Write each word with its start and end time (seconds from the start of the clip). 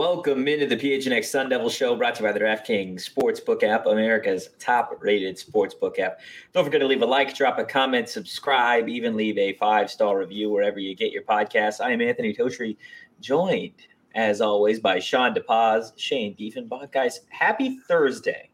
Welcome 0.00 0.48
into 0.48 0.64
the 0.64 0.78
PHNX 0.78 1.26
Sun 1.26 1.50
Devil 1.50 1.68
Show, 1.68 1.94
brought 1.94 2.14
to 2.14 2.22
you 2.22 2.28
by 2.30 2.32
the 2.32 2.40
DraftKings 2.40 3.06
Sportsbook 3.06 3.62
app, 3.62 3.84
America's 3.84 4.48
top-rated 4.58 5.36
sportsbook 5.36 5.98
app. 5.98 6.20
Don't 6.54 6.64
forget 6.64 6.80
to 6.80 6.86
leave 6.86 7.02
a 7.02 7.06
like, 7.06 7.34
drop 7.34 7.58
a 7.58 7.66
comment, 7.66 8.08
subscribe, 8.08 8.88
even 8.88 9.14
leave 9.14 9.36
a 9.36 9.52
five-star 9.58 10.18
review 10.18 10.48
wherever 10.48 10.78
you 10.78 10.96
get 10.96 11.12
your 11.12 11.22
podcasts. 11.24 11.82
I 11.84 11.92
am 11.92 12.00
Anthony 12.00 12.32
Totri, 12.32 12.78
joined 13.20 13.74
as 14.14 14.40
always 14.40 14.80
by 14.80 15.00
Sean 15.00 15.34
DePaz, 15.34 15.92
Shane 15.98 16.34
Diefenbach. 16.34 16.92
Guys, 16.92 17.20
happy 17.28 17.78
Thursday. 17.86 18.48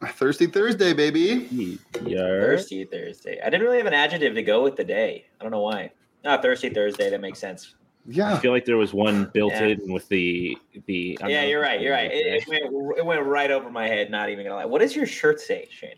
Thirsty 0.00 0.46
Thursday, 0.46 0.92
baby. 0.92 1.78
Thirsty 1.92 2.84
Thursday. 2.84 3.40
I 3.44 3.50
didn't 3.50 3.66
really 3.66 3.78
have 3.78 3.88
an 3.88 3.94
adjective 3.94 4.36
to 4.36 4.42
go 4.44 4.62
with 4.62 4.76
the 4.76 4.84
day. 4.84 5.26
I 5.40 5.42
don't 5.42 5.50
know 5.50 5.62
why. 5.62 5.90
Ah, 6.24 6.40
Thirsty 6.40 6.70
Thursday. 6.70 7.10
That 7.10 7.20
makes 7.20 7.40
sense. 7.40 7.74
I 8.16 8.38
feel 8.38 8.52
like 8.52 8.64
there 8.64 8.76
was 8.76 8.94
one 8.94 9.30
built 9.34 9.52
Yeah. 9.52 9.66
in 9.66 9.92
with 9.92 10.08
the 10.08 10.56
the. 10.86 11.18
I 11.20 11.22
don't 11.22 11.30
Yeah, 11.30 11.44
you're 11.44 11.60
right. 11.60 11.80
You're 11.80 11.92
right. 11.92 12.10
It, 12.10 12.42
it, 12.42 12.48
went, 12.48 12.98
it 12.98 13.04
went 13.04 13.22
right 13.24 13.50
over 13.50 13.70
my 13.70 13.86
head. 13.86 14.10
Not 14.10 14.30
even 14.30 14.44
gonna 14.44 14.56
lie. 14.56 14.64
What 14.64 14.80
does 14.80 14.96
your 14.96 15.06
shirt 15.06 15.40
say, 15.40 15.68
Shane? 15.70 15.94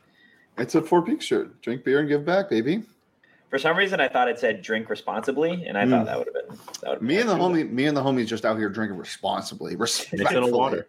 It's 0.58 0.74
a 0.74 0.82
Four 0.82 1.02
Peaks 1.02 1.24
shirt. 1.24 1.60
Drink 1.62 1.84
beer 1.84 2.00
and 2.00 2.08
give 2.08 2.24
back, 2.24 2.50
baby. 2.50 2.82
For 3.48 3.58
some 3.58 3.76
reason, 3.76 4.00
I 4.00 4.08
thought 4.08 4.28
it 4.28 4.38
said 4.38 4.62
"drink 4.62 4.88
responsibly," 4.90 5.64
and 5.66 5.76
I 5.78 5.84
Mm. 5.84 5.90
thought 5.90 6.06
that 6.06 6.18
would 6.18 6.26
have 6.34 6.48
been 6.48 6.58
that 6.82 6.90
would 6.90 7.02
Me 7.02 7.18
and 7.18 7.28
the 7.28 7.34
homie, 7.34 7.70
me 7.70 7.86
and 7.86 7.96
the 7.96 8.02
homies 8.02 8.26
just 8.26 8.44
out 8.44 8.56
here 8.58 8.68
drinking 8.68 8.98
responsibly. 8.98 9.76
Mix 9.76 10.10
Respectfully. 10.12 10.52
water. 10.52 10.88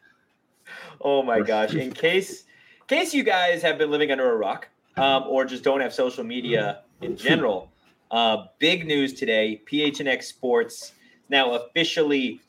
Oh 1.01 1.23
my 1.23 1.41
gosh! 1.41 1.73
In 1.73 1.91
case, 1.91 2.41
in 2.81 2.87
case 2.87 3.13
you 3.13 3.23
guys 3.23 3.61
have 3.61 3.77
been 3.77 3.89
living 3.91 4.11
under 4.11 4.31
a 4.31 4.35
rock, 4.37 4.69
um, 4.97 5.23
or 5.27 5.45
just 5.45 5.63
don't 5.63 5.81
have 5.81 5.93
social 5.93 6.23
media 6.23 6.81
in 7.01 7.17
general, 7.17 7.71
uh, 8.11 8.45
big 8.59 8.85
news 8.85 9.13
today: 9.13 9.61
PHNX 9.65 10.23
Sports 10.23 10.93
now 11.31 11.53
officially 11.53 12.41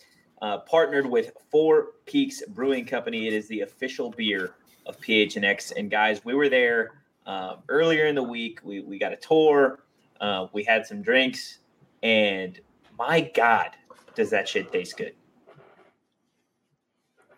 uh, 0.43 0.59
partnered 0.59 1.07
with 1.07 1.31
Four 1.51 1.93
Peaks 2.05 2.43
Brewing 2.49 2.85
Company. 2.85 3.29
It 3.29 3.33
is 3.33 3.47
the 3.49 3.61
official 3.61 4.11
beer 4.11 4.55
of 4.85 5.01
PHNX. 5.01 5.73
And 5.77 5.91
guys, 5.91 6.25
we 6.25 6.35
were 6.35 6.49
there 6.49 6.91
um, 7.25 7.59
earlier 7.69 8.07
in 8.07 8.17
the 8.17 8.23
week. 8.23 8.59
We 8.65 8.81
we 8.81 8.99
got 8.99 9.13
a 9.13 9.17
tour. 9.17 9.85
Uh, 10.21 10.49
we 10.53 10.65
had 10.65 10.85
some 10.87 11.01
drinks, 11.03 11.61
and 12.03 12.61
my 12.99 13.21
God, 13.35 13.71
does 14.15 14.31
that 14.31 14.49
shit 14.49 14.71
taste 14.73 14.97
good? 14.97 15.15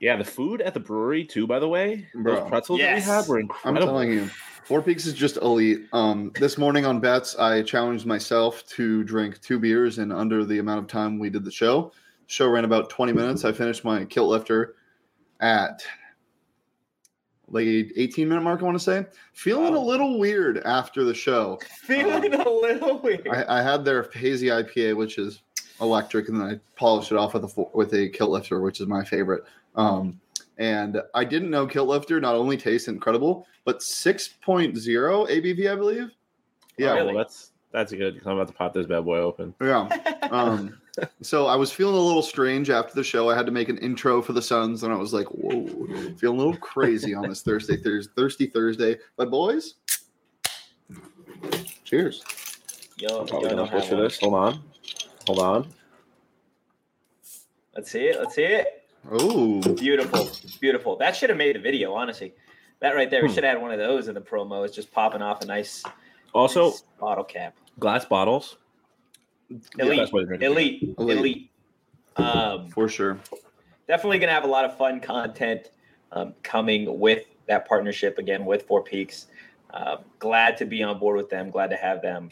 Yeah, 0.00 0.16
the 0.16 0.24
food 0.24 0.60
at 0.60 0.74
the 0.74 0.80
brewery 0.80 1.24
too. 1.24 1.46
By 1.46 1.58
the 1.60 1.68
way, 1.68 2.06
Bro. 2.14 2.40
those 2.40 2.48
pretzels 2.48 2.80
Yes. 2.80 3.06
that 3.06 3.10
we 3.10 3.16
had 3.16 3.28
were 3.28 3.36
I'm 3.36 3.42
incredible. 3.42 3.86
telling 3.86 4.12
you, 4.12 4.30
Four 4.64 4.80
Peaks 4.80 5.04
is 5.04 5.12
just 5.12 5.36
elite. 5.36 5.86
Um, 5.92 6.32
this 6.40 6.56
morning 6.56 6.86
on 6.86 6.98
bets, 6.98 7.36
I 7.36 7.60
challenged 7.62 8.06
myself 8.06 8.66
to 8.68 9.04
drink 9.04 9.38
two 9.42 9.58
beers 9.58 9.98
in 9.98 10.10
under 10.10 10.42
the 10.42 10.58
amount 10.58 10.78
of 10.78 10.86
time 10.86 11.18
we 11.18 11.28
did 11.28 11.44
the 11.44 11.50
show. 11.50 11.92
Show 12.28 12.48
ran 12.48 12.64
about 12.64 12.88
20 12.88 13.12
minutes. 13.12 13.44
I 13.44 13.52
finished 13.52 13.84
my 13.84 14.06
kilt 14.06 14.30
lifter 14.30 14.76
at 15.40 15.82
like 17.48 17.66
18 17.66 18.26
minute 18.26 18.40
mark. 18.40 18.62
I 18.62 18.64
want 18.64 18.78
to 18.78 18.82
say 18.82 19.04
feeling 19.34 19.74
a 19.74 19.78
little 19.78 20.18
weird 20.18 20.62
after 20.64 21.04
the 21.04 21.12
show. 21.12 21.58
Feeling 21.82 22.32
a 22.32 22.48
little 22.48 22.98
weird. 23.00 23.28
I, 23.28 23.58
I 23.58 23.62
had 23.62 23.84
their 23.84 24.10
hazy 24.14 24.46
IPA, 24.46 24.96
which 24.96 25.18
is 25.18 25.42
electric, 25.82 26.30
and 26.30 26.40
then 26.40 26.48
I 26.48 26.60
polished 26.74 27.12
it 27.12 27.18
off 27.18 27.34
with 27.34 27.44
a 27.44 27.64
with 27.74 27.92
a 27.92 28.08
kilt 28.08 28.30
lifter, 28.30 28.62
which 28.62 28.80
is 28.80 28.86
my 28.86 29.04
favorite. 29.04 29.44
Um, 29.76 30.20
and 30.58 31.00
I 31.14 31.24
didn't 31.24 31.50
know 31.50 31.66
kilt 31.66 31.88
lifter 31.88 32.20
not 32.20 32.34
only 32.34 32.56
tastes 32.56 32.88
incredible, 32.88 33.46
but 33.64 33.80
6.0 33.80 34.74
ABV, 35.28 35.70
I 35.72 35.74
believe. 35.76 36.10
Yeah, 36.78 36.90
Oh, 36.92 36.94
Really? 36.96 37.06
well, 37.14 37.16
that's 37.24 37.50
that's 37.72 37.92
good. 37.92 38.16
'cause 38.18 38.26
I'm 38.26 38.34
about 38.36 38.46
to 38.48 38.54
pop 38.54 38.72
this 38.72 38.86
bad 38.86 39.04
boy 39.04 39.18
open. 39.18 39.54
yeah. 39.60 39.88
Um, 40.30 40.80
so 41.22 41.46
I 41.46 41.56
was 41.56 41.70
feeling 41.72 41.96
a 41.96 42.00
little 42.00 42.22
strange 42.22 42.70
after 42.70 42.94
the 42.94 43.02
show. 43.04 43.28
I 43.28 43.34
had 43.36 43.46
to 43.46 43.52
make 43.52 43.68
an 43.68 43.76
intro 43.78 44.22
for 44.22 44.32
the 44.32 44.40
Suns, 44.40 44.84
and 44.84 44.92
I 44.92 44.96
was 44.96 45.12
like, 45.12 45.26
"Whoa, 45.26 45.66
feeling 46.16 46.38
a 46.38 46.42
little 46.42 46.56
crazy 46.56 47.14
on 47.14 47.28
this 47.28 47.42
Thursday, 47.42 47.76
Thursday, 47.76 48.12
thirsty 48.16 48.46
Thursday." 48.46 48.96
But 49.16 49.30
boys, 49.30 49.74
cheers. 51.84 52.22
Yo, 52.96 53.08
I'm 53.08 53.14
yo, 53.14 53.24
probably 53.26 53.48
I 53.50 53.54
gonna 53.54 53.62
push 53.70 53.80
have 53.82 53.88
for 53.88 53.94
one. 53.96 54.04
this. 54.04 54.18
Hold 54.20 54.34
on, 54.34 54.62
hold 55.26 55.38
on. 55.40 55.68
Let's 57.76 57.90
see 57.90 58.04
it. 58.06 58.18
Let's 58.20 58.34
see 58.36 58.44
it. 58.44 58.83
Oh, 59.10 59.60
Beautiful, 59.74 60.30
beautiful. 60.60 60.96
That 60.96 61.14
should 61.14 61.28
have 61.30 61.36
made 61.38 61.54
the 61.56 61.60
video. 61.60 61.92
Honestly, 61.94 62.34
that 62.80 62.94
right 62.94 63.10
there. 63.10 63.22
We 63.22 63.28
Hmm. 63.28 63.34
should 63.34 63.44
have 63.44 63.54
had 63.54 63.62
one 63.62 63.70
of 63.70 63.78
those 63.78 64.08
in 64.08 64.14
the 64.14 64.20
promo. 64.20 64.64
It's 64.64 64.74
just 64.74 64.90
popping 64.92 65.22
off 65.22 65.42
a 65.42 65.46
nice, 65.46 65.82
Also, 66.32 66.70
nice 66.70 66.84
bottle 66.98 67.24
cap. 67.24 67.54
glass 67.78 68.04
bottles. 68.04 68.56
Elite, 69.78 69.98
best 69.98 70.12
way 70.12 70.22
to 70.22 70.26
drink 70.26 70.42
a 70.42 70.46
beer. 70.46 70.50
elite, 70.50 70.94
Elite. 70.98 71.18
elite. 71.18 71.50
Um, 72.16 72.68
for 72.70 72.88
sure. 72.88 73.18
definitely 73.86 74.18
to 74.20 74.26
have 74.28 74.44
a 74.44 74.48
lot 74.48 74.64
of 74.64 74.76
fun 74.78 74.98
content 75.00 75.70
um, 76.12 76.32
coming 76.42 76.98
with 76.98 77.26
that 77.46 77.68
partnership 77.68 78.16
again 78.18 78.46
with 78.46 78.62
Four 78.62 78.82
Peaks. 78.82 79.26
Um, 79.74 79.98
glad 80.20 80.56
to 80.58 80.64
be 80.64 80.82
on 80.82 80.98
board 80.98 81.16
with 81.18 81.28
them. 81.28 81.50
Glad 81.50 81.68
to 81.70 81.76
have 81.76 82.00
them 82.00 82.30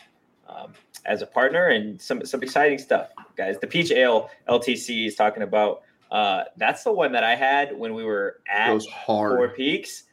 um, 0.48 0.72
as 1.04 1.20
a 1.20 1.26
partner 1.26 1.66
and 1.68 2.00
some 2.00 2.24
some 2.24 2.42
exciting 2.42 2.78
stuff, 2.78 3.10
guys. 3.36 3.58
The 3.58 3.66
Peach 3.66 3.90
Ale 3.90 4.30
LTC 4.48 5.06
is 5.06 5.14
talking 5.16 5.42
about. 5.42 5.82
Uh, 6.12 6.44
that's 6.58 6.84
the 6.84 6.92
one 6.92 7.10
that 7.12 7.24
I 7.24 7.34
had 7.34 7.74
when 7.76 7.94
we 7.94 8.04
were 8.04 8.36
at 8.46 8.68
Goes 8.68 8.86
Four. 9.06 9.48
Peaks. 9.48 10.04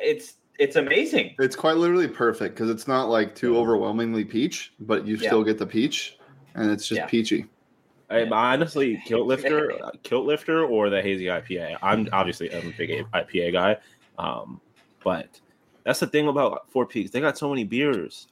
It's 0.00 0.34
it's 0.60 0.76
amazing. 0.76 1.34
It's 1.40 1.56
quite 1.56 1.76
literally 1.76 2.06
perfect 2.06 2.54
because 2.54 2.70
it's 2.70 2.86
not 2.86 3.08
like 3.08 3.34
too 3.34 3.58
overwhelmingly 3.58 4.24
peach, 4.24 4.72
but 4.78 5.06
you 5.06 5.16
Yeah. 5.16 5.26
still 5.28 5.42
get 5.42 5.58
the 5.58 5.66
peach, 5.66 6.16
and 6.54 6.70
it's 6.70 6.86
just 6.86 7.00
Yeah. 7.00 7.06
peachy. 7.06 7.46
I, 8.10 8.22
honestly, 8.22 9.02
kilt 9.06 9.26
lifter, 9.26 9.72
uh, 9.72 9.90
kilt 10.04 10.24
lifter, 10.24 10.64
or 10.64 10.88
the 10.88 11.02
hazy 11.02 11.26
IPA. 11.26 11.76
I'm 11.82 12.08
obviously 12.12 12.50
I'm 12.52 12.68
a 12.68 12.72
big 12.72 12.90
IPA 13.12 13.52
guy, 13.52 13.76
um, 14.18 14.60
but 15.02 15.40
that's 15.84 15.98
the 15.98 16.06
thing 16.06 16.28
about 16.28 16.70
Four 16.70 16.86
Peaks. 16.86 17.10
They 17.10 17.20
got 17.20 17.36
so 17.36 17.48
many 17.48 17.64
beers. 17.64 18.28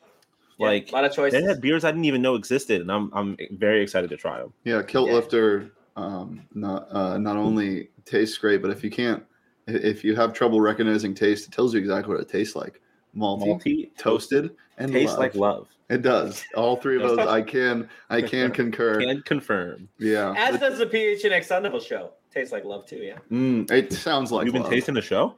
Yeah, 0.59 0.69
Like 0.69 0.91
a 0.91 0.93
lot 0.93 1.05
of 1.05 1.11
they 1.11 1.17
choices. 1.17 1.49
had 1.49 1.61
beers 1.61 1.85
I 1.85 1.91
didn't 1.91 2.05
even 2.05 2.23
know 2.23 2.37
existed, 2.37 2.81
and 2.81 2.93
I'm 2.93 3.11
I'm 3.13 3.37
very 3.51 3.83
excited 3.83 4.09
to 4.11 4.17
try 4.17 4.39
them. 4.39 4.53
Yeah, 4.63 4.83
kilt 4.83 5.09
Yeah. 5.09 5.17
lifter 5.17 5.73
um, 5.97 6.43
not 6.55 6.89
uh, 6.91 7.19
not 7.19 7.37
only 7.37 7.89
tastes 8.05 8.39
great, 8.39 8.63
but 8.63 8.71
if 8.71 8.85
you 8.85 8.91
can't, 8.91 9.23
if 9.67 10.05
you 10.05 10.15
have 10.17 10.33
trouble 10.33 10.61
recognizing 10.61 11.15
taste, 11.15 11.49
it 11.49 11.53
tells 11.53 11.75
you 11.75 11.81
exactly 11.81 12.15
what 12.15 12.23
it 12.23 12.29
tastes 12.29 12.55
like. 12.57 12.81
Malty, 13.17 13.47
Malty, 13.47 13.91
toasted, 13.97 14.51
and 14.79 14.93
tastes 14.93 15.13
love. 15.13 15.19
like 15.19 15.35
love. 15.35 15.69
It 15.89 16.03
does. 16.03 16.45
All 16.57 16.77
three 16.77 16.97
of 16.97 17.03
those, 17.03 17.19
I 17.27 17.41
can, 17.41 17.89
I 18.11 18.21
can 18.21 18.51
concur. 18.51 19.01
Can 19.01 19.23
confirm. 19.23 19.89
Yeah, 19.99 20.35
As 20.37 20.59
does 20.61 20.79
the 20.79 20.87
PHNX 20.87 21.45
Thunderbolt 21.47 21.83
show. 21.85 22.11
Tastes 22.33 22.53
like 22.53 22.65
love 22.65 22.85
too. 22.87 22.97
Yeah. 22.97 23.19
Mm, 23.31 23.71
it 23.71 23.93
sounds 23.93 24.31
like 24.33 24.45
You've 24.45 24.53
been 24.53 24.63
love. 24.63 24.71
tasting 24.73 24.95
the 24.95 25.01
show, 25.01 25.37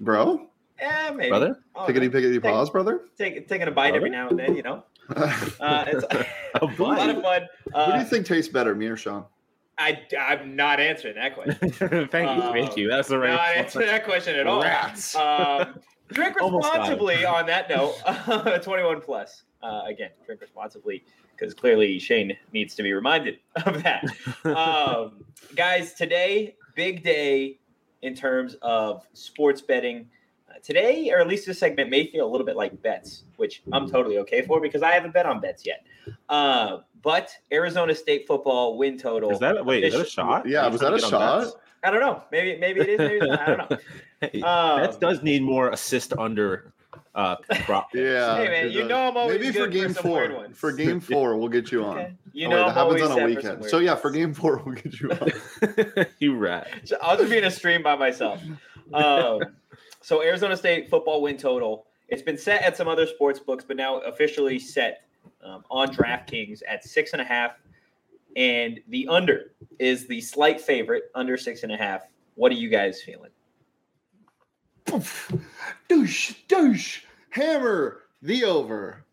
bro. 0.00 0.46
Yeah, 0.80 1.10
maybe. 1.14 1.28
brother. 1.30 1.58
Oh, 1.74 1.84
Pickety 1.86 2.08
pickety 2.08 2.34
Take- 2.40 2.42
paws, 2.52 2.70
brother. 2.70 3.02
Take, 3.18 3.46
taking 3.48 3.66
a 3.68 3.70
bite 3.70 3.94
every 3.94 4.08
now 4.10 4.28
and 4.28 4.38
then, 4.38 4.56
you 4.56 4.62
know. 4.62 4.82
Uh, 5.60 5.84
it's 5.86 6.04
A 6.54 6.64
a 6.64 6.64
lot 6.64 7.10
of 7.10 7.16
fun. 7.16 7.22
What 7.22 7.48
do 7.68 7.74
Uh, 7.74 7.98
you 7.98 8.04
think 8.04 8.24
tastes 8.26 8.50
better, 8.52 8.74
me 8.74 8.86
or 8.86 8.96
Sean? 8.96 9.24
I, 9.78 10.00
I'm 10.18 10.56
not 10.56 10.80
answering 10.80 11.16
that 11.16 11.34
question. 11.34 11.56
thank 12.08 12.12
you, 12.12 12.42
Uh, 12.42 12.52
thank 12.52 12.76
you. 12.76 12.88
That's 12.88 13.08
the 13.08 13.18
right 13.18 13.30
Not 13.30 13.56
answering 13.56 13.86
that 13.88 14.04
question 14.04 14.36
at 14.36 14.46
all. 14.46 14.62
Rats. 14.62 15.14
Um, 15.14 15.78
drink 16.12 16.36
Almost 16.40 16.62
got 16.64 16.76
it. 16.76 16.78
responsibly 16.80 17.24
on 17.24 17.46
that 17.46 17.68
note. 17.68 18.62
21 18.62 19.00
plus. 19.02 19.42
Uh, 19.62 19.82
again, 19.86 20.10
drink 20.24 20.40
responsibly 20.40 21.04
because 21.36 21.52
clearly 21.52 21.98
Shane 21.98 22.34
needs 22.52 22.74
to 22.76 22.82
be 22.82 22.92
reminded 22.92 23.38
of 23.66 23.82
that. 23.82 24.04
um, 24.44 25.24
guys, 25.54 25.92
today, 25.92 26.54
big 26.74 27.02
day 27.02 27.58
in 28.02 28.14
terms 28.14 28.56
of 28.62 29.06
sports 29.12 29.60
betting. 29.60 30.08
Today, 30.62 31.10
or 31.10 31.20
at 31.20 31.28
least 31.28 31.46
this 31.46 31.58
segment, 31.58 31.90
may 31.90 32.06
feel 32.10 32.26
a 32.26 32.30
little 32.30 32.46
bit 32.46 32.56
like 32.56 32.80
bets, 32.82 33.24
which 33.36 33.62
I'm 33.72 33.88
totally 33.90 34.18
okay 34.18 34.42
for 34.42 34.60
because 34.60 34.82
I 34.82 34.92
haven't 34.92 35.14
bet 35.14 35.26
on 35.26 35.40
bets 35.40 35.64
yet. 35.66 35.84
Uh, 36.28 36.78
but 37.02 37.30
Arizona 37.52 37.94
State 37.94 38.26
football 38.26 38.76
win 38.78 38.98
total. 38.98 39.30
Is 39.30 39.38
that 39.40 39.64
wait? 39.64 39.84
Is 39.84 39.92
that 39.94 40.02
a 40.02 40.08
shot? 40.08 40.46
Yeah, 40.48 40.66
was 40.68 40.80
that 40.80 40.92
a 40.94 40.98
shot? 40.98 41.42
bets? 41.42 41.56
I 41.84 41.90
don't 41.90 42.00
know. 42.00 42.22
Maybe 42.32 42.58
maybe 42.58 42.80
it 42.80 42.88
is. 42.88 42.98
Maybe 42.98 43.14
it's 43.16 43.26
not. 43.26 43.40
I 43.40 43.46
don't 43.56 43.70
know. 43.70 43.78
Hey, 44.32 44.40
Um, 44.40 44.80
Bets 44.80 44.96
does 44.96 45.22
need 45.22 45.42
more 45.42 45.68
assist 45.68 46.14
under 46.18 46.72
uh 47.14 47.36
prop. 47.66 47.88
Yeah. 47.94 48.38
Hey, 48.38 48.48
man, 48.48 48.70
you 48.72 48.80
does. 48.80 48.88
know 48.88 49.08
I'm 49.08 49.16
always 49.16 49.38
maybe 49.38 49.52
good 49.52 49.64
for 49.64 49.68
game 49.70 49.92
some 49.92 50.02
four. 50.04 50.32
ones. 50.34 50.56
For 50.58 50.72
game 50.72 51.00
four, 51.12 51.36
we'll 51.36 51.50
get 51.50 51.70
you 51.70 51.84
on. 51.84 51.98
Okay. 51.98 52.12
You 52.32 52.46
Oh, 52.46 52.50
know 52.50 52.56
wait, 52.56 52.66
that 52.66 52.74
happens 52.74 53.02
on 53.02 53.10
a 53.10 53.14
set 53.14 53.14
for 53.14 53.18
some 53.20 53.24
weekend. 53.26 53.60
weird 53.60 53.70
So 53.70 53.78
yeah, 53.80 53.94
for 53.94 54.10
game 54.10 54.32
four, 54.32 54.62
we'll 54.64 54.74
get 54.74 54.98
you 55.00 55.10
on. 55.10 56.06
you 56.18 56.36
rat. 56.36 56.68
So 56.84 56.96
I'll 57.02 57.18
just 57.18 57.28
be 57.30 57.36
in 57.36 57.44
a 57.44 57.50
stream 57.50 57.82
by 57.82 57.94
myself. 57.94 58.40
Um, 58.94 59.40
so 60.06 60.22
Arizona 60.22 60.56
State 60.56 60.88
football 60.88 61.20
win 61.20 61.36
total. 61.36 61.86
It's 62.06 62.22
been 62.22 62.38
set 62.38 62.62
at 62.62 62.76
some 62.76 62.86
other 62.86 63.08
sports 63.08 63.40
books, 63.40 63.64
but 63.66 63.76
now 63.76 63.98
officially 64.02 64.56
set 64.56 65.00
um, 65.44 65.64
on 65.68 65.92
DraftKings 65.92 66.60
at 66.68 66.84
six 66.84 67.12
and 67.12 67.20
a 67.20 67.24
half. 67.24 67.56
And 68.36 68.78
the 68.86 69.08
under 69.08 69.50
is 69.80 70.06
the 70.06 70.20
slight 70.20 70.60
favorite, 70.60 71.10
under 71.16 71.36
six 71.36 71.64
and 71.64 71.72
a 71.72 71.76
half. 71.76 72.02
What 72.36 72.52
are 72.52 72.54
you 72.54 72.68
guys 72.68 73.02
feeling? 73.02 73.32
Poof. 74.84 75.32
douche, 75.88 76.34
douche, 76.46 77.00
hammer 77.30 78.02
the 78.22 78.44
over. 78.44 79.04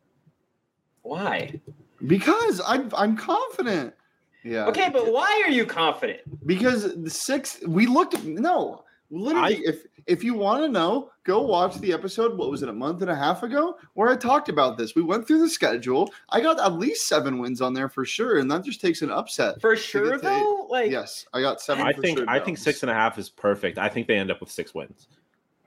Why? 1.02 1.60
Because 2.06 2.62
I'm 2.68 2.92
I'm 2.96 3.18
confident. 3.18 3.96
Yeah. 4.44 4.68
Okay, 4.68 4.92
but 4.94 5.12
why 5.12 5.42
are 5.44 5.50
you 5.50 5.66
confident? 5.66 6.22
Because 6.46 6.96
the 6.96 7.10
six 7.10 7.60
we 7.66 7.88
looked 7.88 8.24
no 8.24 8.84
literally 9.14 9.58
I- 9.58 9.70
if 9.70 9.86
if 10.06 10.22
you 10.24 10.34
want 10.34 10.62
to 10.64 10.68
know, 10.68 11.12
go 11.24 11.42
watch 11.44 11.78
the 11.80 11.94
episode. 11.94 12.38
What 12.38 12.50
was 12.52 12.62
it, 12.62 12.68
a 12.68 12.74
month 12.74 13.02
and 13.02 13.10
a 13.10 13.16
half 13.16 13.42
ago, 13.44 13.78
where 13.94 14.10
I 14.10 14.18
talked 14.18 14.50
about 14.50 14.78
this. 14.78 14.96
We 14.96 15.02
went 15.02 15.26
through 15.26 15.40
the 15.40 15.50
schedule. 15.50 16.12
I 16.30 16.42
got 16.42 16.60
at 16.60 16.74
least 16.74 17.08
seven 17.08 17.38
wins 17.40 17.62
on 17.62 17.74
there 17.74 17.88
for 17.88 18.04
sure, 18.04 18.40
and 18.40 18.52
that 18.52 18.66
just 18.66 18.82
takes 18.82 19.02
an 19.02 19.10
upset. 19.12 19.62
For 19.62 19.78
sure, 19.78 20.12
get 20.12 20.22
to- 20.22 20.26
though, 20.28 20.68
like 20.70 20.92
Yes, 20.92 21.26
I 21.34 21.40
got 21.42 21.62
seven. 21.62 21.86
I 21.86 21.94
for 21.94 22.02
think 22.02 22.18
sure 22.18 22.30
I 22.30 22.40
think 22.40 22.58
six 22.58 22.82
and 22.84 22.90
a 22.92 22.94
half 22.94 23.18
is 23.18 23.30
perfect. 23.30 23.78
I 23.78 23.88
think 23.88 24.08
they 24.08 24.18
end 24.18 24.30
up 24.32 24.42
with 24.42 24.52
six 24.52 24.74
wins. 24.76 25.08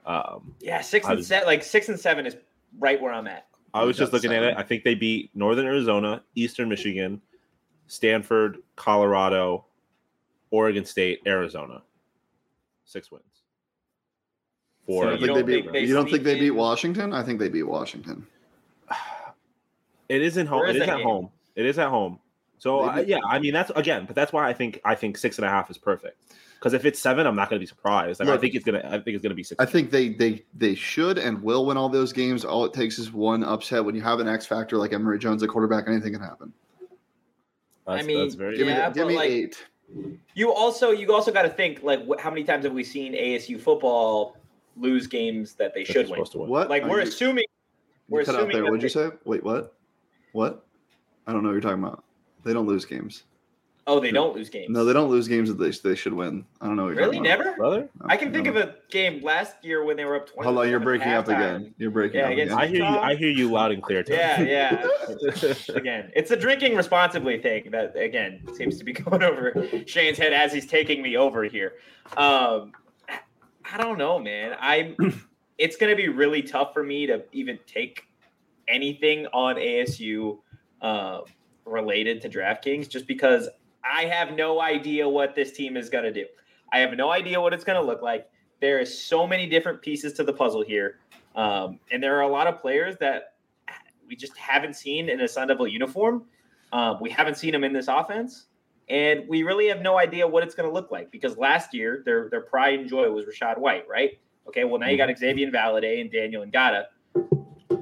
Um, 0.05 0.53
yeah, 0.59 0.81
six 0.81 1.07
and 1.07 1.17
was- 1.17 1.27
seven, 1.27 1.47
like 1.47 1.63
six 1.63 1.89
and 1.89 1.99
seven 1.99 2.25
is 2.27 2.35
right 2.79 3.01
where 3.01 3.11
I'm 3.11 3.27
at. 3.27 3.47
I 3.73 3.83
was 3.83 3.97
just 3.97 4.11
got 4.11 4.17
looking 4.23 4.35
at 4.37 4.43
it. 4.43 4.55
I 4.57 4.63
think 4.63 4.83
they 4.83 4.95
beat 4.95 5.31
Northern 5.35 5.65
Arizona, 5.65 6.23
Eastern 6.35 6.69
Michigan, 6.69 7.21
Stanford, 7.87 8.59
Colorado, 8.75 9.65
Oregon 10.51 10.85
State, 10.85 11.21
Arizona. 11.27 11.81
Six 12.85 13.11
wins. 13.11 13.36
So 14.87 14.93
For 14.93 15.11
you 15.13 15.17
you 15.19 15.27
don't, 15.27 15.35
don't 15.35 15.35
think 15.35 15.47
they 15.47 15.61
beat, 15.61 15.71
they 15.73 15.83
you 15.85 15.93
don't 15.93 16.09
think 16.09 16.23
they 16.23 16.39
beat 16.39 16.47
in- 16.47 16.55
Washington? 16.55 17.13
I 17.13 17.21
think 17.21 17.39
they 17.39 17.49
beat 17.49 17.63
Washington. 17.63 18.25
it 20.09 20.21
is 20.21 20.37
in 20.37 20.47
home. 20.47 20.59
Where 20.61 20.69
It 20.69 20.77
is 20.77 20.83
is 20.83 20.87
at 20.89 20.95
game? 20.97 21.05
home. 21.05 21.29
It 21.55 21.65
is 21.65 21.77
at 21.77 21.89
home. 21.89 22.19
So 22.59 22.83
They 22.83 22.87
uh, 22.87 22.99
yeah, 23.01 23.19
I 23.29 23.39
mean 23.39 23.53
that's 23.53 23.69
again, 23.75 24.05
but 24.05 24.15
that's 24.15 24.31
why 24.31 24.47
I 24.47 24.53
think 24.53 24.79
I 24.85 24.95
think 24.95 25.17
six 25.17 25.37
and 25.37 25.45
a 25.45 25.49
half 25.49 25.69
is 25.69 25.77
perfect. 25.77 26.17
Because 26.57 26.73
if 26.73 26.85
it's 26.85 26.99
seven, 26.99 27.27
I'm 27.27 27.35
not 27.35 27.49
going 27.51 27.59
to 27.59 27.63
be 27.63 27.67
surprised. 27.67 28.19
Like, 28.19 28.29
I 28.29 28.37
think 28.37 28.55
it's 28.55 28.65
gonna. 28.65 28.81
I 28.83 28.97
think 28.99 29.09
it's 29.09 29.21
gonna 29.21 29.35
be 29.35 29.43
six. 29.43 29.59
I 29.59 29.65
think 29.65 29.91
they 29.91 30.09
they 30.09 30.43
they 30.55 30.73
should 30.73 31.19
and 31.19 31.43
will 31.43 31.65
win 31.67 31.77
all 31.77 31.89
those 31.89 32.11
games. 32.13 32.43
All 32.45 32.65
it 32.65 32.73
takes 32.73 32.97
is 32.97 33.11
one 33.11 33.43
upset. 33.43 33.85
When 33.85 33.93
you 33.93 34.01
have 34.01 34.19
an 34.19 34.27
X 34.27 34.45
factor 34.47 34.77
like 34.77 34.91
Emory 34.93 35.19
Jones 35.19 35.43
a 35.43 35.47
quarterback, 35.47 35.87
anything 35.87 36.13
can 36.13 36.21
happen. 36.21 36.51
That's, 37.85 38.03
I 38.03 38.07
mean, 38.07 38.19
that's 38.19 38.33
very. 38.35 38.57
Give 38.57 38.67
Yeah, 38.67 38.87
me, 38.87 38.93
give 38.95 39.03
but, 39.03 39.07
me 39.09 39.15
like, 39.17 39.29
eight. 39.29 39.65
You 40.33 40.51
also 40.51 40.89
you 40.91 41.13
also 41.13 41.31
got 41.31 41.43
to 41.43 41.49
think 41.49 41.83
like 41.83 42.07
wh- 42.07 42.19
how 42.19 42.31
many 42.31 42.43
times 42.43 42.63
have 42.63 42.73
we 42.73 42.83
seen 42.83 43.13
ASU 43.13 43.59
football 43.61 44.35
lose 44.79 45.07
games 45.07 45.53
that 45.55 45.73
they 45.73 45.83
that 45.83 45.91
should 45.91 46.09
win? 46.09 46.23
to 46.23 46.37
win. 46.39 46.49
What? 46.49 46.69
Like 46.69 46.83
Are 46.83 46.89
we're 46.89 47.01
you- 47.01 47.07
assuming 47.07 47.45
we're 48.09 48.23
cut 48.23 48.35
out 48.35 48.41
assuming 48.41 48.55
there. 48.57 48.63
What'd 48.65 48.83
you 48.83 48.89
say? 48.89 49.09
Wait, 49.25 49.43
what? 49.43 49.73
What? 50.31 50.65
I 51.25 51.33
don't 51.33 51.43
know 51.43 51.49
what 51.49 51.53
you're 51.53 51.61
talking 51.61 51.83
about. 51.83 52.03
They 52.43 52.53
don't 52.53 52.67
lose 52.67 52.85
games. 52.85 53.23
oh 53.87 53.99
they 53.99 54.11
don't 54.11 54.33
lose 54.35 54.49
games. 54.49 54.69
No, 54.69 54.85
they 54.85 54.93
don't 54.93 55.09
lose 55.09 55.27
games 55.27 55.49
that 55.49 55.55
they, 55.57 55.71
they 55.89 55.95
should 55.95 56.13
win. 56.13 56.45
I 56.61 56.67
don't 56.67 56.75
know 56.77 56.85
what 56.85 56.95
you're 56.95 57.03
really 57.05 57.19
never. 57.19 57.53
brother. 57.57 57.89
No, 57.99 58.05
I 58.09 58.15
can 58.15 58.31
think 58.31 58.45
no. 58.45 58.51
of 58.51 58.57
a 58.57 58.75
game 58.89 59.21
last 59.23 59.55
year 59.63 59.83
when 59.83 59.97
they 59.97 60.05
were 60.05 60.15
up 60.15 60.29
twenty. 60.29 60.45
Hold 60.45 60.59
on, 60.59 60.69
you're 60.69 60.79
breaking 60.79 61.09
up 61.09 61.27
again. 61.27 61.73
You're 61.77 61.91
breaking 61.91 62.19
Yeah, 62.19 62.27
up 62.27 62.31
against- 62.31 62.53
again. 62.53 62.63
I 62.63 62.67
hear 62.67 62.79
you. 62.83 62.97
I 62.99 63.15
hear 63.15 63.29
you 63.29 63.51
loud 63.51 63.71
and 63.73 63.81
clear. 63.83 64.03
Tony. 64.03 64.19
Yeah, 64.19 64.41
yeah. 64.41 64.87
again, 65.75 66.11
it's 66.15 66.31
a 66.31 66.37
drinking 66.37 66.75
responsibly 66.75 67.41
thing 67.41 67.71
that 67.71 67.95
again 67.97 68.41
seems 68.53 68.77
to 68.77 68.85
be 68.85 68.93
going 69.03 69.23
over 69.23 69.53
Shane's 69.85 70.17
head 70.17 70.31
as 70.33 70.53
he's 70.53 70.67
taking 70.67 71.01
me 71.01 71.17
over 71.17 71.43
here. 71.43 71.73
Um, 72.15 72.71
I 73.71 73.77
don't 73.77 73.97
know, 73.97 74.19
man. 74.19 74.55
I'm. 74.59 74.95
It's 75.59 75.75
going 75.75 75.89
to 75.89 75.95
be 75.95 76.07
really 76.07 76.43
tough 76.43 76.71
for 76.71 76.83
me 76.83 77.07
to 77.07 77.23
even 77.31 77.57
take 77.65 78.03
anything 78.67 79.25
on 79.33 79.55
ASU 79.55 80.37
uh, 80.83 81.21
related 81.65 82.21
to 82.21 82.29
DraftKings, 82.29 82.87
just 82.87 83.07
because 83.07 83.49
I 83.83 84.05
have 84.05 84.35
no 84.35 84.61
idea 84.61 85.09
what 85.09 85.33
this 85.33 85.53
team 85.53 85.75
is 85.75 85.89
going 85.89 86.03
to 86.03 86.13
do. 86.13 86.27
I 86.71 86.77
have 86.77 86.95
no 86.95 87.09
idea 87.09 87.41
what 87.41 87.53
it's 87.53 87.63
going 87.63 87.81
to 87.81 87.83
look 87.83 88.03
like. 88.03 88.29
There 88.61 88.77
is 88.77 89.03
so 89.03 89.25
many 89.25 89.47
different 89.47 89.81
pieces 89.81 90.13
to 90.13 90.23
the 90.23 90.31
puzzle 90.31 90.63
here, 90.63 90.99
um, 91.35 91.79
and 91.91 92.03
there 92.03 92.15
are 92.17 92.21
a 92.21 92.27
lot 92.27 92.45
of 92.45 92.61
players 92.61 92.95
that 92.99 93.33
we 94.07 94.15
just 94.15 94.37
haven't 94.37 94.75
seen 94.75 95.09
in 95.09 95.21
a 95.21 95.27
Sun 95.27 95.47
Devil 95.47 95.67
uniform. 95.67 96.23
Um, 96.71 96.99
we 97.01 97.09
haven't 97.09 97.37
seen 97.37 97.51
them 97.51 97.63
in 97.63 97.73
this 97.73 97.87
offense, 97.87 98.45
and 98.89 99.27
we 99.27 99.43
really 99.43 99.67
have 99.67 99.81
no 99.81 99.97
idea 99.97 100.27
what 100.27 100.43
it's 100.43 100.55
going 100.55 100.67
to 100.67 100.73
look 100.73 100.91
like 100.91 101.11
because 101.11 101.37
last 101.37 101.73
year 101.73 102.01
their 102.05 102.29
their 102.29 102.41
pride 102.41 102.79
and 102.79 102.89
joy 102.89 103.09
was 103.09 103.25
Rachaad 103.25 103.57
White, 103.57 103.87
right? 103.87 104.19
Okay, 104.47 104.63
well 104.63 104.79
now 104.79 104.87
you 104.87 104.97
got 104.97 105.09
mm-hmm. 105.09 105.23
Xazavian 105.23 105.51
Valladay 105.51 106.01
and 106.01 106.11
Daniel 106.11 106.45
Ngata. 106.45 106.85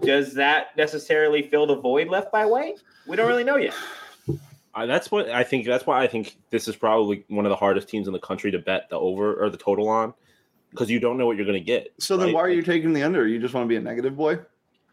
Does 0.01 0.33
that 0.33 0.75
necessarily 0.77 1.43
fill 1.43 1.67
the 1.67 1.75
void 1.75 2.07
left 2.09 2.31
by 2.31 2.45
White? 2.45 2.81
We 3.07 3.15
don't 3.15 3.27
really 3.27 3.43
know 3.43 3.57
yet. 3.57 3.73
I, 4.73 4.85
that's 4.85 5.09
what 5.09 5.29
I 5.29 5.43
think. 5.43 5.65
That's 5.65 5.85
why 5.85 6.03
I 6.03 6.07
think 6.07 6.35
this 6.49 6.67
is 6.67 6.75
probably 6.75 7.23
one 7.29 7.45
of 7.45 7.49
the 7.49 7.55
hardest 7.55 7.87
teams 7.87 8.07
in 8.07 8.13
the 8.13 8.19
country 8.19 8.51
to 8.51 8.59
bet 8.59 8.89
the 8.89 8.99
over 8.99 9.41
or 9.41 9.49
the 9.49 9.57
total 9.57 9.87
on, 9.87 10.13
because 10.71 10.89
you 10.89 10.99
don't 10.99 11.17
know 11.17 11.25
what 11.25 11.37
you're 11.37 11.45
going 11.45 11.57
to 11.57 11.63
get. 11.63 11.93
So 11.99 12.17
then, 12.17 12.33
why 12.33 12.41
are 12.41 12.49
you 12.49 12.61
taking 12.61 12.91
the 12.91 13.01
under? 13.03 13.25
You 13.25 13.39
just 13.39 13.53
want 13.53 13.65
to 13.65 13.69
be 13.69 13.77
a 13.77 13.81
negative 13.81 14.17
boy? 14.17 14.39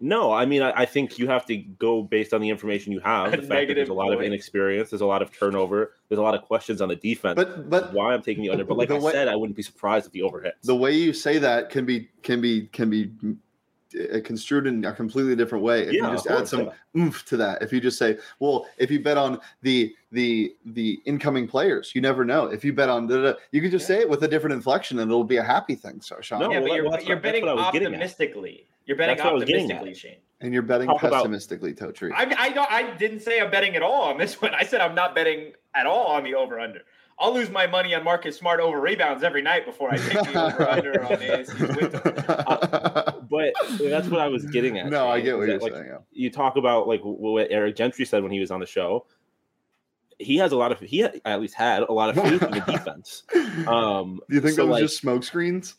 No, 0.04 0.32
I 0.32 0.46
mean 0.46 0.62
I, 0.62 0.72
I 0.82 0.84
think 0.84 1.19
you 1.19 1.28
have 1.28 1.46
to 1.46 1.56
go 1.56 2.02
based 2.02 2.34
on 2.34 2.40
the 2.40 2.49
information 2.50 2.93
you 2.93 2.99
have. 3.00 3.31
The 3.31 3.38
fact 3.38 3.69
that 3.69 3.75
there's 3.75 3.88
a 3.88 3.94
lot 3.94 4.12
of 4.12 4.20
inexperience, 4.20 4.90
there's 4.90 5.00
a 5.00 5.06
lot 5.06 5.22
of 5.22 5.31
turnover, 5.37 5.93
there's 6.08 6.19
a 6.19 6.22
lot 6.22 6.34
of 6.34 6.43
questions 6.43 6.81
on 6.82 6.88
the 6.88 6.96
defense. 6.96 7.37
But 7.37 7.70
but 7.70 7.93
why 7.93 8.12
I'm 8.12 8.20
taking 8.22 8.43
the 8.43 8.50
under. 8.50 8.64
But 8.64 8.76
like 8.78 8.88
The 8.88 8.96
I 8.96 8.99
way- 8.99 9.12
said, 9.12 9.28
I 9.28 9.37
wouldn't 9.37 9.56
be 9.56 9.62
surprised 9.62 10.06
if 10.06 10.12
the 10.12 10.22
over 10.22 10.43
hits. 10.43 10.66
the 10.66 10.75
way 10.76 10.90
you 10.93 11.12
say 11.12 11.38
that 11.38 11.70
can 11.70 11.87
be 11.87 12.08
can 12.22 12.40
be 12.40 12.66
can 12.72 12.90
be 12.90 13.12
Uh, 13.94 14.21
construed 14.25 14.67
in 14.67 14.85
a 14.85 14.93
completely 14.93 15.37
different 15.37 15.62
way. 15.62 15.83
If 15.83 15.93
yeah, 15.93 16.06
you 16.09 16.15
just 16.15 16.27
add 16.27 16.37
course, 16.39 16.50
some 16.50 16.65
yeah. 16.67 16.73
oomph 17.00 17.25
to 17.27 17.37
that. 17.37 17.62
If 17.62 17.73
you 17.73 17.81
just 17.81 17.99
say, 17.99 18.19
well, 18.41 18.67
if 18.79 18.91
you 18.91 19.00
bet 19.00 19.17
on 19.19 19.39
the 19.62 19.94
the 20.12 20.55
the 20.65 21.00
incoming 21.05 21.47
players, 21.47 21.94
you 21.94 22.00
never 22.00 22.25
know. 22.25 22.47
If 22.47 22.65
you 22.65 22.73
bet 22.73 22.89
on, 22.89 23.06
da, 23.06 23.17
da, 23.17 23.23
da, 23.33 23.39
you 23.50 23.61
can 23.61 23.71
just 23.71 23.89
Yeah. 23.89 23.97
say 23.97 24.00
it 24.03 24.09
with 24.09 24.23
a 24.25 24.29
different 24.29 24.55
inflection, 24.55 24.99
and 24.99 25.11
it'll 25.11 25.25
be 25.25 25.37
a 25.37 25.43
happy 25.43 25.75
thing. 25.75 26.00
So, 26.00 26.17
Sean, 26.21 26.41
No, 26.41 26.50
yeah, 26.50 26.61
but 26.61 26.73
you're, 26.73 26.91
that's 26.91 27.06
you're 27.06 27.17
what- 27.17 27.23
betting 27.23 27.49
I 27.49 27.53
was 27.55 27.71
getting 27.73 27.89
at. 27.89 27.94
optimistically. 27.94 28.67
You're 28.87 28.96
betting 28.96 29.17
That's 29.17 29.29
I 29.29 29.32
was 29.32 29.44
getting 29.44 29.70
optimistically, 29.70 29.94
Shane. 29.94 30.17
and 30.41 30.53
you're 30.53 30.63
betting 30.63 30.89
Talk 30.89 31.03
about- 31.03 31.13
pessimistically, 31.22 31.72
Totri. 31.75 32.11
I, 32.15 32.34
I 32.37 32.49
don't. 32.51 32.70
I 32.70 32.91
didn't 32.96 33.20
say 33.20 33.41
I'm 33.41 33.51
betting 33.51 33.77
at 33.77 33.82
all 33.82 34.03
on 34.03 34.19
this 34.19 34.41
one. 34.43 34.55
I 34.55 34.65
said 34.65 34.81
I'm 34.81 34.94
not 34.94 35.15
betting 35.15 35.53
at 35.75 35.87
all 35.87 36.06
on 36.06 36.25
the 36.25 36.34
over 36.34 36.58
under. 36.58 36.81
I'll 37.19 37.32
lose 37.32 37.51
my 37.51 37.69
money 37.69 37.94
on 37.94 38.03
Marcus 38.03 38.37
Smart 38.37 38.58
over 38.58 38.81
rebounds 38.81 39.22
every 39.22 39.43
night 39.43 39.65
before 39.65 39.93
I 39.93 39.96
take 39.99 40.32
the 40.32 40.44
over 40.44 40.69
under 40.69 41.05
on 41.05 41.13
ASU's 41.19 41.61
win 41.61 41.91
total. 41.93 43.02
But 43.32 43.55
that's 43.81 44.08
what 44.08 44.20
I 44.20 44.29
was 44.29 44.44
getting 44.46 44.79
at. 44.79 44.91
no, 44.91 45.08
I 45.08 45.20
get 45.20 45.39
what 45.39 45.46
that, 45.46 45.53
you're 45.53 45.60
like, 45.60 45.72
saying. 45.72 45.86
yeah. 45.89 45.98
You 46.12 46.31
talk 46.31 46.56
about 46.56 46.86
like 46.86 47.01
what 47.03 47.48
Eric 47.51 47.77
Gentry 47.77 48.05
said 48.05 48.22
when 48.22 48.31
he 48.31 48.39
was 48.41 48.51
on 48.51 48.60
the 48.60 48.67
show. 48.67 49.06
He 50.19 50.36
has 50.36 50.53
a 50.53 50.56
lot 50.56 50.70
of 50.70 50.79
he 50.81 51.03
at 51.03 51.41
least 51.41 51.55
had 51.55 51.82
a 51.82 51.93
lot 51.93 52.10
of 52.10 52.22
faith 52.22 52.43
in 52.43 52.51
the 52.51 52.60
defense. 52.67 53.22
Um, 53.67 54.20
Do 54.29 54.36
you 54.36 54.41
think 54.43 54.55
so, 54.55 54.62
that 54.62 54.67
was 54.69 54.74
like, 54.74 54.82
just 54.82 54.98
smoke 54.98 55.24
screens? 55.24 55.77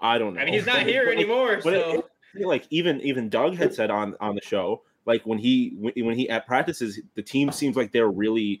I 0.00 0.18
don't 0.18 0.34
know. 0.34 0.40
I 0.40 0.44
mean, 0.44 0.54
he's 0.54 0.66
not 0.66 0.82
here 0.82 1.04
but, 1.06 1.14
anymore, 1.14 1.60
But 1.62 1.74
so 1.74 2.04
it- 2.34 2.46
like 2.46 2.66
even 2.70 3.00
even 3.02 3.28
Doug 3.28 3.54
had 3.56 3.72
said 3.74 3.90
on 3.90 4.16
on 4.20 4.34
the 4.34 4.40
show, 4.42 4.82
like 5.06 5.22
when 5.24 5.38
he 5.38 5.74
when, 5.78 5.92
when 6.04 6.16
he 6.18 6.28
at 6.28 6.46
practices, 6.46 7.00
the 7.14 7.22
team 7.22 7.52
seems 7.52 7.76
like 7.76 7.92
they're 7.92 8.10
really 8.10 8.60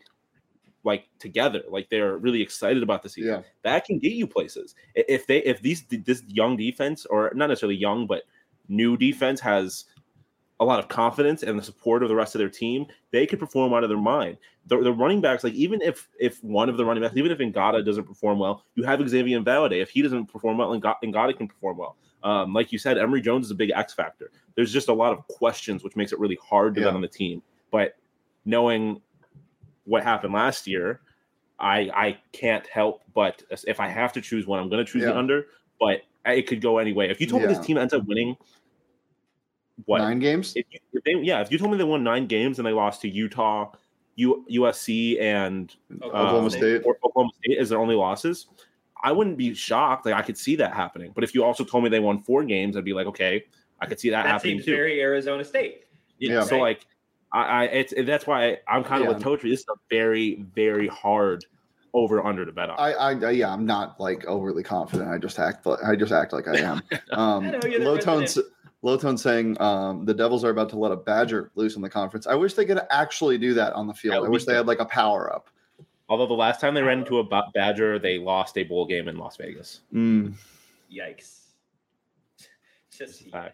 like 0.84 1.06
together, 1.18 1.62
like 1.68 1.88
they're 1.90 2.16
really 2.16 2.40
excited 2.42 2.82
about 2.82 3.02
the 3.02 3.08
season. 3.08 3.30
Yeah. 3.34 3.42
That 3.62 3.84
can 3.84 3.98
get 3.98 4.12
you 4.12 4.26
places. 4.26 4.74
If 4.94 5.26
they 5.26 5.38
if 5.38 5.60
these 5.62 5.82
this 5.84 6.22
young 6.26 6.56
defense 6.56 7.06
or 7.06 7.30
not 7.34 7.48
necessarily 7.48 7.76
young 7.76 8.06
but 8.06 8.22
new 8.68 8.96
defense 8.96 9.40
has 9.40 9.84
a 10.60 10.64
lot 10.64 10.78
of 10.78 10.88
confidence 10.88 11.42
and 11.42 11.58
the 11.58 11.62
support 11.62 12.02
of 12.02 12.08
the 12.10 12.14
rest 12.14 12.34
of 12.34 12.38
their 12.38 12.48
team, 12.50 12.86
they 13.12 13.26
could 13.26 13.38
perform 13.38 13.72
out 13.72 13.82
of 13.82 13.88
their 13.88 13.98
mind. 13.98 14.36
The, 14.66 14.76
the 14.82 14.92
running 14.92 15.20
backs, 15.22 15.42
like 15.42 15.54
even 15.54 15.80
if 15.82 16.08
if 16.18 16.42
one 16.44 16.68
of 16.68 16.76
the 16.76 16.84
running 16.84 17.02
backs, 17.02 17.16
even 17.16 17.32
if 17.32 17.38
Ngata 17.38 17.84
doesn't 17.84 18.04
perform 18.04 18.38
well, 18.38 18.64
you 18.74 18.84
have 18.84 19.00
Xazavian 19.00 19.38
and 19.38 19.46
Valladay. 19.46 19.80
If 19.82 19.90
he 19.90 20.02
doesn't 20.02 20.26
perform 20.26 20.58
well, 20.58 20.68
Ngata, 20.78 20.96
Ngata 21.04 21.36
can 21.36 21.48
perform 21.48 21.78
well. 21.78 21.96
Um, 22.22 22.52
like 22.52 22.70
you 22.72 22.78
said, 22.78 22.98
Emory 22.98 23.22
Jones 23.22 23.46
is 23.46 23.50
a 23.50 23.54
big 23.54 23.70
X 23.74 23.94
factor. 23.94 24.30
There's 24.54 24.70
just 24.72 24.88
a 24.88 24.92
lot 24.92 25.12
of 25.14 25.26
questions, 25.28 25.82
which 25.82 25.96
makes 25.96 26.12
it 26.12 26.18
really 26.18 26.38
hard 26.42 26.74
to 26.74 26.80
Yeah. 26.82 26.88
bet 26.88 26.94
on 26.94 27.00
the 27.00 27.08
team. 27.08 27.42
But 27.70 27.96
knowing 28.44 29.00
what 29.84 30.02
happened 30.02 30.32
last 30.34 30.66
year, 30.66 31.00
I 31.58 31.90
I 31.94 32.18
can't 32.32 32.66
help 32.66 33.02
but 33.14 33.42
if 33.66 33.80
I 33.80 33.88
have 33.88 34.12
to 34.14 34.20
choose 34.20 34.46
one, 34.46 34.60
I'm 34.60 34.68
going 34.68 34.84
to 34.84 34.90
choose 34.90 35.02
Yeah. 35.02 35.08
the 35.12 35.18
under. 35.18 35.46
But 35.78 36.02
it 36.26 36.46
could 36.46 36.60
go 36.60 36.78
any 36.78 36.92
way. 36.92 37.10
If 37.10 37.20
you 37.20 37.26
told 37.26 37.42
me 37.42 37.48
this 37.48 37.58
team 37.64 37.78
ends 37.78 37.94
up 37.94 38.04
winning, 38.06 38.36
what? 39.86 39.98
Nine 39.98 40.18
games. 40.18 40.52
If, 40.56 40.66
you, 40.70 40.78
if 40.92 41.04
they, 41.04 41.14
yeah, 41.22 41.40
if 41.40 41.50
you 41.50 41.58
told 41.58 41.70
me 41.70 41.78
they 41.78 41.84
won 41.84 42.04
nine 42.04 42.26
games 42.26 42.58
and 42.58 42.66
they 42.66 42.72
lost 42.72 43.00
to 43.02 43.08
Utah, 43.08 43.72
U, 44.16 44.44
USC, 44.50 45.20
and 45.20 45.74
Oklahoma 46.02 46.44
um, 46.44 46.50
State. 46.50 46.82
or 46.84 46.98
Oklahoma 47.04 47.30
State 47.42 47.58
as 47.58 47.70
their 47.70 47.78
only 47.78 47.94
losses, 47.94 48.46
I 49.02 49.12
wouldn't 49.12 49.38
be 49.38 49.54
shocked. 49.54 50.04
Like 50.04 50.14
I 50.14 50.22
could 50.22 50.36
see 50.36 50.56
that 50.56 50.74
happening. 50.74 51.12
But 51.14 51.24
if 51.24 51.34
you 51.34 51.42
also 51.42 51.64
told 51.64 51.84
me 51.84 51.90
they 51.90 52.00
won 52.00 52.22
four 52.22 52.44
games, 52.44 52.76
I'd 52.76 52.84
be 52.84 52.92
like, 52.92 53.06
okay, 53.06 53.44
I 53.80 53.86
could 53.86 53.98
see 53.98 54.10
that, 54.10 54.24
That 54.24 54.30
happening 54.32 54.56
seems 54.58 54.66
too. 54.66 54.72
very 54.76 55.00
Arizona 55.00 55.44
State. 55.44 55.84
Yeah. 56.18 56.34
Yeah. 56.34 56.42
So 56.42 56.56
Right. 56.56 56.62
like, 56.62 56.86
I, 57.32 57.42
I 57.42 57.64
it's 57.64 57.94
that's 58.06 58.26
why 58.26 58.58
I'm 58.68 58.82
kind 58.84 59.02
of 59.02 59.08
Yeah. 59.08 59.14
with 59.14 59.22
Totri. 59.22 59.50
This 59.50 59.60
is 59.60 59.66
a 59.68 59.74
very 59.88 60.44
very 60.54 60.88
hard 60.88 61.44
over 61.92 62.24
under 62.24 62.44
to 62.46 62.52
bet 62.52 62.70
on. 62.70 62.76
I, 62.78 62.92
I, 62.92 63.10
I, 63.14 63.30
yeah, 63.30 63.52
I'm 63.52 63.66
not 63.66 63.98
like 63.98 64.24
overly 64.26 64.62
confident. 64.62 65.10
I 65.10 65.18
just 65.18 65.38
act, 65.40 65.66
like, 65.66 65.82
I 65.84 65.96
just 65.96 66.12
act 66.12 66.32
like 66.32 66.46
I 66.46 66.58
am. 66.58 66.82
Um, 67.12 67.44
I 67.46 67.50
know, 67.50 67.58
you're 67.64 67.80
the 67.80 67.84
low 67.84 67.96
tone, 67.96 68.20
resident. 68.20 68.52
low 68.82 68.96
tone 68.96 69.18
saying 69.18 69.60
um, 69.60 70.04
the 70.04 70.14
Devils 70.14 70.44
are 70.44 70.50
about 70.50 70.68
to 70.68 70.76
let 70.78 70.92
a 70.92 70.96
Badger 70.96 71.50
loose 71.56 71.74
in 71.74 71.82
the 71.82 71.90
conference. 71.90 72.28
I 72.28 72.36
wish 72.36 72.54
they 72.54 72.64
could 72.64 72.80
actually 72.90 73.38
do 73.38 73.54
that 73.54 73.72
on 73.72 73.88
the 73.88 73.94
field. 73.94 74.24
I 74.24 74.28
wish 74.28 74.44
they 74.44 74.54
had 74.54 74.68
like 74.68 74.78
a 74.78 74.84
power 74.84 75.34
up. 75.34 75.50
Although 76.08 76.28
the 76.28 76.34
last 76.34 76.60
time 76.60 76.74
they 76.74 76.82
ran 76.82 77.00
into 77.00 77.18
a 77.18 77.42
Badger, 77.54 77.98
they 77.98 78.18
lost 78.18 78.56
a 78.56 78.62
bowl 78.62 78.86
game 78.86 79.08
in 79.08 79.16
Las 79.18 79.36
Vegas. 79.36 79.80
Mm. 79.92 80.34
Yikes. 80.92 81.38
Just 82.96 83.28
yikes. 83.30 83.50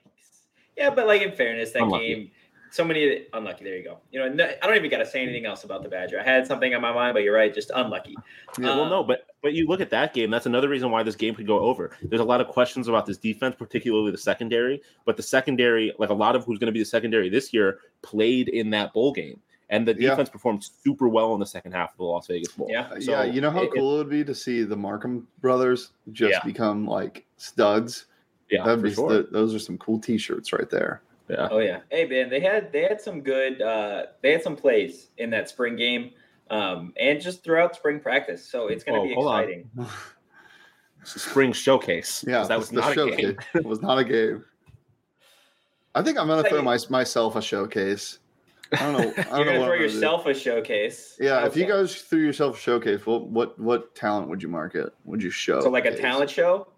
Yeah, 0.76 0.90
but 0.90 1.06
like 1.06 1.22
in 1.22 1.32
fairness, 1.32 1.70
that 1.72 1.82
Unlucky. 1.84 2.14
game, 2.14 2.30
so 2.76 2.84
many 2.84 3.26
unlucky. 3.32 3.64
There 3.64 3.76
you 3.76 3.82
go. 3.82 3.98
You 4.12 4.20
know, 4.20 4.28
no, 4.28 4.44
I 4.62 4.66
don't 4.66 4.76
even 4.76 4.90
got 4.90 4.98
to 4.98 5.06
say 5.06 5.22
anything 5.22 5.46
else 5.46 5.64
about 5.64 5.82
the 5.82 5.88
Badger. 5.88 6.20
I 6.20 6.22
had 6.22 6.46
something 6.46 6.74
on 6.74 6.80
my 6.82 6.92
mind, 6.92 7.14
but 7.14 7.22
you're 7.22 7.34
right, 7.34 7.52
just 7.52 7.70
unlucky. 7.74 8.14
Yeah. 8.60 8.70
Uh, 8.72 8.76
well, 8.76 8.88
no, 8.90 9.02
but 9.02 9.26
but 9.42 9.52
you 9.54 9.66
look 9.66 9.80
at 9.80 9.90
that 9.90 10.12
game. 10.14 10.30
That's 10.30 10.46
another 10.46 10.68
reason 10.68 10.90
why 10.90 11.02
this 11.02 11.16
game 11.16 11.34
could 11.34 11.46
go 11.46 11.58
over. 11.60 11.96
There's 12.02 12.20
a 12.20 12.24
lot 12.24 12.40
of 12.40 12.48
questions 12.48 12.86
about 12.88 13.06
this 13.06 13.16
defense, 13.16 13.56
particularly 13.58 14.10
the 14.12 14.18
secondary. 14.18 14.82
But 15.04 15.16
the 15.16 15.22
secondary, 15.22 15.92
like 15.98 16.10
a 16.10 16.14
lot 16.14 16.36
of 16.36 16.44
who's 16.44 16.58
going 16.58 16.66
to 16.66 16.72
be 16.72 16.80
the 16.80 16.84
secondary 16.84 17.28
this 17.28 17.52
year, 17.52 17.78
played 18.02 18.48
in 18.48 18.70
that 18.70 18.92
bowl 18.92 19.12
game, 19.12 19.40
and 19.70 19.86
the 19.88 19.94
Yeah. 19.98 20.10
defense 20.10 20.28
performed 20.28 20.62
super 20.64 21.08
well 21.08 21.32
in 21.34 21.40
the 21.40 21.46
second 21.46 21.72
half 21.72 21.92
of 21.92 21.96
the 21.98 22.04
Las 22.04 22.26
Vegas 22.26 22.52
Bowl. 22.52 22.68
Yeah. 22.70 22.90
So 23.00 23.12
yeah, 23.12 23.24
you 23.24 23.40
know 23.40 23.50
how 23.50 23.62
it- 23.62 23.66
it- 23.66 23.74
cool 23.74 23.94
it 23.94 23.98
would 23.98 24.10
be 24.10 24.24
to 24.24 24.34
see 24.34 24.62
the 24.62 24.76
Markham 24.76 25.26
brothers 25.40 25.92
just 26.12 26.32
Yeah. 26.32 26.44
become 26.44 26.86
like 26.86 27.24
studs. 27.36 28.06
yeah, 28.50 28.62
That'd 28.64 28.78
for 28.80 28.86
be 28.88 28.94
sure. 28.94 29.08
th- 29.10 29.26
those 29.32 29.52
are 29.56 29.58
some 29.58 29.76
cool 29.78 29.98
T-shirts 29.98 30.52
right 30.52 30.70
there. 30.70 31.02
Yeah. 31.28 31.48
Oh 31.50 31.58
yeah. 31.58 31.80
Hey 31.90 32.06
man, 32.06 32.28
they 32.30 32.40
had 32.40 32.72
they 32.72 32.82
had 32.82 33.00
some 33.00 33.20
good 33.20 33.60
uh 33.62 34.06
they 34.22 34.32
had 34.32 34.42
some 34.42 34.56
plays 34.56 35.08
in 35.18 35.30
that 35.30 35.48
spring 35.48 35.76
game. 35.76 36.10
Um, 36.48 36.92
and 37.00 37.20
just 37.20 37.42
throughout 37.42 37.74
spring 37.74 37.98
practice. 37.98 38.44
So 38.48 38.68
it's 38.68 38.84
gonna 38.84 39.00
Oh, 39.00 39.08
be 39.08 39.14
hold 39.14 39.26
on. 39.26 39.42
exciting. 39.42 39.70
Spring 41.04 41.52
showcase. 41.52 42.24
Yeah, 42.26 42.44
that 42.44 42.58
was 42.58 42.70
the 42.70 42.80
not 42.80 42.92
a 42.92 42.94
showcase. 42.94 43.16
game. 43.20 43.36
it 43.54 43.64
was 43.64 43.82
not 43.82 43.98
a 43.98 44.04
game. 44.04 44.44
I 45.94 46.02
think 46.02 46.18
I'm 46.18 46.26
gonna 46.28 46.48
throw 46.48 46.62
my, 46.62 46.78
myself 46.90 47.36
a 47.36 47.42
showcase. 47.42 48.18
I 48.72 48.76
don't 48.78 48.92
know. 48.92 48.98
I 48.98 49.02
don't 49.02 49.16
You're 49.16 49.16
know 49.16 49.26
gonna 49.28 49.44
throw 49.44 49.52
I'm 49.54 49.58
gonna 49.60 49.78
do. 49.78 49.82
yourself 49.84 50.26
a 50.26 50.34
showcase. 50.34 51.16
Yeah, 51.20 51.46
if 51.46 51.56
you 51.56 51.66
guys 51.66 51.94
threw 52.02 52.20
yourself 52.20 52.56
a 52.56 52.60
showcase, 52.60 53.06
what 53.06 53.28
what 53.28 53.58
what 53.58 53.94
talent 53.94 54.28
would 54.28 54.42
you 54.42 54.48
market? 54.48 54.92
Would 55.04 55.22
you 55.22 55.30
show? 55.30 55.60
so 55.60 55.70
like 55.70 55.86
a 55.86 55.96
talent 55.96 56.30
show. 56.30 56.68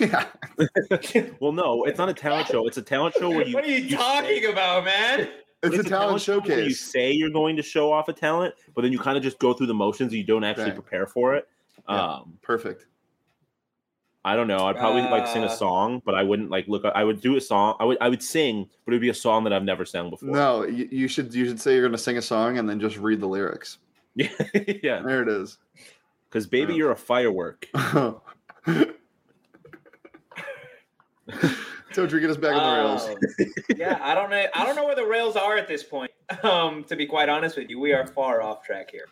Yeah, 0.00 0.26
Well, 1.40 1.52
no, 1.52 1.84
it's 1.84 1.98
not 1.98 2.08
a 2.08 2.14
talent 2.14 2.48
show. 2.48 2.66
It's 2.66 2.76
a 2.76 2.82
talent 2.82 3.14
show 3.18 3.30
where 3.30 3.46
you. 3.46 3.54
what 3.54 3.64
are 3.64 3.68
you 3.68 3.88
say- 3.88 3.96
talking 3.96 4.46
about, 4.46 4.84
man? 4.84 5.28
it's, 5.62 5.76
a 5.78 5.82
talent, 5.84 6.20
show 6.20 6.44
you 6.44 6.70
say 6.74 7.12
you're 7.12 7.30
going 7.30 7.56
to 7.56 7.62
show 7.62 7.92
off 7.92 8.08
a 8.08 8.12
talent, 8.12 8.54
but 8.74 8.82
then 8.82 8.90
you 8.92 8.98
kind 8.98 9.16
of 9.16 9.22
just 9.22 9.38
go 9.38 9.52
through 9.52 9.68
the 9.68 9.74
motions 9.74 10.12
and 10.12 10.18
you 10.18 10.24
don't 10.24 10.42
actually 10.44 10.64
Right. 10.64 10.74
prepare 10.74 11.06
for 11.06 11.34
it. 11.36 11.46
Yeah. 11.88 12.02
Um, 12.16 12.38
Perfect. 12.42 12.86
I 14.24 14.36
don't 14.36 14.46
know. 14.46 14.66
I'd 14.66 14.76
probably 14.76 15.02
like 15.02 15.26
sing 15.26 15.42
a 15.42 15.46
Uh, 15.46 15.56
song, 15.56 16.02
but 16.04 16.14
I 16.14 16.22
wouldn't 16.22 16.48
like 16.50 16.68
look. 16.68 16.84
I 16.84 17.02
would 17.02 17.20
do 17.20 17.36
a 17.36 17.40
song. 17.40 17.74
I 17.80 17.84
would 17.84 17.98
I 18.00 18.08
would 18.08 18.22
sing, 18.22 18.68
but 18.84 18.92
it 18.92 18.96
would 18.96 19.00
be 19.00 19.08
a 19.08 19.14
song 19.14 19.42
that 19.44 19.52
I've 19.52 19.64
never 19.64 19.84
sang 19.84 20.10
before. 20.10 20.28
No, 20.28 20.64
you, 20.64 20.88
you 20.92 21.08
should 21.08 21.34
you 21.34 21.44
should 21.46 21.60
say 21.60 21.74
you're 21.74 21.86
gonna 21.86 21.98
sing 21.98 22.18
a 22.18 22.22
song 22.22 22.58
and 22.58 22.68
then 22.68 22.78
just 22.78 22.98
read 22.98 23.20
the 23.20 23.26
lyrics. 23.26 23.78
yeah, 24.14 24.28
There 25.04 25.22
it 25.22 25.28
is. 25.28 25.58
because 26.28 26.46
baby, 26.46 26.72
Yeah. 26.72 26.76
you're 26.78 26.90
a 26.92 26.96
firework. 26.96 27.66
Totri, 31.92 32.20
get 32.20 32.30
us 32.30 32.36
back 32.38 32.54
on 32.54 32.62
the 32.76 32.82
rails. 32.82 33.06
Um, 33.08 33.52
yeah, 33.76 33.98
I 34.02 34.14
don't 34.14 34.30
know. 34.30 34.46
I 34.54 34.64
don't 34.64 34.76
know 34.76 34.84
where 34.86 34.94
the 34.96 35.04
rails 35.06 35.36
are 35.36 35.56
at 35.56 35.68
this 35.68 35.82
point. 35.82 36.10
Um, 36.42 36.82
to 36.84 36.96
be 36.96 37.04
quite 37.04 37.28
honest 37.28 37.58
with 37.58 37.68
you, 37.68 37.78
we 37.78 37.92
are 37.92 38.06
far 38.06 38.40
off 38.40 38.64
track 38.64 38.90
here. 38.90 39.04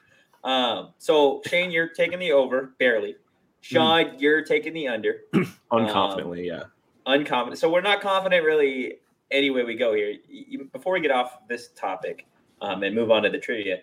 Um, 0.43 0.95
so 0.97 1.43
Shane, 1.47 1.71
you're 1.71 1.89
taking 1.91 2.19
the 2.19 2.33
over 2.33 2.73
barely. 2.79 3.17
Sean, 3.61 4.19
you're 4.19 4.43
taking 4.43 4.73
the 4.73 4.89
under. 4.89 5.21
Unconfidently, 5.71 6.47
yeah. 6.47 6.63
Unconfident. 7.07 7.59
So 7.59 7.71
we're 7.71 7.83
not 7.83 8.01
confident 8.01 8.43
really 8.43 9.01
any 9.31 9.51
way 9.51 9.65
we 9.65 9.75
go 9.75 9.93
here. 9.93 10.15
You- 10.29 10.65
Before 10.73 10.95
we 10.95 11.01
get 11.01 11.11
off 11.11 11.47
this 11.47 11.69
topic 11.77 12.27
um, 12.63 12.83
and 12.85 12.95
move 12.95 13.11
on 13.11 13.23
to 13.25 13.29
the 13.29 13.39
trivia, 13.39 13.81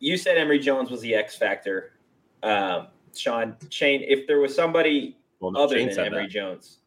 you 0.00 0.16
said 0.16 0.36
Emory 0.38 0.58
Jones 0.58 0.90
was 0.90 1.00
the 1.00 1.14
X 1.14 1.36
factor. 1.36 1.92
Um, 2.42 2.88
Sean, 3.14 3.54
Shane, 3.70 4.02
if 4.02 4.26
there 4.26 4.40
was 4.40 4.54
somebody 4.56 5.16
Well, 5.38 5.56
other 5.56 5.76
Shane 5.76 5.86
than 5.86 5.94
said 5.94 6.06
Emory 6.08 6.24
that. 6.24 6.30
Jones, 6.32 6.77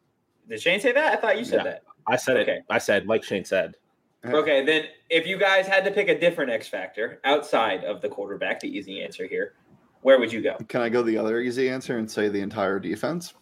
did 0.48 0.60
Shane 0.60 0.80
say 0.80 0.92
that? 0.92 1.12
I 1.12 1.16
thought 1.20 1.38
you 1.38 1.44
said 1.44 1.58
Yeah. 1.58 1.64
that. 1.64 1.82
I 2.06 2.16
said 2.16 2.36
Okay. 2.38 2.52
it. 2.56 2.62
I 2.70 2.78
said 2.78 3.06
like 3.06 3.22
Shane 3.24 3.44
said. 3.44 3.74
Okay, 4.24 4.64
then 4.64 4.84
if 5.10 5.26
you 5.26 5.36
guys 5.36 5.66
had 5.66 5.84
to 5.84 5.90
pick 5.90 6.08
a 6.08 6.16
different 6.18 6.50
X 6.52 6.68
factor 6.68 7.18
outside 7.24 7.82
of 7.84 8.00
the 8.00 8.08
quarterback, 8.08 8.60
the 8.60 8.68
easy 8.68 9.02
answer 9.02 9.26
here, 9.26 9.54
where 10.02 10.18
would 10.20 10.32
you 10.32 10.40
go? 10.40 10.56
Can 10.68 10.80
I 10.80 10.88
go 10.88 11.02
the 11.02 11.18
other 11.18 11.40
easy 11.40 11.68
answer 11.68 11.98
and 11.98 12.08
say 12.08 12.28
the 12.28 12.40
entire 12.40 12.78
defense? 12.78 13.34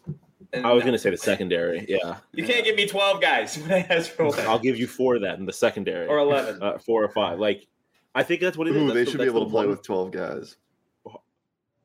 I 0.54 0.73
was 0.73 0.83
going 0.83 0.95
to 0.95 0.99
say 0.99 1.11
the 1.11 1.16
secondary. 1.19 1.85
Yeah, 1.88 2.16
You 2.33 2.45
can't 2.45 2.64
give 2.64 2.76
me 2.76 2.87
twelve 2.87 3.21
guys 3.21 3.57
when 3.59 3.73
I 3.73 3.78
ask 3.90 4.11
for 4.11 4.35
I'll 4.49 4.59
give 4.59 4.78
you 4.78 4.87
four 4.87 5.19
then. 5.19 5.45
The 5.47 5.52
secondary 5.52 6.07
or 6.07 6.19
eleven. 6.19 6.62
uh, 6.62 6.78
four 6.78 7.04
or 7.04 7.09
five. 7.11 7.38
Like, 7.38 7.66
I 8.14 8.23
think 8.23 8.40
that's 8.40 8.57
what 8.57 8.66
it 8.66 8.75
is. 8.75 8.83
Ooh, 8.83 8.87
That's 8.87 8.95
they 8.95 9.04
the- 9.04 9.11
should 9.11 9.21
be 9.21 9.26
able 9.26 9.45
to 9.45 9.50
play 9.50 9.66
one- 9.66 9.69
with 9.71 9.83
12 9.83 10.11
guys. 10.12 10.57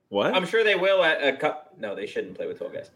what? 0.09 0.33
I'm 0.33 0.45
sure 0.45 0.63
they 0.63 0.75
will 0.75 1.03
at 1.03 1.21
a 1.21 1.35
cup. 1.37 1.75
No, 1.77 1.95
they 1.95 2.05
shouldn't 2.07 2.35
play 2.35 2.47
with 2.47 2.57
twelve 2.57 2.73
guys. 2.73 2.89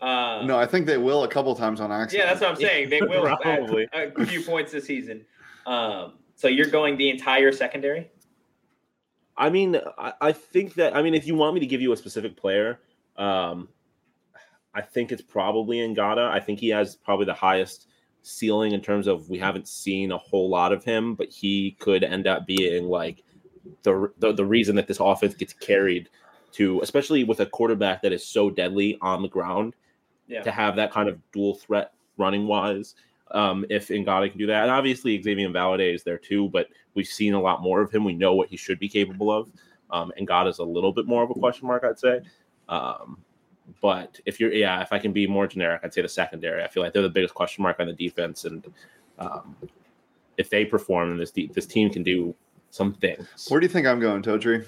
Uh, 0.00 0.42
No, 0.44 0.58
I 0.58 0.66
think 0.66 0.86
they 0.86 0.98
will 0.98 1.24
a 1.24 1.28
couple 1.28 1.54
times 1.54 1.80
on 1.80 1.90
accident. 1.90 2.24
yeah, 2.26 2.32
that's 2.32 2.40
what 2.40 2.50
I'm 2.50 2.56
saying. 2.56 2.90
They 2.90 3.00
will 3.02 3.36
Probably. 3.36 3.88
a 3.92 4.26
few 4.26 4.42
points 4.42 4.72
this 4.72 4.84
season. 4.84 5.24
Um, 5.66 6.14
so 6.34 6.48
you're 6.48 6.66
going 6.68 6.96
the 6.96 7.10
entire 7.10 7.50
secondary. 7.52 8.10
I 9.36 9.50
mean, 9.50 9.80
I, 9.98 10.12
I 10.20 10.32
think 10.32 10.74
that 10.74 10.96
I 10.96 11.02
mean, 11.02 11.14
if 11.14 11.26
you 11.26 11.34
want 11.34 11.54
me 11.54 11.60
to 11.60 11.66
give 11.66 11.80
you 11.80 11.92
a 11.92 11.96
specific 11.96 12.36
player, 12.36 12.80
um, 13.16 13.68
I 14.74 14.82
think 14.82 15.12
it's 15.12 15.22
probably 15.22 15.78
Ngata. 15.78 16.30
I 16.30 16.40
think 16.40 16.60
he 16.60 16.68
has 16.68 16.96
probably 16.96 17.26
the 17.26 17.34
highest 17.34 17.88
ceiling 18.22 18.72
in 18.72 18.80
terms 18.80 19.06
of 19.06 19.28
we 19.30 19.38
haven't 19.38 19.68
seen 19.68 20.12
a 20.12 20.18
whole 20.18 20.48
lot 20.48 20.72
of 20.72 20.84
him, 20.84 21.14
but 21.14 21.28
he 21.28 21.76
could 21.80 22.02
end 22.04 22.26
up 22.26 22.46
being 22.46 22.84
like 22.84 23.22
the 23.82 24.12
the, 24.18 24.32
the 24.32 24.44
reason 24.44 24.76
that 24.76 24.86
this 24.86 25.00
offense 25.00 25.34
gets 25.34 25.52
carried 25.52 26.08
to, 26.52 26.80
especially 26.82 27.24
with 27.24 27.40
a 27.40 27.46
quarterback 27.46 28.02
that 28.02 28.12
is 28.12 28.26
so 28.26 28.50
deadly 28.50 28.98
on 29.00 29.22
the 29.22 29.28
ground, 29.28 29.74
Yeah. 30.28 30.42
to 30.42 30.50
have 30.50 30.76
that 30.76 30.92
kind 30.92 31.08
of 31.08 31.18
dual 31.32 31.54
threat 31.54 31.92
running 32.16 32.46
wise. 32.46 32.94
Um, 33.30 33.64
if 33.70 33.88
Ngata 33.88 34.30
can 34.30 34.38
do 34.38 34.46
that, 34.46 34.62
and 34.62 34.70
obviously 34.70 35.18
Xazavian 35.18 35.52
Valladay 35.52 35.94
is 35.94 36.04
there 36.04 36.18
too, 36.18 36.48
but 36.50 36.68
we've 36.94 37.06
seen 37.06 37.34
a 37.34 37.40
lot 37.40 37.62
more 37.62 37.80
of 37.80 37.90
him. 37.90 38.04
We 38.04 38.14
know 38.14 38.34
what 38.34 38.48
he 38.48 38.56
should 38.56 38.78
be 38.78 38.88
capable 38.88 39.32
of. 39.32 39.50
Um, 39.90 40.12
is 40.16 40.58
a 40.58 40.64
little 40.64 40.92
bit 40.92 41.06
more 41.06 41.22
of 41.22 41.30
a 41.30 41.34
question 41.34 41.66
mark, 41.66 41.84
I'd 41.84 41.98
say. 41.98 42.20
Um, 42.68 43.18
but 43.80 44.20
if 44.26 44.38
you're, 44.40 44.52
yeah, 44.52 44.80
if 44.80 44.92
I 44.92 44.98
can 44.98 45.12
be 45.12 45.26
more 45.26 45.46
generic, 45.46 45.80
I'd 45.84 45.94
say 45.94 46.02
the 46.02 46.08
secondary. 46.08 46.62
I 46.62 46.68
feel 46.68 46.82
like 46.82 46.92
they're 46.92 47.02
the 47.02 47.08
biggest 47.08 47.34
question 47.34 47.62
mark 47.62 47.80
on 47.80 47.86
the 47.86 47.92
defense, 47.92 48.44
and 48.44 48.64
um, 49.18 49.56
if 50.36 50.50
they 50.50 50.64
perform, 50.64 51.10
then 51.10 51.18
this 51.18 51.30
de- 51.30 51.48
this 51.48 51.66
team 51.66 51.90
can 51.90 52.02
do 52.02 52.34
some 52.70 52.94
things. 52.94 53.46
Where 53.48 53.60
do 53.60 53.66
you 53.66 53.72
think 53.72 53.86
I'm 53.86 54.00
going, 54.00 54.22
Totri? 54.22 54.66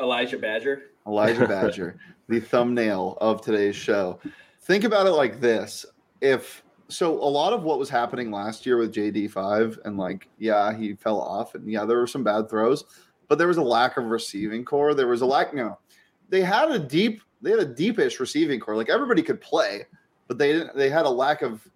Elijah 0.00 0.38
Badger. 0.38 0.90
Elijah 1.06 1.46
Badger, 1.48 1.98
the 2.28 2.40
thumbnail 2.40 3.18
of 3.20 3.40
today's 3.40 3.76
show. 3.76 4.18
Think 4.62 4.84
about 4.84 5.06
it 5.06 5.12
like 5.12 5.40
this. 5.40 5.86
If 6.20 6.62
so, 6.88 7.14
a 7.14 7.28
lot 7.28 7.52
of 7.52 7.62
what 7.62 7.78
was 7.78 7.90
happening 7.90 8.30
last 8.30 8.64
year 8.64 8.76
with 8.76 8.94
JD5, 8.94 9.78
and 9.84 9.98
like, 9.98 10.28
yeah, 10.38 10.74
he 10.74 10.94
fell 10.94 11.20
off, 11.20 11.54
and 11.54 11.70
yeah, 11.70 11.84
there 11.84 11.98
were 11.98 12.06
some 12.06 12.24
bad 12.24 12.48
throws, 12.48 12.84
but 13.28 13.38
there 13.38 13.48
was 13.48 13.58
a 13.58 13.62
lack 13.62 13.96
of 13.96 14.06
receiving 14.06 14.64
core. 14.64 14.94
There 14.94 15.08
was 15.08 15.20
a 15.20 15.26
lack, 15.26 15.52
no, 15.52 15.78
they 16.28 16.40
had 16.40 16.70
a 16.70 16.78
deep, 16.78 17.20
they 17.42 17.50
had 17.50 17.60
a 17.60 17.66
deepish 17.66 18.20
receiving 18.20 18.60
core. 18.60 18.76
Like 18.76 18.88
everybody 18.88 19.22
could 19.22 19.40
play, 19.40 19.86
but 20.26 20.38
they 20.38 20.52
didn't, 20.52 20.76
they 20.76 20.88
had 20.90 21.06
a 21.06 21.10
lack 21.10 21.42
of 21.42 21.66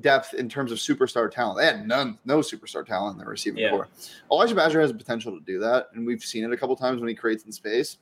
depth 0.00 0.34
in 0.34 0.48
terms 0.48 0.72
of 0.72 0.78
superstar 0.78 1.30
talent. 1.30 1.58
They 1.58 1.66
had 1.66 1.86
none, 1.86 2.18
no 2.24 2.38
superstar 2.38 2.84
talent 2.86 3.14
in 3.14 3.18
their 3.18 3.28
receiving 3.28 3.62
Yeah. 3.62 3.70
core. 3.70 3.88
Elijah 4.30 4.54
Badger 4.54 4.80
has 4.80 4.90
the 4.90 4.96
potential 4.96 5.38
to 5.38 5.44
do 5.44 5.58
that, 5.60 5.88
and 5.94 6.06
we've 6.06 6.22
seen 6.24 6.44
it 6.44 6.52
a 6.52 6.56
couple 6.56 6.74
times 6.76 7.00
when 7.00 7.08
he 7.08 7.14
creates 7.14 7.44
in 7.44 7.52
space. 7.52 7.98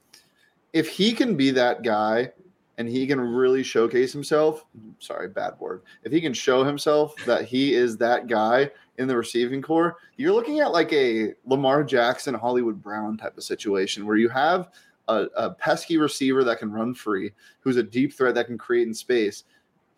If 0.72 0.88
he 0.88 1.12
can 1.12 1.36
be 1.36 1.50
that 1.50 1.82
guy 1.82 2.32
and 2.78 2.88
he 2.88 3.06
can 3.06 3.20
really 3.20 3.62
showcase 3.64 4.12
himself, 4.12 4.64
sorry, 5.00 5.28
bad 5.28 5.54
word. 5.58 5.82
If 6.04 6.12
he 6.12 6.20
can 6.20 6.32
show 6.32 6.62
himself 6.64 7.14
that 7.26 7.44
he 7.44 7.74
is 7.74 7.96
that 7.98 8.28
guy 8.28 8.70
in 8.98 9.08
the 9.08 9.16
receiving 9.16 9.60
core, 9.60 9.96
you're 10.16 10.32
looking 10.32 10.60
at 10.60 10.72
like 10.72 10.92
a 10.92 11.34
Lamar 11.44 11.82
Jackson, 11.82 12.34
Hollywood 12.34 12.80
Brown 12.80 13.16
type 13.16 13.36
of 13.36 13.42
situation 13.42 14.06
where 14.06 14.16
you 14.16 14.28
have 14.28 14.70
a, 15.08 15.26
a 15.36 15.50
pesky 15.50 15.98
receiver 15.98 16.44
that 16.44 16.60
can 16.60 16.70
run 16.70 16.94
free, 16.94 17.32
who's 17.58 17.76
a 17.76 17.82
deep 17.82 18.12
threat 18.14 18.34
that 18.36 18.46
can 18.46 18.56
create 18.56 18.86
in 18.86 18.94
space. 18.94 19.42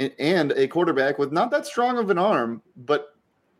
A- 0.00 0.20
and 0.20 0.52
a 0.52 0.66
quarterback 0.68 1.18
with 1.18 1.32
not 1.32 1.50
that 1.50 1.66
strong 1.66 1.98
of 1.98 2.10
an 2.10 2.18
arm, 2.18 2.62
but 2.76 3.14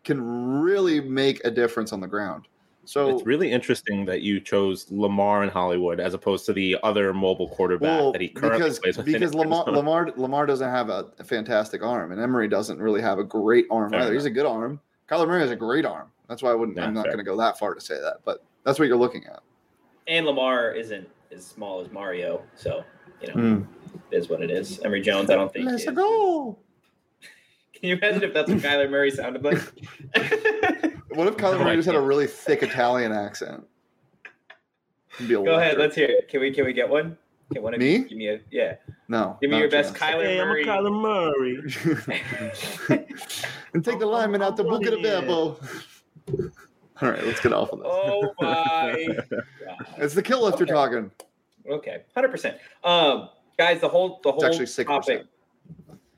can 0.04 0.60
really 0.60 1.00
make 1.00 1.44
a 1.44 1.50
difference 1.50 1.92
on 1.92 2.00
the 2.00 2.06
ground. 2.08 2.48
So 2.84 3.14
It's 3.14 3.24
really 3.24 3.52
interesting 3.52 4.04
that 4.06 4.22
you 4.22 4.40
chose 4.40 4.90
Lamar 4.90 5.44
in 5.44 5.48
Hollywood 5.48 6.00
as 6.00 6.14
opposed 6.14 6.44
to 6.46 6.52
the 6.52 6.76
other 6.82 7.14
mobile 7.14 7.48
quarterback 7.48 8.00
well, 8.00 8.10
that 8.12 8.20
he 8.20 8.28
currently 8.28 8.58
because 8.58 8.78
plays 8.80 8.96
with. 8.96 9.06
because 9.06 9.34
Lamar, 9.34 9.64
Lamar 9.66 10.10
Lamar 10.16 10.46
doesn't 10.46 10.68
have 10.68 10.88
a, 10.88 11.06
a 11.20 11.24
fantastic 11.24 11.82
arm, 11.84 12.10
and 12.10 12.20
Emory 12.20 12.48
doesn't 12.48 12.80
really 12.80 13.00
have 13.00 13.20
a 13.20 13.24
great 13.24 13.66
arm 13.70 13.92
Fair 13.92 14.00
either. 14.00 14.14
He's 14.14 14.24
a 14.24 14.30
good 14.30 14.46
arm. 14.46 14.80
Kyler 15.08 15.28
Murray 15.28 15.42
has 15.42 15.52
a 15.52 15.56
great 15.56 15.84
arm. 15.84 16.08
That's 16.28 16.42
why 16.42 16.50
I 16.50 16.54
wouldn't. 16.54 16.76
Yeah, 16.76 16.86
I'm 16.86 16.94
not 16.94 17.04
going 17.04 17.18
to 17.18 17.22
go 17.24 17.36
that 17.36 17.56
far 17.56 17.74
to 17.74 17.80
say 17.80 18.00
that, 18.00 18.16
but 18.24 18.42
that's 18.64 18.80
what 18.80 18.88
you're 18.88 18.96
looking 18.96 19.26
at. 19.26 19.40
And 20.08 20.26
Lamar 20.26 20.72
isn't 20.72 21.08
as 21.30 21.46
small 21.46 21.80
as 21.80 21.92
Mario, 21.92 22.42
so 22.56 22.82
you 23.20 23.28
know, 23.28 23.34
Hmm. 23.34 23.62
It 24.12 24.16
is 24.16 24.28
what 24.28 24.42
it 24.42 24.50
is. 24.50 24.78
Emory 24.80 25.00
Jones, 25.00 25.30
I 25.30 25.36
don't 25.36 25.50
think. 25.52 25.64
Let's 25.66 25.84
is- 25.84 25.90
go. 25.94 26.58
Can 27.74 27.88
you 27.88 27.96
imagine 27.96 28.22
if 28.22 28.34
that's 28.34 28.48
what 28.48 28.58
Kyler 28.60 28.88
Murray 28.90 29.10
sounded 29.10 29.42
like? 29.42 29.58
What 31.14 31.26
if 31.28 31.36
Kyler 31.36 31.58
No, 31.58 31.64
Murray 31.64 31.76
just 31.76 31.84
had 31.86 31.94
a 31.94 32.00
really 32.00 32.26
thick 32.26 32.62
Italian 32.62 33.12
accent? 33.12 33.64
Be 35.18 35.26
Go 35.28 35.44
ahead, 35.58 35.76
let's 35.76 35.94
hear 35.94 36.06
it. 36.08 36.28
Can 36.28 36.40
we 36.40 36.50
can 36.52 36.64
we 36.64 36.72
get 36.72 36.88
one? 36.88 37.18
Can 37.52 37.62
one 37.62 37.74
of 37.74 37.80
Me? 37.80 37.96
you 37.96 38.08
give 38.08 38.16
me 38.16 38.28
a 38.28 38.40
yeah? 38.50 38.76
No. 39.08 39.36
Give 39.42 39.50
me 39.50 39.58
your 39.58 39.68
best 39.68 39.94
chance. 39.94 40.14
Kyler 40.14 40.24
Hey, 40.24 40.40
I'm 40.40 40.48
a 40.48 40.52
Murray. 40.52 40.64
Kyler 40.64 41.68
Murray. 42.88 43.04
and 43.74 43.84
take 43.84 43.98
the 43.98 44.06
lineman 44.06 44.40
out 44.40 44.56
the 44.56 44.64
book 44.64 44.86
of 44.86 44.92
the 44.92 45.00
Yeah. 45.00 45.20
Bebo. 45.20 46.48
All 47.02 47.10
right, 47.10 47.26
let's 47.26 47.40
get 47.40 47.52
off 47.52 47.72
of 47.72 47.80
this. 47.80 47.88
oh 47.90 48.32
my 48.40 48.46
god. 48.46 49.42
It's 49.98 50.14
the 50.14 50.22
kilt 50.22 50.42
lifter 50.44 50.64
Okay. 50.64 50.72
talking. 50.72 51.10
Okay, 51.68 52.02
hundred 52.14 52.30
percent. 52.30 52.56
Um, 52.84 53.28
guys, 53.62 53.80
the 53.80 53.88
whole 53.88 54.20
the 54.22 54.32
whole 54.32 54.40
topic. 54.40 55.24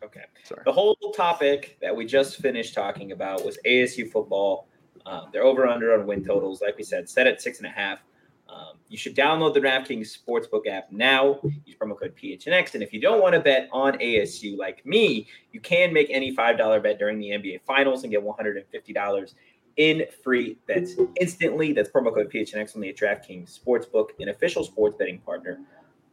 Okay, 0.02 0.24
Sorry. 0.44 0.62
the 0.64 0.72
whole 0.72 0.96
topic 1.14 1.78
that 1.80 1.94
we 1.94 2.04
just 2.04 2.36
finished 2.36 2.74
talking 2.74 3.12
about 3.12 3.44
was 3.44 3.58
ASU 3.66 4.10
football. 4.10 4.68
Um, 5.06 5.28
they're 5.32 5.44
over 5.44 5.66
under 5.66 5.98
on 5.98 6.06
win 6.06 6.24
totals, 6.24 6.62
like 6.62 6.76
we 6.76 6.82
said, 6.82 7.08
set 7.08 7.26
at 7.26 7.42
six 7.42 7.58
and 7.58 7.66
a 7.66 7.70
half. 7.70 8.00
Um, 8.48 8.78
you 8.88 8.96
should 8.96 9.16
download 9.16 9.54
the 9.54 9.60
DraftKings 9.60 10.16
Sportsbook 10.16 10.66
app 10.66 10.92
now. 10.92 11.40
Use 11.64 11.76
promo 11.76 11.98
code 11.98 12.14
PHNX. 12.14 12.74
And 12.74 12.82
if 12.82 12.92
you 12.92 13.00
don't 13.00 13.20
want 13.20 13.34
to 13.34 13.40
bet 13.40 13.68
on 13.72 13.94
ASU 13.94 14.56
like 14.56 14.84
me, 14.86 15.26
you 15.50 15.60
can 15.60 15.92
make 15.92 16.08
any 16.10 16.34
$5 16.34 16.82
bet 16.82 16.98
during 16.98 17.18
the 17.18 17.30
NBA 17.30 17.62
Finals 17.66 18.04
and 18.04 18.12
get 18.12 18.22
$150 18.22 19.34
in 19.78 20.04
free 20.22 20.58
bets 20.68 20.94
instantly. 21.20 21.72
That's 21.72 21.88
promo 21.88 22.14
code 22.14 22.30
PHNX 22.30 22.76
only 22.76 22.90
at 22.90 22.96
DraftKings 22.96 23.58
Sportsbook, 23.58 24.10
an 24.20 24.28
official 24.28 24.62
sports 24.62 24.96
betting 24.98 25.18
partner 25.18 25.58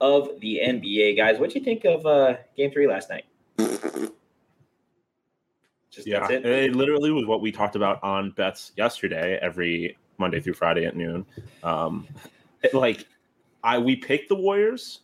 of 0.02 0.40
the 0.42 0.60
NBA. 0.66 1.16
Guys, 1.16 1.40
what 1.40 1.52
do 1.52 1.60
you 1.60 1.64
think 1.64 1.86
of 1.86 2.06
uh, 2.06 2.36
Game 2.58 2.72
Three 2.72 2.88
last 2.88 3.10
night? 3.10 3.24
Just 5.90 6.08
Yeah, 6.08 6.28
it. 6.30 6.46
it. 6.46 6.76
literally 6.76 7.12
was 7.12 7.26
what 7.26 7.42
we 7.42 7.52
talked 7.52 7.76
about 7.76 8.02
on 8.04 8.32
bets 8.32 8.72
yesterday, 8.78 9.38
every 9.42 9.98
Monday 10.18 10.40
through 10.40 10.54
Friday 10.54 10.86
at 10.86 10.96
noon. 10.96 11.26
Um, 11.64 12.08
like, 12.74 13.06
I 13.64 13.78
we 13.78 13.96
picked 13.96 14.30
the 14.30 14.36
Warriors, 14.36 15.02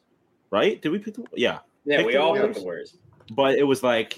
right? 0.50 0.82
Did 0.82 0.92
we 0.92 1.00
pick 1.00 1.14
the? 1.16 1.26
Yeah, 1.36 1.60
Yeah, 1.86 2.04
we 2.04 2.14
the 2.14 2.22
all 2.22 2.30
Warriors. 2.30 2.48
picked 2.48 2.60
the 2.60 2.64
Warriors. 2.66 2.98
but 3.32 3.58
it 3.58 3.64
was 3.64 3.84
like 3.84 4.18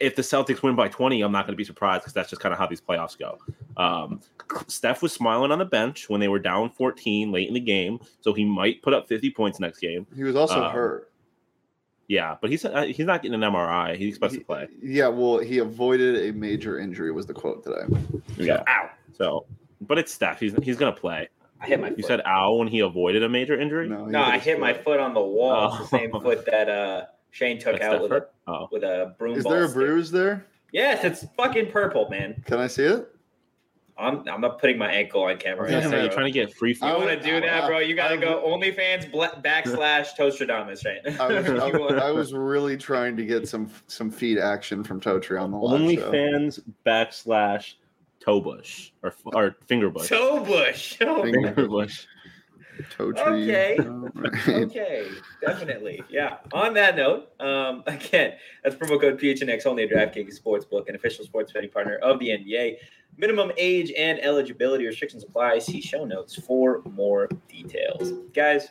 if 0.00 0.16
the 0.16 0.22
Celtics 0.22 0.62
win 0.62 0.74
by 0.76 0.88
20, 0.88 1.20
I'm 1.22 1.32
not 1.32 1.46
going 1.46 1.52
to 1.52 1.56
be 1.56 1.64
surprised 1.64 2.02
because 2.02 2.12
that's 2.12 2.30
just 2.30 2.40
kind 2.42 2.52
of 2.52 2.58
how 2.58 2.66
these 2.66 2.80
playoffs 2.80 3.18
go. 3.18 3.38
Um, 3.76 4.20
Steph 4.66 5.02
was 5.02 5.12
smiling 5.12 5.50
on 5.52 5.58
the 5.58 5.64
bench 5.64 6.08
when 6.08 6.20
they 6.20 6.28
were 6.28 6.38
down 6.38 6.70
14 6.70 7.30
late 7.32 7.48
in 7.48 7.54
the 7.54 7.60
game, 7.60 7.98
so 8.20 8.32
he 8.32 8.44
might 8.44 8.82
put 8.82 8.94
up 8.94 9.08
50 9.08 9.30
points 9.30 9.60
next 9.60 9.78
game. 9.80 10.06
He 10.14 10.22
was 10.24 10.36
also 10.36 10.64
Um, 10.64 10.72
hurt. 10.72 11.10
Yeah, 12.08 12.36
but 12.40 12.50
he's 12.50 12.64
uh, 12.64 12.82
he's 12.82 13.04
not 13.06 13.20
getting 13.22 13.42
an 13.42 13.52
MRI. 13.52 13.96
He 13.96 14.06
expects 14.08 14.34
He- 14.34 14.38
to 14.38 14.44
play. 14.44 14.68
Yeah, 14.80 15.08
well, 15.08 15.38
he 15.38 15.58
avoided 15.58 16.28
a 16.28 16.32
major 16.38 16.78
injury 16.78 17.10
was 17.10 17.26
the 17.26 17.34
quote 17.34 17.64
today. 17.64 17.82
Yeah, 18.36 18.62
Ow! 18.68 18.90
so 19.12 19.46
but 19.80 19.98
it's 19.98 20.12
Steph. 20.14 20.38
He's 20.38 20.54
he's 20.62 20.76
going 20.76 20.94
to 20.94 21.00
play. 21.00 21.28
I 21.60 21.66
hit 21.66 21.80
my. 21.80 21.88
You 21.88 21.96
foot. 21.96 22.04
said 22.06 22.20
ow 22.24 22.52
when 22.54 22.68
he 22.68 22.78
avoided 22.80 23.24
a 23.24 23.28
major 23.28 23.58
injury. 23.58 23.88
No, 23.88 24.04
he 24.04 24.12
no. 24.12 24.22
I 24.22 24.34
his 24.36 24.44
hit 24.44 24.60
my 24.60 24.72
foot. 24.74 24.84
foot 24.84 25.00
on 25.00 25.14
the 25.14 25.20
wall. 25.20 25.68
It's 25.80 25.90
the 25.90 25.96
Oh. 25.96 25.98
same 26.00 26.10
foot 26.12 26.46
that 26.46 26.68
uh, 26.68 27.06
Shane 27.30 27.58
took 27.58 27.78
That's 27.78 27.84
out 27.94 28.02
with 28.02 28.12
a. 28.12 28.26
Oh, 28.46 28.68
with 28.70 28.82
a 28.82 29.14
broom. 29.18 29.36
Is 29.36 29.44
ball 29.44 29.52
there 29.52 29.64
a 29.64 29.68
stick. 29.68 29.74
bruise 29.74 30.10
there? 30.10 30.46
Yes, 30.72 31.04
it's 31.04 31.26
fucking 31.36 31.70
purple, 31.70 32.08
man. 32.08 32.42
Can 32.46 32.58
I 32.58 32.66
see 32.66 32.84
it? 32.84 33.08
I'm 33.98 34.28
I'm 34.28 34.40
not 34.42 34.60
putting 34.60 34.76
my 34.76 34.90
ankle 34.90 35.22
on 35.22 35.38
camera. 35.38 35.70
Yeah, 35.70 35.80
yeah, 35.80 35.88
right 35.88 36.02
you're 36.02 36.12
trying 36.12 36.26
to 36.26 36.32
get 36.32 36.54
free. 36.54 36.76
You 36.80 36.86
want 36.88 37.08
to 37.08 37.20
do 37.20 37.40
that, 37.40 37.66
bro? 37.66 37.78
You 37.78 37.94
gotta 37.96 38.14
I 38.14 38.18
go 38.18 38.44
OnlyFans 38.46 39.10
bla- 39.10 39.40
backslash 39.42 40.08
Toastradamus, 40.18 40.84
right? 40.84 41.18
I 41.18 41.28
was, 41.28 41.48
I, 42.02 42.08
I 42.08 42.10
was 42.10 42.34
really 42.34 42.76
trying 42.76 43.16
to 43.16 43.24
get 43.24 43.48
some 43.48 43.70
some 43.86 44.10
feed 44.10 44.38
action 44.38 44.84
from 44.84 45.00
Totri 45.00 45.40
on 45.40 45.50
the 45.50 45.56
live 45.56 45.98
show. 45.98 46.10
OnlyFans 46.10 46.60
backslash 46.84 47.74
toe 48.20 48.40
bush 48.40 48.90
or 49.02 49.14
or 49.32 49.56
finger 49.66 49.88
bush. 49.88 50.08
toe 50.08 50.44
bush. 50.44 50.98
Oh, 51.00 51.22
Finger 51.22 51.54
Finger 51.54 51.68
bush. 52.76 52.86
Totri. 52.96 53.42
Okay. 53.44 53.76
All 53.80 54.10
right. 54.14 54.48
okay, 54.64 55.08
definitely. 55.40 56.02
Yeah. 56.08 56.38
On 56.52 56.74
that 56.74 56.96
note, 56.96 57.28
um, 57.40 57.82
again, 57.86 58.34
that's 58.62 58.76
promo 58.76 59.00
code 59.00 59.18
PHNX 59.20 59.66
only 59.66 59.84
at 59.84 59.90
DraftKings 59.90 60.40
Sportsbook, 60.40 60.88
an 60.88 60.94
official 60.94 61.24
sports 61.24 61.52
betting 61.52 61.70
partner 61.70 61.96
of 61.96 62.18
the 62.18 62.28
NBA. 62.28 62.76
Minimum 63.18 63.52
age 63.56 63.92
and 63.96 64.18
eligibility 64.20 64.86
restrictions 64.86 65.24
apply. 65.24 65.58
See 65.58 65.80
show 65.80 66.04
notes 66.04 66.34
for 66.34 66.82
more 66.84 67.28
details. 67.48 68.12
Guys, 68.34 68.68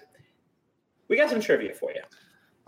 we 1.07 1.17
got 1.17 1.29
some 1.31 1.41
trivia 1.41 1.73
for 1.73 1.91
you. 1.91 2.01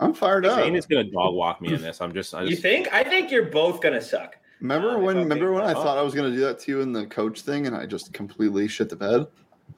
I'm 0.00 0.12
fired 0.14 0.44
up. 0.46 0.58
Shane 0.58 0.74
is 0.76 0.86
gonna 0.86 1.04
dog 1.04 1.34
walk 1.34 1.60
me 1.60 1.72
in 1.74 1.80
this. 1.82 2.00
I'm 2.00 2.12
just. 2.12 2.34
I 2.34 2.42
You 2.42 2.56
think? 2.56 2.92
I 2.92 3.02
think 3.04 3.30
you're 3.30 3.46
both 3.46 3.80
gonna 3.80 4.00
suck. 4.00 4.36
Remember 4.60 4.90
Um, 4.96 5.02
when? 5.02 5.16
I'm 5.18 5.22
Remember 5.24 5.52
when 5.52 5.62
I 5.62 5.66
honest. 5.66 5.82
thought 5.82 5.98
I 5.98 6.02
was 6.02 6.14
going 6.14 6.28
to 6.30 6.36
do 6.36 6.42
that 6.44 6.58
to 6.60 6.72
you 6.72 6.80
in 6.80 6.92
the 6.92 7.06
coach 7.06 7.42
thing, 7.42 7.68
and 7.68 7.76
I 7.76 7.86
just 7.86 8.12
completely 8.12 8.66
shit 8.66 8.88
the 8.88 8.96
bed. 8.96 9.26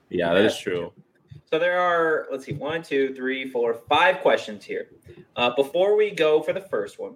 yeah, 0.09 0.33
that 0.33 0.43
is 0.43 0.57
true. 0.57 0.91
So 1.53 1.59
there 1.59 1.81
are, 1.81 2.29
let's 2.31 2.45
see, 2.45 2.53
one, 2.53 2.81
two, 2.83 3.13
three, 3.15 3.51
four, 3.51 3.75
five 3.75 4.21
questions 4.21 4.65
here. 4.65 4.87
Uh, 5.35 5.51
before 5.51 5.97
we 5.97 6.13
go 6.13 6.41
for 6.43 6.53
the 6.53 6.61
first 6.61 7.01
one, 7.01 7.15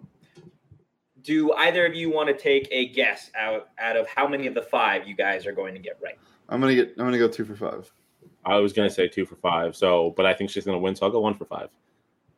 do 1.23 1.53
either 1.53 1.87
of 1.87 1.95
you 1.95 2.11
want 2.11 2.29
to 2.29 2.37
take 2.37 2.67
a 2.73 2.89
guess 2.89 3.31
out 3.39 3.69
out 3.79 3.97
of 3.97 4.09
how 4.09 4.27
many 4.27 4.49
of 4.49 4.55
the 4.55 4.61
five 4.63 5.07
you 5.07 5.15
guys 5.15 5.47
are 5.47 5.53
going 5.53 5.73
to 5.75 5.81
get 5.81 5.99
right? 6.03 6.19
I'm 6.49 6.61
gonna 6.61 6.75
get. 6.75 6.91
I'm 6.99 7.07
gonna 7.07 7.17
go 7.17 7.29
two 7.29 7.45
for 7.45 7.55
five. 7.57 7.91
I 8.45 8.57
was 8.57 8.73
gonna 8.75 8.91
say 8.91 9.09
two 9.09 9.25
for 9.25 9.37
five. 9.37 9.75
So, 9.75 10.13
but 10.17 10.27
I 10.27 10.35
think 10.35 10.51
she's 10.51 10.65
gonna 10.65 10.79
win. 10.79 10.95
So 10.95 11.07
I'll 11.07 11.13
go 11.13 11.21
one 11.21 11.35
for 11.35 11.47
five. 11.47 11.71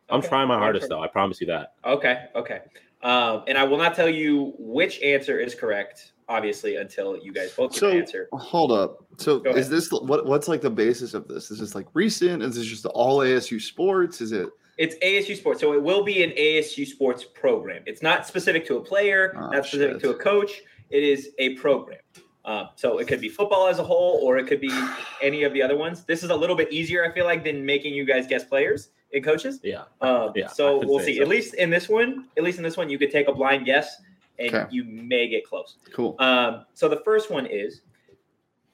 I'm 0.08 0.20
Okay, 0.20 0.28
trying 0.28 0.46
my 0.48 0.58
hardest 0.58 0.88
though. 0.88 1.02
I 1.02 1.08
promise 1.08 1.40
you 1.40 1.48
that. 1.48 1.74
Okay, 1.84 2.26
okay. 2.36 2.60
Um, 3.02 3.42
and 3.48 3.58
I 3.58 3.64
will 3.64 3.78
not 3.78 3.94
tell 3.96 4.08
you 4.08 4.54
which 4.58 5.00
answer 5.00 5.40
is 5.40 5.54
correct, 5.54 6.12
obviously, 6.28 6.76
until 6.76 7.16
you 7.16 7.32
guys 7.32 7.52
both 7.52 7.72
give 7.72 7.78
So 7.80 7.90
an 7.90 7.98
answer. 7.98 8.28
hold 8.32 8.72
up. 8.72 8.98
So 9.18 9.42
is 9.44 9.68
this 9.68 9.90
what? 9.90 10.26
What's 10.26 10.48
like 10.48 10.60
the 10.60 10.70
basis 10.70 11.14
of 11.14 11.28
this? 11.28 11.50
Is 11.50 11.58
this 11.60 11.74
like 11.74 11.86
recent? 11.94 12.42
Is 12.42 12.56
this 12.56 12.66
just 12.66 12.86
all 12.86 13.18
ASU 13.20 13.60
sports? 13.60 14.20
Is 14.20 14.32
it? 14.32 14.48
It's 14.78 14.94
ASU 14.96 15.34
sports, 15.36 15.60
so 15.60 15.72
it 15.72 15.82
will 15.82 16.04
be 16.04 16.22
an 16.22 16.30
ASU 16.32 16.86
sports 16.86 17.24
program. 17.24 17.82
It's 17.86 18.02
not 18.02 18.26
specific 18.26 18.66
to 18.66 18.76
a 18.76 18.80
player, 18.80 19.32
Oh, 19.34 19.48
not 19.48 19.64
specific 19.64 19.94
shit. 19.94 20.02
to 20.02 20.10
a 20.10 20.14
coach. 20.14 20.60
It 20.90 21.02
is 21.02 21.30
a 21.38 21.54
program. 21.54 21.98
Um, 22.44 22.68
so 22.76 22.98
it 22.98 23.08
could 23.08 23.20
be 23.20 23.28
football 23.30 23.66
as 23.68 23.78
a 23.78 23.82
whole, 23.82 24.20
or 24.22 24.36
it 24.36 24.46
could 24.46 24.60
be 24.60 24.70
any 25.22 25.44
of 25.44 25.52
the 25.54 25.62
other 25.62 25.76
ones. 25.78 26.04
This 26.04 26.22
is 26.22 26.28
a 26.30 26.36
little 26.36 26.54
bit 26.54 26.70
easier, 26.72 27.04
I 27.04 27.12
feel 27.12 27.24
like, 27.24 27.42
than 27.42 27.64
making 27.64 27.94
you 27.94 28.04
guys 28.04 28.26
guess 28.26 28.44
players 28.44 28.90
and 29.14 29.24
coaches. 29.24 29.60
Yeah. 29.64 29.84
Um, 30.02 30.32
Yeah, 30.36 30.48
so 30.48 30.82
we'll 30.84 31.00
see. 31.00 31.16
so. 31.16 31.22
At 31.22 31.28
least 31.28 31.54
in 31.54 31.70
this 31.70 31.88
one, 31.88 32.28
at 32.36 32.44
least 32.44 32.58
in 32.58 32.62
this 32.62 32.76
one, 32.76 32.90
you 32.90 32.98
could 32.98 33.10
take 33.10 33.28
a 33.28 33.32
blind 33.32 33.64
guess, 33.64 33.96
and 34.38 34.54
Okay. 34.54 34.66
you 34.70 34.84
may 34.84 35.28
get 35.28 35.44
close. 35.44 35.76
Cool. 35.92 36.16
Um, 36.18 36.64
so 36.74 36.88
the 36.88 37.00
first 37.04 37.30
one 37.30 37.46
is 37.46 37.82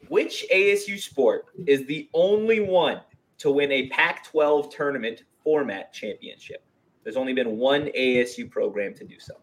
which 0.09 0.44
ASU 0.53 0.98
sport 1.01 1.46
is 1.66 1.87
the 1.87 2.09
only 2.14 2.61
one 2.61 3.01
to 3.38 3.51
win 3.51 3.70
a 3.72 3.88
Pac 3.88 4.25
12 4.27 4.75
tournament 4.75 5.22
format 5.42 5.92
championship? 5.92 6.64
There's 7.05 7.16
only 7.16 7.33
been 7.33 7.57
one 7.59 7.87
ASU 7.96 8.51
program 8.51 8.94
to 8.94 9.05
do 9.05 9.18
so. 9.18 9.35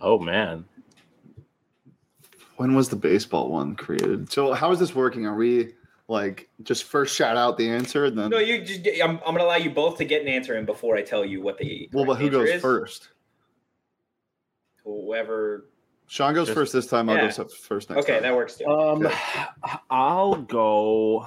Oh 0.00 0.18
man. 0.18 0.64
When 2.56 2.74
was 2.74 2.88
the 2.88 2.96
baseball 2.96 3.50
one 3.50 3.74
created? 3.76 4.30
So 4.30 4.52
how 4.52 4.70
is 4.72 4.78
this 4.78 4.94
working? 4.94 5.26
Are 5.26 5.34
we 5.34 5.72
like 6.08 6.48
just 6.62 6.84
first 6.84 7.14
shout 7.14 7.36
out 7.36 7.56
the 7.56 7.68
answer 7.68 8.04
and 8.06 8.18
then? 8.18 8.30
No, 8.30 8.38
you 8.38 8.62
just, 8.64 8.86
I'm, 9.02 9.12
I'm 9.18 9.34
going 9.34 9.38
to 9.38 9.44
allow 9.44 9.56
you 9.56 9.70
both 9.70 9.96
to 9.98 10.04
get 10.04 10.20
an 10.22 10.28
answer 10.28 10.56
in 10.56 10.66
before 10.66 10.96
I 10.96 11.02
tell 11.02 11.24
you 11.24 11.40
what 11.40 11.56
the 11.58 11.88
well, 11.92 12.04
but 12.04 12.16
who 12.16 12.28
goes 12.30 12.50
is. 12.50 12.60
first? 12.62 13.08
Whoever. 14.84 15.66
Sean 16.06 16.34
goes 16.34 16.48
Just- 16.48 16.56
first 16.58 16.72
this 16.72 16.86
time. 16.86 17.08
I'll 17.08 17.16
Yeah. 17.16 17.32
go 17.34 17.44
first 17.44 17.88
next 17.90 18.04
Okay, 18.04 18.14
time. 18.14 18.22
that 18.24 18.34
works 18.34 18.56
too. 18.56 18.66
Um, 18.66 19.06
Okay. 19.06 19.16
I'll 19.90 20.34
go. 20.42 21.26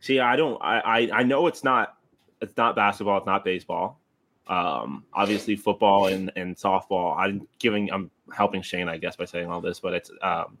See, 0.00 0.18
I 0.18 0.34
don't. 0.36 0.60
I, 0.62 0.80
I 0.80 1.08
I 1.20 1.22
know 1.22 1.46
it's 1.46 1.62
not. 1.62 1.96
It's 2.40 2.56
not 2.56 2.74
basketball. 2.74 3.18
It's 3.18 3.26
not 3.26 3.44
baseball. 3.44 4.00
Um, 4.46 5.04
obviously 5.12 5.54
football 5.56 6.06
and 6.06 6.32
and 6.36 6.56
softball. 6.56 7.16
I'm 7.16 7.46
giving. 7.58 7.92
I'm 7.92 8.10
helping 8.34 8.62
Shane, 8.62 8.88
I 8.88 8.96
guess, 8.96 9.14
by 9.16 9.26
saying 9.26 9.50
all 9.50 9.60
this, 9.60 9.78
but 9.80 9.92
it's. 9.94 10.10
Um, 10.22 10.56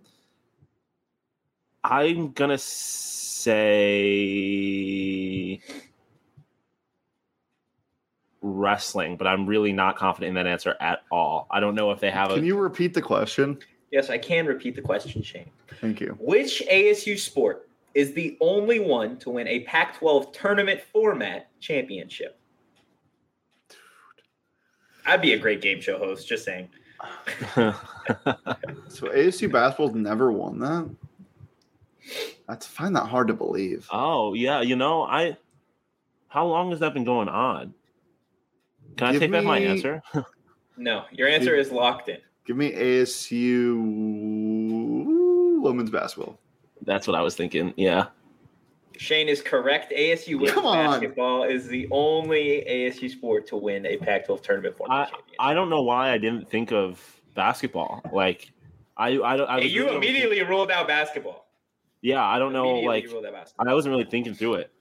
I'm 1.82 2.32
gonna 2.32 2.58
say. 2.58 3.48
Wrestling, 8.70 9.16
but 9.16 9.26
I'm 9.26 9.46
really 9.46 9.72
not 9.72 9.96
confident 9.96 10.28
in 10.28 10.34
that 10.36 10.46
answer 10.46 10.76
at 10.80 11.00
all. 11.10 11.48
I 11.50 11.60
don't 11.60 11.74
know 11.74 11.90
if 11.90 12.00
they 12.00 12.10
have 12.10 12.30
a. 12.30 12.34
Can 12.34 12.44
you 12.44 12.56
repeat 12.56 12.94
the 12.94 13.02
question? 13.02 13.58
Yes, 13.90 14.10
I 14.10 14.18
can 14.18 14.46
repeat 14.46 14.76
the 14.76 14.82
question, 14.82 15.22
Shane. 15.22 15.50
Thank 15.80 16.00
you. 16.00 16.16
Which 16.20 16.62
ASU 16.70 17.18
sport 17.18 17.68
is 17.94 18.12
the 18.12 18.36
only 18.40 18.78
one 18.78 19.18
to 19.18 19.30
win 19.30 19.48
a 19.48 19.60
Pac 19.60 19.98
12 19.98 20.30
tournament 20.32 20.80
format 20.92 21.50
championship? 21.58 22.38
Dude. 23.68 23.78
I'd 25.06 25.20
be 25.20 25.32
a 25.32 25.38
great 25.38 25.60
game 25.60 25.80
show 25.80 25.98
host, 25.98 26.28
just 26.28 26.44
saying. 26.44 26.68
So 28.88 29.06
ASU 29.06 29.50
basketball's 29.50 29.94
never 29.94 30.32
won 30.32 30.58
that. 30.58 30.90
That's 32.48 32.66
I 32.66 32.70
find 32.70 32.96
that 32.96 33.06
hard 33.06 33.28
to 33.28 33.34
believe. 33.34 33.86
oh 33.90 34.34
yeah, 34.34 34.60
you 34.62 34.76
know 34.76 35.02
I. 35.02 35.36
How 36.28 36.46
long 36.46 36.70
has 36.70 36.80
that 36.80 36.92
been 36.92 37.04
going 37.04 37.28
on? 37.28 37.74
Can 38.96 39.08
I 39.08 39.12
Give 39.12 39.20
take 39.20 39.32
back 39.32 39.44
my 39.44 39.58
answer? 39.58 40.02
No, 40.76 41.04
your 41.12 41.28
answer 41.28 41.54
is 41.56 41.70
locked 41.70 42.08
in. 42.08 42.16
Give 42.46 42.56
me 42.56 42.72
ASU 42.72 43.76
women's 45.60 45.90
basketball. 45.90 46.38
That's 46.82 47.06
what 47.06 47.14
I 47.14 47.20
was 47.20 47.36
thinking. 47.36 47.74
Yeah. 47.76 48.06
Shane 48.96 49.28
is 49.28 49.42
correct. 49.42 49.92
ASU 49.92 50.36
women's 50.36 50.52
Come 50.52 50.64
on. 50.66 50.86
basketball 50.86 51.42
is 51.44 51.68
the 51.68 51.86
only 51.90 52.64
ASU 52.68 53.10
sport 53.10 53.46
to 53.48 53.56
win 53.56 53.84
a 53.84 53.98
Pac 53.98 54.24
12 54.26 54.40
tournament 54.40 54.76
format 54.76 55.08
championship. 55.08 55.34
I 55.38 55.52
don't 55.52 55.68
know 55.68 55.82
why 55.82 56.12
I 56.12 56.18
didn't 56.18 56.48
think 56.48 56.72
of 56.72 57.20
basketball. 57.34 58.00
Like, 58.12 58.50
I 58.96 59.08
I, 59.20 59.36
don't- 59.36 59.50
I 59.50 59.60
Hey, 59.60 59.66
you 59.66 59.84
really- 59.84 59.96
immediately 59.96 60.42
ruled 60.42 60.70
out 60.70 60.88
basketball. 60.88 61.46
Yeah, 62.00 62.24
I 62.24 62.38
don't 62.38 62.54
know. 62.54 62.80
Like, 62.80 63.04
ruled 63.06 63.26
out 63.26 63.34
basketball. 63.34 63.68
I 63.68 63.74
wasn't 63.74 63.92
really 63.92 64.08
thinking 64.10 64.32
through 64.32 64.54
it. 64.54 64.72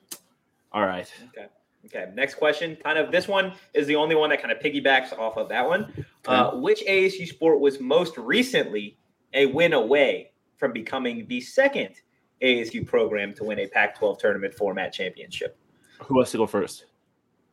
All 0.71 0.85
right. 0.85 1.11
Okay. 1.35 1.47
Okay. 1.85 2.07
Next 2.13 2.35
question. 2.35 2.75
Kind 2.83 2.97
of 2.99 3.11
this 3.11 3.27
one 3.27 3.53
is 3.73 3.87
the 3.87 3.95
only 3.95 4.15
one 4.15 4.29
that 4.29 4.41
kind 4.41 4.51
of 4.51 4.59
piggybacks 4.59 5.17
off 5.17 5.37
of 5.37 5.49
that 5.49 5.67
one. 5.67 6.05
Uh, 6.27 6.51
which 6.51 6.83
ASU 6.87 7.27
sport 7.27 7.59
was 7.59 7.79
most 7.79 8.17
recently 8.17 8.97
a 9.33 9.45
win 9.47 9.73
away 9.73 10.31
from 10.57 10.73
becoming 10.73 11.25
the 11.27 11.39
second 11.41 11.95
ASU 12.41 12.85
program 12.85 13.33
to 13.33 13.43
win 13.45 13.59
a 13.59 13.67
Pac 13.67 13.97
12 13.97 14.19
tournament 14.19 14.53
format 14.53 14.91
championship? 14.93 15.57
Who 16.03 16.15
wants 16.15 16.31
to 16.31 16.37
go 16.37 16.45
first? 16.47 16.85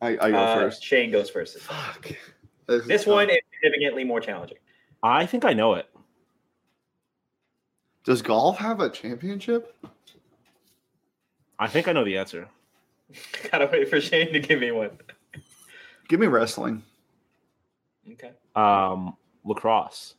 I, 0.01 0.09
I 0.19 0.31
go 0.31 0.37
Uh, 0.37 0.55
first. 0.55 0.83
Shane 0.83 1.11
goes 1.11 1.29
first. 1.29 1.57
Fuck. 1.59 2.11
This 2.67 3.05
one 3.05 3.29
is 3.29 3.37
significantly 3.53 4.03
more 4.03 4.19
challenging. 4.19 4.57
I 5.01 5.25
think 5.25 5.45
I 5.45 5.53
know 5.53 5.73
it. 5.75 5.87
Does 8.03 8.21
golf 8.21 8.57
have 8.57 8.79
a 8.81 8.89
championship? 8.89 9.75
I 11.59 11.67
think 11.67 11.87
I 11.87 11.93
know 11.93 12.03
the 12.03 12.17
answer. 12.17 12.47
Gotta 13.51 13.69
wait 13.71 13.89
for 13.89 13.99
Shane 14.01 14.33
to 14.33 14.39
give 14.39 14.59
me 14.59 14.71
one. 14.71 14.91
Give 16.07 16.19
me 16.19 16.27
wrestling. 16.27 16.83
Okay. 18.13 18.31
Um, 18.55 19.15
lacrosse. 19.43 20.15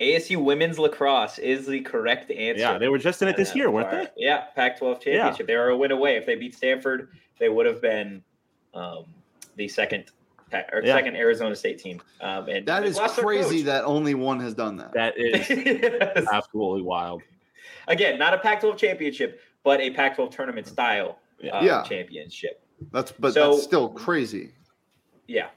ASU 0.00 0.42
women's 0.42 0.78
lacrosse 0.78 1.38
is 1.38 1.66
the 1.66 1.80
correct 1.80 2.30
answer. 2.30 2.60
Yeah, 2.60 2.78
they 2.78 2.88
were 2.88 2.96
just 2.98 3.20
in 3.20 3.28
it 3.28 3.36
this 3.36 3.50
Uh, 3.50 3.54
year, 3.56 3.70
weren't 3.70 3.90
for- 3.90 3.96
they? 3.96 4.08
Yeah, 4.16 4.46
Pac-12 4.56 5.00
championship. 5.02 5.46
They 5.46 5.56
were 5.56 5.68
a 5.70 5.76
win 5.76 5.90
away. 5.90 6.16
If 6.16 6.24
they 6.24 6.36
beat 6.36 6.54
Stanford, 6.54 7.10
they 7.38 7.50
would 7.50 7.66
have 7.66 7.82
been 7.82 8.22
um, 8.72 9.04
the 9.56 9.68
second 9.68 10.04
Pa- 10.50 10.62
or 10.72 10.80
Yeah. 10.82 10.94
second 10.94 11.16
Arizona 11.16 11.54
State 11.54 11.78
team. 11.80 12.00
Um, 12.22 12.48
and 12.48 12.64
That 12.66 12.80
they 12.80 12.86
is 12.88 12.96
lost 12.96 13.16
their 13.16 13.24
crazy 13.24 13.62
that 13.62 13.84
only 13.84 14.14
one 14.14 14.40
has 14.40 14.54
done 14.54 14.76
that. 14.78 14.92
That 14.94 15.18
is 15.18 15.48
Yes. 15.50 16.26
absolutely 16.32 16.82
wild. 16.82 17.22
Again, 17.88 18.18
not 18.18 18.32
a 18.32 18.38
Pac-12 18.38 18.76
championship, 18.78 19.40
but 19.62 19.80
a 19.80 19.90
Pac-12 19.90 20.30
tournament 20.30 20.66
style 20.66 21.18
uh, 21.52 21.60
Yeah. 21.62 21.82
championship. 21.82 22.62
That's 22.92 23.12
but 23.12 23.34
So- 23.34 23.52
that's 23.52 23.62
still 23.64 23.88
crazy. 23.88 24.52
Yeah. 25.26 25.50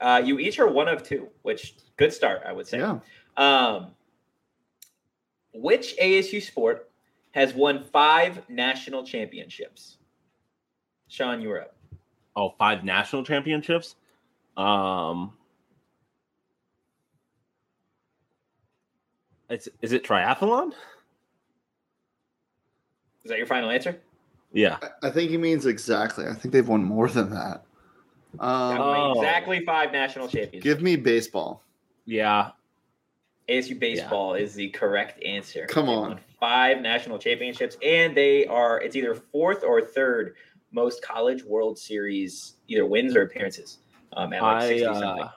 Uh, 0.00 0.20
you 0.24 0.38
each 0.38 0.58
are 0.58 0.66
one 0.68 0.88
of 0.88 1.02
two, 1.02 1.28
which 1.42 1.74
good 1.96 2.12
start, 2.12 2.42
I 2.46 2.52
would 2.52 2.66
say. 2.66 2.78
Yeah. 2.78 3.00
Um, 3.36 3.94
which 5.52 5.94
ASU 5.98 6.40
sport 6.42 6.90
has 7.32 7.52
won 7.54 7.84
five 7.84 8.48
national 8.48 9.04
championships? 9.04 9.98
Sean, 11.08 11.40
you 11.42 11.48
were 11.50 11.60
up. 11.62 11.76
Oh, 12.34 12.54
five 12.58 12.82
national 12.82 13.24
championships. 13.24 13.96
Um, 14.56 15.32
it's 19.48 19.68
is 19.82 19.92
it 19.92 20.04
triathlon? 20.04 20.72
Is 23.24 23.30
that 23.30 23.38
your 23.38 23.46
final 23.46 23.70
answer? 23.70 24.00
Yeah. 24.52 24.78
I, 25.02 25.08
I 25.08 25.10
think 25.10 25.30
he 25.30 25.36
means 25.36 25.66
exactly. 25.66 26.26
I 26.26 26.34
think 26.34 26.52
they've 26.52 26.66
won 26.66 26.82
more 26.84 27.08
than 27.08 27.30
that. 27.30 27.64
Um, 28.38 28.78
Oh. 28.78 29.20
Exactly 29.20 29.64
five 29.64 29.92
national 29.92 30.28
championships. 30.28 30.62
give 30.62 30.82
me 30.82 30.96
baseball. 30.96 31.62
Yeah. 32.04 32.50
ASU 33.48 33.78
baseball 33.78 34.34
is 34.34 34.54
the 34.54 34.68
correct 34.70 35.22
answer. 35.24 35.66
Come 35.66 35.88
on. 35.88 36.20
Five 36.38 36.80
national 36.80 37.18
championships, 37.18 37.76
and 37.82 38.16
they 38.16 38.46
are 38.46 38.80
it's 38.80 38.94
either 38.96 39.14
fourth 39.14 39.64
or 39.64 39.80
third 39.82 40.34
most 40.72 41.02
college 41.02 41.42
World 41.44 41.76
Series 41.78 42.54
either 42.68 42.86
wins 42.86 43.16
or 43.16 43.22
appearances. 43.22 43.78
Um, 44.12 44.32
at 44.32 44.40
like 44.42 44.62
I 44.62 44.68
60 44.68 44.84
something. 44.84 45.02
uh, 45.24 45.30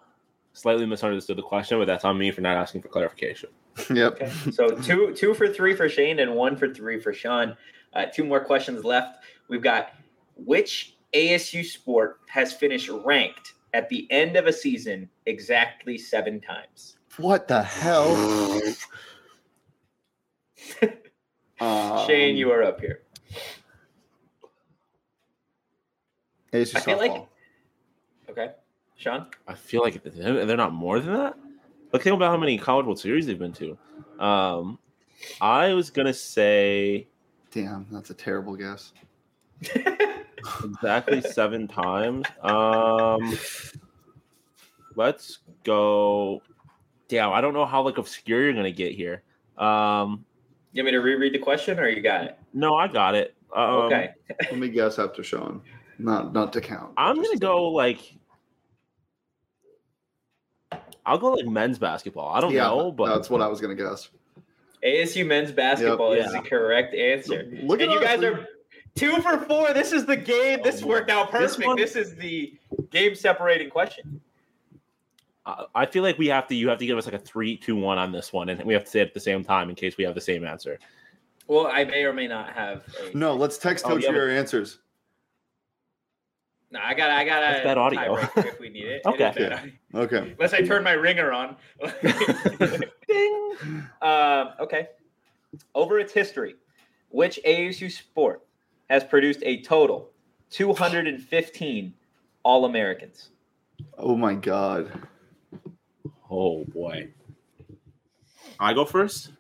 slightly 0.54 0.86
misunderstood 0.86 1.38
the 1.38 1.42
question, 1.42 1.80
but 1.80 1.86
that's 1.86 2.06
on 2.06 2.18
me 2.18 2.30
for 2.32 2.42
not 2.42 2.56
asking 2.56 2.84
for 2.84 2.88
clarification. 2.90 3.50
yep. 3.94 4.14
Okay. 4.22 4.32
So 4.52 4.70
two 4.70 5.14
two 5.16 5.34
for 5.34 5.48
three 5.48 5.76
for 5.76 5.90
Shane 5.90 6.20
and 6.20 6.36
one 6.36 6.56
for 6.56 6.72
three 6.72 7.00
for 7.00 7.14
Sean. 7.14 7.58
Uh, 7.96 8.06
two 8.06 8.24
more 8.24 8.40
questions 8.44 8.84
left. 8.84 9.24
We've 9.48 9.62
got 9.62 9.94
which 10.36 10.96
ASU 11.14 11.64
sport 11.64 12.20
has 12.28 12.54
finished 12.54 12.90
ranked 12.90 13.54
at 13.74 13.90
the 13.90 14.08
end 14.12 14.36
of 14.36 14.48
a 14.48 14.54
season 14.54 15.10
exactly 15.26 15.98
seven 15.98 16.40
times? 16.40 16.98
What 17.18 17.48
the 17.48 17.62
hell? 17.64 18.62
um, 21.60 22.08
Shane, 22.08 22.36
you 22.36 22.52
are 22.52 22.64
up 22.64 22.80
here. 22.80 23.02
ASU 26.52 26.76
I 26.76 26.80
feel 26.80 26.98
like- 26.98 27.28
Okay. 28.30 28.52
Sean? 28.96 29.28
I 29.48 29.54
feel 29.54 29.82
like 29.82 30.02
they're 30.04 30.46
they're 30.46 30.58
not 30.58 30.72
more 30.74 31.00
than 31.00 31.14
that. 31.14 31.38
Look, 31.92 32.04
think 32.04 32.16
about 32.16 32.32
how 32.32 32.38
many 32.38 32.58
college 32.58 32.86
World 32.86 33.00
Series 33.00 33.26
they've 33.28 33.38
been 33.38 33.54
to. 33.54 33.78
Um, 34.18 34.80
I 35.42 35.74
was 35.74 35.90
gonna 35.90 36.14
say 36.14 37.08
Damn, 37.54 37.86
that's 37.92 38.10
a 38.10 38.14
terrible 38.14 38.56
guess. 38.56 38.94
exactly 40.64 41.22
seven 41.22 41.68
times. 41.68 42.26
Um, 42.42 43.38
let's 44.96 45.40
go. 45.64 46.42
Damn, 47.08 47.32
I 47.32 47.42
don't 47.42 47.54
know 47.54 47.66
how 47.66 47.84
like 47.84 47.98
obscure 47.98 48.42
you're 48.44 48.54
gonna 48.54 48.72
get 48.72 48.94
here. 48.94 49.22
Um, 49.58 50.26
You 50.72 50.82
want 50.84 50.86
me 50.88 50.92
to 50.94 50.98
reread 51.00 51.34
the 51.34 51.40
question 51.40 51.80
or 51.80 51.88
you 51.88 52.02
got 52.02 52.24
it? 52.26 52.40
no, 52.54 52.76
I 52.76 52.88
got 52.88 53.14
it. 53.16 53.36
Um, 53.56 53.70
Okay. 53.86 54.10
Let 54.42 54.58
me 54.58 54.70
guess 54.70 54.98
after 54.98 55.24
Sean. 55.24 55.62
Not 56.00 56.34
not 56.34 56.52
to 56.54 56.62
count. 56.62 56.94
I'm 56.98 57.16
gonna 57.18 57.28
Just- 57.30 57.42
go 57.42 57.70
like. 57.70 58.00
I'll 61.06 61.18
go 61.18 61.34
like 61.34 61.46
men's 61.46 61.78
basketball. 61.78 62.34
I 62.34 62.40
don't 62.40 62.54
yeah, 62.54 62.64
know, 62.64 62.90
but 62.92 63.14
that's 63.14 63.30
what 63.30 63.42
I 63.42 63.48
was 63.48 63.60
gonna 63.62 63.76
guess. 63.76 64.10
ASU 64.86 65.26
men's 65.26 65.52
basketball 65.52 66.16
Yep. 66.16 66.26
is 66.28 66.34
the 66.34 66.42
correct 66.42 66.94
answer. 66.96 67.48
Look 67.64 67.82
and 67.82 67.90
at 67.92 67.94
you 67.96 68.02
guys 68.02 68.20
we- 68.20 68.26
are 68.28 68.48
two 68.96 69.22
for 69.22 69.38
four. 69.40 69.74
This 69.74 69.92
is 69.92 70.06
the 70.06 70.16
game. 70.18 70.60
This 70.64 70.84
Oh, 70.84 70.88
worked 70.88 71.10
out 71.10 71.32
This 71.32 71.54
perfect. 71.56 71.68
one- 71.68 71.78
This 71.78 71.96
is 71.96 72.16
the 72.16 72.54
game 72.90 73.16
separating 73.16 73.70
question. 73.70 74.22
I- 75.46 75.66
I 75.76 75.86
feel 75.86 76.04
like 76.04 76.18
we 76.18 76.28
have 76.28 76.48
to. 76.48 76.56
You 76.56 76.70
have 76.70 76.80
to 76.80 76.86
give 76.86 76.98
us 76.98 77.06
like 77.06 77.16
a 77.16 77.20
three, 77.20 77.58
two, 77.58 77.76
one 77.76 77.98
on 77.98 78.12
this 78.12 78.32
one, 78.34 78.50
and 78.50 78.64
we 78.64 78.74
have 78.74 78.84
to 78.86 78.90
say 78.90 79.00
it 79.02 79.08
at 79.10 79.14
the 79.14 79.20
same 79.20 79.44
time 79.44 79.70
in 79.70 79.76
case 79.76 79.98
we 79.98 80.04
have 80.04 80.16
the 80.16 80.22
same 80.22 80.46
answer. 80.46 80.80
Well, 81.48 81.68
I 81.68 81.84
may 81.84 82.04
or 82.06 82.14
may 82.14 82.28
not 82.28 82.54
have. 82.54 82.84
A, 83.14 83.18
No, 83.18 83.36
let's 83.36 83.58
text 83.58 83.86
Oh, 83.86 83.90
coach 83.90 84.04
yeah, 84.04 84.12
your 84.12 84.30
ansors. 84.30 84.80
No, 86.72 86.80
I 86.82 86.94
got. 86.94 87.12
I 87.12 87.26
got 87.26 87.42
That's 87.42 87.60
a 87.60 87.64
bad 87.64 87.78
audio. 87.78 88.16
if 88.38 88.60
we 88.60 88.70
need 88.70 88.86
it. 88.86 89.02
It 89.06 89.10
is 89.10 89.14
Okay. 89.14 89.32
bad 89.36 89.54
audio. 89.54 89.72
Okay. 89.96 90.32
Unless 90.32 90.54
I 90.54 90.62
turn 90.62 90.84
my 90.84 90.94
ringer 90.94 91.32
on. 91.34 91.58
Ding. 93.14 93.88
Um, 94.02 94.50
okay. 94.60 94.90
Over 95.76 96.00
its 96.00 96.12
history, 96.14 96.56
which 97.10 97.40
ASU 97.46 97.92
sport 97.92 98.44
has 98.90 99.04
produced 99.04 99.40
a 99.44 99.62
total 99.62 100.10
215 100.50 101.94
All 102.44 102.66
Americans? 102.66 103.30
Oh 103.98 104.16
my 104.16 104.34
god. 104.34 104.92
Oh 106.30 106.66
boy. 106.66 107.10
I 108.60 108.74
go 108.74 108.86
first. 108.86 109.32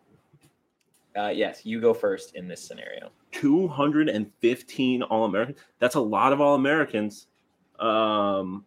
Uh, 1.15 1.29
yes, 1.29 1.65
you 1.65 1.79
go 1.79 1.93
first 1.93 2.36
in 2.36 2.47
this 2.47 2.63
scenario. 2.63 3.12
215 3.31 5.03
All 5.03 5.25
Americans. 5.25 5.59
That's 5.79 5.95
a 5.95 6.01
lot 6.01 6.33
of 6.33 6.41
All 6.41 6.55
Americans. 6.55 7.27
Um, 7.79 8.65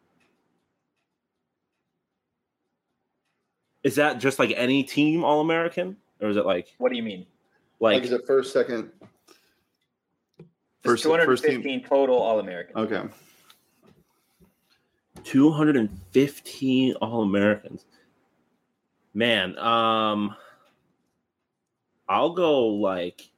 is 3.87 3.95
that 3.95 4.19
just 4.19 4.41
like 4.41 4.53
any 4.57 4.83
team 4.83 5.23
All 5.23 5.41
American, 5.41 5.97
or 6.21 6.29
is 6.29 6.37
it 6.37 6.45
like 6.45 6.75
What 6.79 6.91
do 6.91 6.97
you 6.97 7.05
mean? 7.05 7.25
Like, 7.79 7.95
like 7.95 8.03
is 8.03 8.11
it 8.11 8.27
first, 8.27 8.53
second? 8.53 8.91
There's 10.83 11.03
First, 11.03 11.05
first 11.05 11.45
215 11.45 11.63
team. 11.63 11.89
total 11.89 12.19
All 12.19 12.41
American. 12.41 12.77
Okay. 12.77 13.03
215 15.23 16.95
All 16.95 17.23
Americans. 17.23 17.85
Man, 19.15 19.57
um, 19.57 20.35
I'll 22.09 22.31
go 22.35 22.67
like 22.67 23.31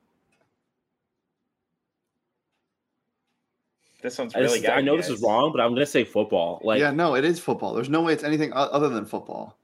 This 4.00 4.16
one's 4.16 4.34
I, 4.34 4.38
really 4.38 4.60
just- 4.60 4.72
I 4.72 4.80
know 4.80 4.96
this 4.96 5.10
is 5.10 5.20
wrong, 5.20 5.52
but 5.52 5.60
I'm 5.60 5.74
gonna 5.74 5.84
say 5.84 6.04
football. 6.04 6.62
Like, 6.64 6.80
yeah, 6.80 6.90
no, 6.90 7.16
it 7.16 7.24
is 7.26 7.38
football. 7.38 7.74
There's 7.74 7.90
no 7.90 8.00
way 8.00 8.14
it's 8.14 8.24
anything 8.24 8.50
other 8.54 8.88
than 8.88 9.04
football. 9.04 9.57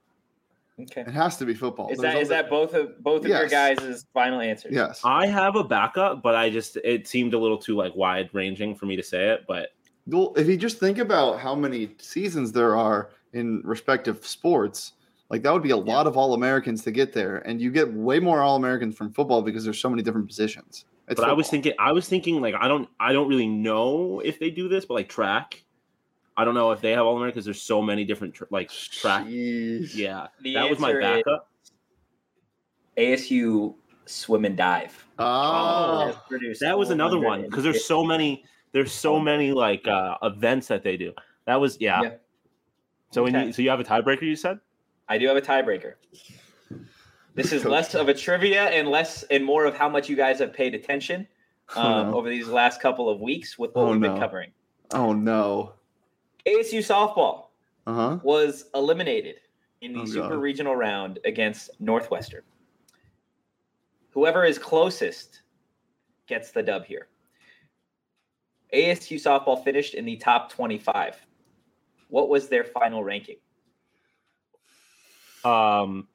Okay. 0.81 1.01
It 1.01 1.07
has 1.11 1.37
to 1.37 1.45
be 1.45 1.53
football. 1.53 1.89
Is 1.89 1.99
There's 1.99 2.13
that 2.13 2.21
is 2.21 2.27
other- 2.31 2.41
that 2.43 2.49
both 2.49 2.73
of 2.73 3.01
both 3.01 3.21
of 3.23 3.27
your 3.29 3.47
Yes. 3.47 3.79
guys' 3.79 4.05
final 4.13 4.41
answers? 4.41 4.73
Yes. 4.73 4.99
I 5.05 5.25
have 5.27 5.55
a 5.55 5.63
backup, 5.63 6.21
but 6.21 6.35
I 6.35 6.49
just 6.49 6.75
it 6.77 7.07
seemed 7.07 7.33
a 7.33 7.39
little 7.39 7.57
too 7.57 7.75
like 7.75 7.95
wide 7.95 8.29
ranging 8.33 8.75
for 8.75 8.85
me 8.85 8.95
to 8.97 9.03
say 9.03 9.29
it. 9.29 9.45
But 9.47 9.69
Well, 10.07 10.33
if 10.35 10.47
you 10.47 10.57
just 10.57 10.77
think 10.79 10.97
about 10.97 11.39
how 11.39 11.55
many 11.55 11.91
seasons 11.99 12.51
there 12.51 12.75
are 12.75 13.09
in 13.33 13.61
respective 13.63 14.25
sports, 14.27 14.93
like 15.29 15.41
that 15.43 15.53
would 15.53 15.63
be 15.63 15.71
a 15.71 15.77
lot 15.77 16.07
of 16.07 16.17
All 16.17 16.33
Americans 16.33 16.83
to 16.83 16.91
get 16.91 17.13
there, 17.13 17.37
and 17.47 17.59
you 17.61 17.71
get 17.71 17.91
way 17.93 18.19
more 18.19 18.41
All 18.41 18.55
Americans 18.57 18.95
from 18.97 19.11
football 19.13 19.41
because 19.41 19.63
there's 19.63 19.79
so 19.79 19.89
many 19.89 20.03
different 20.03 20.27
positions. 20.27 20.85
It's 21.07 21.19
but 21.19 21.29
I 21.29 21.33
was 21.33 21.49
thinking, 21.49 21.73
I 21.79 21.91
was 21.91 22.07
thinking 22.09 22.41
like 22.41 22.55
I 22.59 22.67
don't, 22.67 22.89
I 22.99 23.13
don't 23.13 23.27
really 23.27 23.47
know 23.47 24.19
if 24.25 24.39
they 24.39 24.49
do 24.49 24.67
this, 24.67 24.85
but 24.85 24.95
like 24.95 25.07
track, 25.09 25.63
I 26.37 26.43
don't 26.43 26.53
know 26.53 26.71
if 26.71 26.81
they 26.81 26.91
have 26.91 27.05
all 27.05 27.23
because 27.25 27.45
There's 27.45 27.61
so 27.61 27.81
many 27.81 28.03
different 28.03 28.33
tr- 28.33 28.43
like 28.49 28.69
track. 28.69 29.25
Jeez. 29.25 29.95
Yeah, 29.95 30.27
The 30.41 30.53
that 30.55 30.69
was 30.69 30.79
my 30.79 30.93
backup. 30.93 31.49
ASU 32.97 33.75
swim 34.05 34.45
and 34.45 34.55
dive. 34.57 35.05
Oh, 35.19 36.17
Has 36.29 36.59
That 36.59 36.77
was 36.77 36.89
another 36.89 37.19
one 37.19 37.43
because 37.43 37.63
there's 37.63 37.85
so 37.85 38.03
many, 38.03 38.45
there's 38.71 38.91
so 38.91 39.19
many 39.19 39.51
like 39.51 39.87
uh 39.87 40.17
events 40.23 40.67
that 40.67 40.83
they 40.83 40.97
do. 40.97 41.13
That 41.45 41.59
was 41.59 41.77
yeah. 41.79 42.01
Yeah. 42.01 42.09
So 43.11 43.23
when 43.23 43.35
Okay. 43.35 43.47
you, 43.47 43.53
so 43.53 43.61
you 43.61 43.69
have 43.69 43.79
a 43.79 43.83
tiebreaker, 43.83 44.23
you 44.23 44.35
said. 44.35 44.59
I 45.07 45.17
do 45.17 45.27
have 45.27 45.37
a 45.37 45.41
tiebreaker. 45.41 45.93
This 47.35 47.51
is 47.53 47.63
less 47.75 47.95
of 47.95 48.09
a 48.09 48.13
trivia 48.13 48.63
and 48.65 48.87
less 48.89 49.23
and 49.23 49.43
more 49.45 49.65
of 49.65 49.75
how 49.77 49.87
much 49.87 50.09
you 50.09 50.15
guys 50.15 50.39
have 50.39 50.53
paid 50.53 50.73
attention 50.75 51.27
Oh, 51.75 51.81
um, 51.81 52.11
no. 52.11 52.17
over 52.17 52.29
these 52.29 52.47
last 52.47 52.79
couple 52.81 53.09
of 53.09 53.19
weeks 53.21 53.57
with 53.57 53.73
what 53.73 53.83
Oh, 53.83 53.91
we've 53.91 53.99
no. 54.01 54.09
been 54.11 54.19
covering. 54.19 54.51
oh 54.93 55.13
no. 55.13 55.73
ASU 56.47 56.79
softball 56.79 57.47
Uh 57.87 57.93
huh. 57.93 58.19
was 58.23 58.65
eliminated 58.73 59.35
in 59.81 59.93
the 59.93 60.01
Oh, 60.01 60.05
super 60.05 60.29
God. 60.29 60.41
regional 60.41 60.75
round 60.75 61.19
against 61.25 61.69
Northwestern. 61.79 62.43
Whoever 64.11 64.45
is 64.45 64.57
closest 64.57 65.41
gets 66.27 66.51
the 66.51 66.63
dub 66.63 66.85
here. 66.85 67.07
ASU 68.73 69.17
softball 69.17 69.63
finished 69.63 69.93
in 69.93 70.05
the 70.05 70.15
top 70.17 70.51
25. 70.51 71.17
What 72.09 72.29
was 72.29 72.47
their 72.47 72.63
final 72.63 73.03
ranking? 73.03 73.37
Um, 75.43 76.07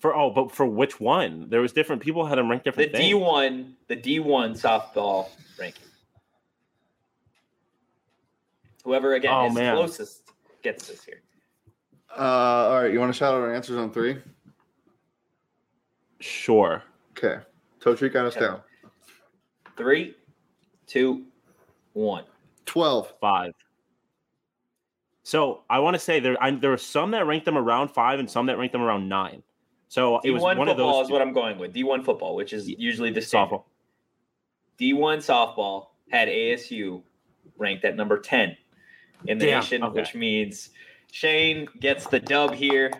for 0.00 0.14
oh, 0.16 0.30
but 0.30 0.50
for 0.52 0.66
which 0.66 0.98
one? 1.00 1.48
There 1.48 1.60
was 1.60 1.72
different 1.72 2.02
people 2.02 2.26
had 2.26 2.38
them 2.38 2.50
ranked 2.50 2.64
The 2.64 2.70
different 2.72 2.92
things. 2.92 3.14
D1, 3.14 3.72
the 3.88 3.96
D1 3.96 4.60
softball 4.60 5.28
ranking. 5.58 5.84
Whoever 8.86 9.14
again 9.16 9.32
Oh, 9.34 9.46
is 9.48 9.54
man. 9.54 9.74
closest 9.74 10.22
gets 10.62 10.86
this 10.86 11.04
here. 11.04 11.20
Uh, 12.16 12.20
all 12.22 12.82
right. 12.82 12.92
You 12.92 13.00
want 13.00 13.12
to 13.12 13.18
shout 13.18 13.34
out 13.34 13.40
our 13.40 13.52
answers 13.52 13.76
on 13.76 13.90
three? 13.92 14.16
Sure. 16.20 16.84
Okay. 17.18 17.42
Totri 17.80 18.12
got 18.12 18.26
us 18.26 18.36
Okay. 18.36 18.46
down. 18.46 18.60
Three, 19.76 20.14
two, 20.86 21.26
one. 21.94 22.22
Twelve. 22.64 23.12
five. 23.20 23.52
So 25.24 25.64
I 25.68 25.80
want 25.80 25.94
to 25.94 25.98
say 26.00 26.20
there 26.20 26.36
I, 26.40 26.52
there 26.52 26.70
were 26.70 26.76
some 26.76 27.10
that 27.10 27.26
ranked 27.26 27.44
them 27.44 27.58
around 27.58 27.88
five 27.88 28.20
and 28.20 28.30
some 28.30 28.46
that 28.46 28.56
ranked 28.56 28.72
them 28.72 28.82
around 28.82 29.08
nine. 29.08 29.42
So 29.88 30.20
it 30.22 30.30
was 30.30 30.42
D1 30.44 30.58
one 30.58 30.68
of 30.68 30.76
football 30.76 30.98
those 30.98 31.06
is 31.06 31.10
what 31.10 31.22
I'm 31.22 31.32
going 31.32 31.58
with. 31.58 31.74
D1 31.74 32.04
football, 32.04 32.36
which 32.36 32.52
is 32.52 32.68
usually 32.68 33.10
the 33.10 33.20
standard. 33.20 33.56
softball. 33.56 33.64
D1 34.78 35.18
softball 35.18 35.86
had 36.08 36.28
ASU 36.28 37.02
ranked 37.58 37.84
at 37.84 37.96
number 37.96 38.20
10 38.20 38.56
in 39.26 39.38
the 39.38 39.46
Damn, 39.46 39.60
nation, 39.60 39.82
okay. 39.82 40.00
which 40.00 40.14
means 40.14 40.70
Shane 41.12 41.68
gets 41.80 42.06
the 42.06 42.20
dub 42.20 42.54
here. 42.54 42.90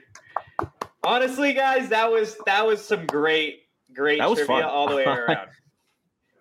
Honestly, 1.04 1.52
guys, 1.52 1.88
that 1.90 2.10
was 2.10 2.36
that 2.46 2.66
was 2.66 2.84
some 2.84 3.06
great, 3.06 3.62
great 3.92 4.18
That 4.18 4.28
was 4.30 4.38
trivia 4.38 4.62
fun. 4.62 4.64
all 4.64 4.88
the 4.88 4.96
way 4.96 5.04
around. 5.04 5.28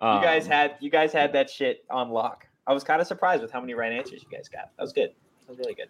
guys 0.00 0.44
Um, 0.46 0.50
had 0.52 0.76
you 0.80 0.90
guys 0.90 1.12
had 1.12 1.32
that 1.34 1.48
shit 1.50 1.84
on 1.90 2.10
lock. 2.10 2.46
I 2.66 2.72
was 2.72 2.82
kind 2.82 3.00
of 3.00 3.06
surprised 3.06 3.42
with 3.42 3.52
how 3.52 3.60
many 3.60 3.74
right 3.74 3.92
answers 3.92 4.24
you 4.24 4.36
guys 4.36 4.48
got. 4.48 4.70
That 4.76 4.82
was 4.82 4.92
good. 4.92 5.10
That 5.42 5.48
was 5.50 5.58
really 5.58 5.74
good. 5.74 5.86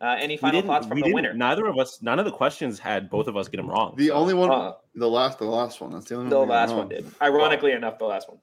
Uh, 0.00 0.16
any 0.18 0.36
final 0.36 0.60
thoughts 0.62 0.86
from 0.86 1.00
the 1.00 1.12
winner? 1.12 1.32
Neither 1.34 1.66
of 1.66 1.78
us, 1.78 2.00
none 2.02 2.18
of 2.18 2.24
the 2.24 2.30
questions 2.32 2.78
had 2.78 3.08
both 3.10 3.26
of 3.26 3.36
us 3.36 3.48
get 3.48 3.58
them 3.58 3.68
wrong. 3.70 3.94
The 3.96 4.08
so- 4.08 4.14
only 4.14 4.34
one, 4.34 4.50
Uh, 4.50 4.72
the 4.94 5.08
last, 5.08 5.38
the 5.38 5.44
last 5.44 5.80
one. 5.80 5.92
That's 5.92 6.06
the 6.06 6.16
only 6.16 6.30
the 6.30 6.38
one. 6.38 6.48
we 6.48 6.52
got 6.52 6.68
last 6.68 6.74
one 6.74 6.88
did. 6.88 7.06
Ironically 7.22 7.72
enough, 7.72 7.98
the 7.98 8.04
last 8.06 8.28
one. 8.28 8.38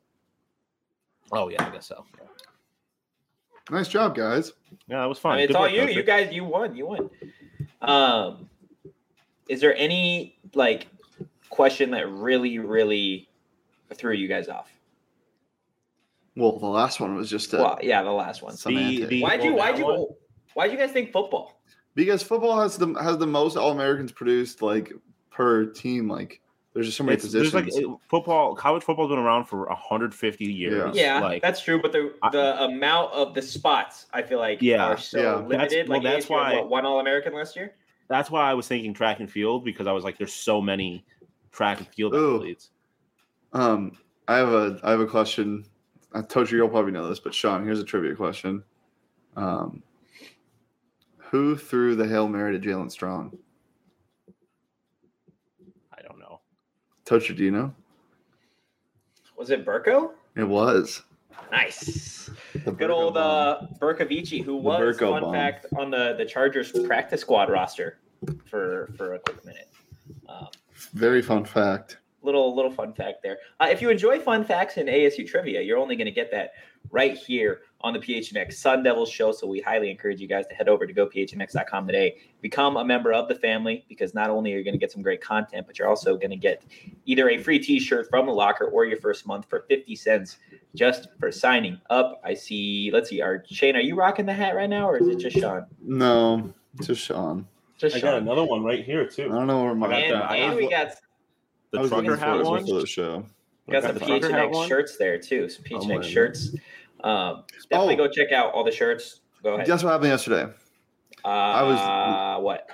Oh 1.32 1.50
yeah, 1.50 1.66
I 1.66 1.70
guess 1.72 1.88
so. 1.88 2.06
Nice 3.71 3.88
job, 3.88 4.15
guys. 4.15 4.51
Yeah, 4.88 4.99
that 4.99 5.05
was 5.05 5.17
fun. 5.17 5.31
I 5.34 5.36
mean, 5.38 5.43
it's 5.45 5.51
Good 5.53 5.57
all 5.57 5.69
you. 5.69 5.81
Coach. 5.81 5.95
You 5.95 6.03
guys, 6.03 6.34
you 6.34 6.43
won. 6.43 6.75
You 6.75 6.86
won. 6.88 7.10
Um, 7.81 8.49
is 9.47 9.62
there 9.62 9.75
any 9.75 10.38
like 10.53 10.88
question 11.49 11.91
that 11.91 12.07
really, 12.10 12.60
really 12.60 13.29
threw 13.95 14.13
you 14.13 14.27
guys 14.27 14.49
off? 14.49 14.69
Well, 16.36 16.60
the 16.60 16.67
last 16.67 16.99
one 16.99 17.15
was 17.15 17.29
just 17.29 17.53
a, 17.53 17.57
Well, 17.57 17.79
yeah, 17.81 18.03
the 18.03 18.12
last 18.12 18.41
one. 18.41 18.55
semantic. 18.57 19.07
the- 19.10 19.21
Why'd 19.21 19.43
you? 19.43 19.53
Why'd 19.55 19.77
you? 19.77 20.15
Why'd 20.53 20.71
you 20.71 20.77
guys 20.77 20.91
think 20.91 21.12
football? 21.12 21.57
because 21.95 22.23
football 22.23 22.60
has 22.62 22.77
the 22.77 22.93
has 23.01 23.17
the 23.17 23.27
most 23.27 23.55
All 23.57 23.71
Americans 23.71 24.12
produced 24.12 24.62
like 24.62 24.91
per 25.29 25.65
team. 25.65 26.10
Like 26.10 26.40
there's 26.73 26.86
just 26.86 26.97
so 26.97 27.03
many 27.03 27.15
It's, 27.15 27.31
there's 27.31 27.51
positions. 27.51 27.75
like 27.75 27.84
it- 27.93 27.99
football. 28.10 28.55
College 28.55 28.84
football's 28.84 29.10
been 29.10 29.19
around 29.19 29.45
for 29.45 29.65
150 29.67 30.45
years. 30.45 30.95
Yeah, 30.95 31.19
like 31.19 31.41
that's 31.41 31.62
true. 31.62 31.81
But 31.81 31.91
the 31.91 32.13
I- 32.23 32.29
the 32.29 32.63
amount 32.63 33.12
of 33.13 33.34
the 33.34 33.41
spots 33.41 34.05
I 34.13 34.21
feel 34.21 34.39
like 34.39 34.62
Yeah, 34.62 34.86
are 34.86 34.97
so 34.97 35.19
yeah. 35.21 35.36
limited. 35.36 35.60
That's- 35.60 35.89
well, 35.89 35.97
like 35.97 36.03
that's 36.03 36.25
ASU 36.25 36.29
why- 36.29 36.53
what, 36.55 36.69
one 36.69 36.86
All 36.86 36.99
American 37.01 37.34
last 37.34 37.55
year. 37.55 37.73
that's 38.07 38.31
why 38.31 38.49
I 38.49 38.53
was 38.53 38.67
thinking 38.67 38.93
track 38.93 39.19
and 39.19 39.29
field 39.29 39.65
because 39.65 39.86
I 39.88 39.91
was 39.91 40.03
like, 40.03 40.17
there's 40.17 40.34
so 40.34 40.62
many 40.62 41.03
track 41.51 41.79
and 41.79 41.88
field 41.89 42.13
Ooh. 42.15 42.36
athletes. 42.36 42.69
Um, 43.53 43.97
I 44.29 44.38
have 44.38 44.49
a 44.53 44.79
I 44.84 44.91
have 44.91 45.01
a 45.01 45.07
question. 45.07 45.65
I 46.13 46.21
told 46.21 46.49
you 46.51 46.57
you'll 46.57 46.69
probably 46.69 46.91
know 46.93 47.07
this, 47.10 47.19
but 47.19 47.34
Sean, 47.34 47.63
here's 47.65 47.79
a 47.79 47.86
trivia 47.86 48.15
question. 48.15 48.63
Um, 49.36 49.81
who 51.17 51.55
threw 51.57 51.95
the 51.95 52.05
hail 52.07 52.27
mary 52.27 52.57
to 52.57 52.65
Jaelen 52.65 52.91
Strong? 52.91 53.38
I 55.97 56.01
don't 56.01 56.19
know. 56.19 56.41
Tocha, 57.12 57.34
do 57.34 57.43
you 57.43 57.52
know? 57.52 57.74
Was 59.38 59.50
it 59.50 59.65
Burko? 59.65 60.12
It 60.38 60.45
was 60.47 61.02
Nice. 61.52 62.30
the 62.54 62.71
Good 62.71 62.89
Burko 62.89 62.93
old 62.93 63.13
bomb. 63.15 63.65
uh, 63.65 63.67
Bercovici, 63.80 64.41
who 64.41 64.54
The 64.54 64.56
was 64.56 64.95
Burko 64.97 65.10
fun 65.12 65.21
bomb. 65.24 65.34
fact 65.34 65.65
on 65.78 65.91
the 65.91 66.15
the 66.17 66.24
Chargers 66.24 66.71
practice 66.88 67.19
squad 67.19 67.50
roster 67.50 67.97
for 68.45 68.93
for 68.95 69.15
a 69.15 69.19
quick 69.19 69.43
minute. 69.43 69.67
Um, 70.30 70.47
very 70.93 71.21
fun 71.21 71.43
fact. 71.43 71.97
little 72.21 72.56
little 72.56 72.71
fun 72.71 72.93
fact 72.93 73.24
there. 73.24 73.39
Uh, 73.60 73.67
if 73.69 73.82
you 73.82 73.89
enjoy 73.89 74.17
fun 74.17 74.45
facts 74.45 74.78
and 74.78 74.88
ASU 74.88 75.28
trivia, 75.28 75.60
you're 75.62 75.80
only 75.80 75.97
going 75.97 76.06
to 76.06 76.12
get 76.13 76.32
that 76.32 76.54
right 76.91 77.17
here 77.17 77.60
on 77.84 77.94
the 77.94 78.00
PHNX 78.00 78.54
Sun 78.54 78.84
Devils 78.84 79.10
show. 79.10 79.32
So 79.32 79.48
we 79.48 79.60
highly 79.60 79.89
encourage 79.89 80.20
you 80.20 80.28
guys 80.28 80.48
to 80.48 80.54
head 80.54 80.70
over 80.70 80.86
to 80.86 80.94
gophnx.com 80.94 81.86
today, 81.88 82.17
become 82.41 82.78
a 82.78 82.86
member 82.86 83.13
of 83.13 83.28
the 83.28 83.36
family 83.36 83.86
because 83.89 84.13
not 84.13 84.30
only 84.30 84.54
are 84.54 84.58
you 84.58 84.63
going 84.63 84.74
to 84.74 84.80
get 84.80 84.91
some 84.91 85.02
great 85.02 85.22
content, 85.22 85.67
but 85.67 85.78
you're 85.80 85.88
also 85.88 86.15
going 86.17 86.30
to 86.32 86.36
get 86.36 86.63
either 87.06 87.30
a 87.30 87.38
free 87.38 87.60
T-shirt 87.60 88.08
from 88.10 88.26
the 88.26 88.32
locker 88.34 88.65
or 88.65 88.86
your 88.86 88.98
first 88.98 89.26
month 89.28 89.46
for 89.50 89.65
50 89.70 89.96
cents 89.96 90.38
just 90.76 91.08
for 91.20 91.32
signing 91.32 91.80
up. 91.89 92.22
I 92.24 92.34
see. 92.34 92.89
Let's 92.94 93.10
see. 93.10 93.22
Are 93.22 93.44
Shane, 93.50 93.76
are 93.76 93.82
you 93.82 93.96
rocking 93.96 94.26
the 94.26 94.34
hat 94.34 94.56
right 94.56 94.70
now, 94.70 94.89
or 94.89 94.98
is 94.98 95.08
it 95.08 95.17
just 95.20 95.38
Sean? 95.38 95.65
No, 95.82 96.54
it's 96.78 96.88
just 96.88 97.02
Sean. 97.02 97.48
Just 97.78 97.96
I 97.96 98.00
got 98.00 98.15
another 98.15 98.44
one 98.44 98.63
right 98.63 98.86
here 98.86 99.08
too. 99.08 99.26
I 99.26 99.36
don't 99.36 99.48
know 99.48 99.63
where 99.63 99.74
my. 99.74 99.91
And, 99.94 100.12
got 100.13 100.30
the- 100.30 100.36
and 100.36 100.56
we 100.56 100.70
got 100.70 100.94
The 101.72 101.88
trucker 101.88 102.15
hat 102.15 102.38
it 102.39 102.46
one. 102.46 102.65
for 102.65 102.80
the 102.80 102.86
show. 102.86 103.26
got 103.70 103.84
some 103.84 103.96
the 103.96 104.00
trucker 104.00 104.30
PHNX 104.30 104.67
shirts 104.67 104.98
there 104.98 105.17
too. 105.17 105.50
Some 105.50 105.63
oh 105.72 105.76
I'm 105.78 105.82
PHNX 105.82 105.88
wearing 105.88 106.04
shirts. 106.04 106.56
Um, 107.04 107.44
definitely 107.70 107.96
Oh. 107.96 108.08
go 108.08 108.08
check 108.10 108.32
out 108.32 108.54
all 108.54 108.64
the 108.64 108.72
shirts. 108.72 109.22
Go 109.44 109.56
ahead. 109.56 109.66
Guess 109.68 109.84
what 109.84 109.92
happened 109.92 110.10
yesterday? 110.10 110.52
Uh, 111.24 111.28
I 111.28 111.64
was- 111.64 112.44
what? 112.44 112.70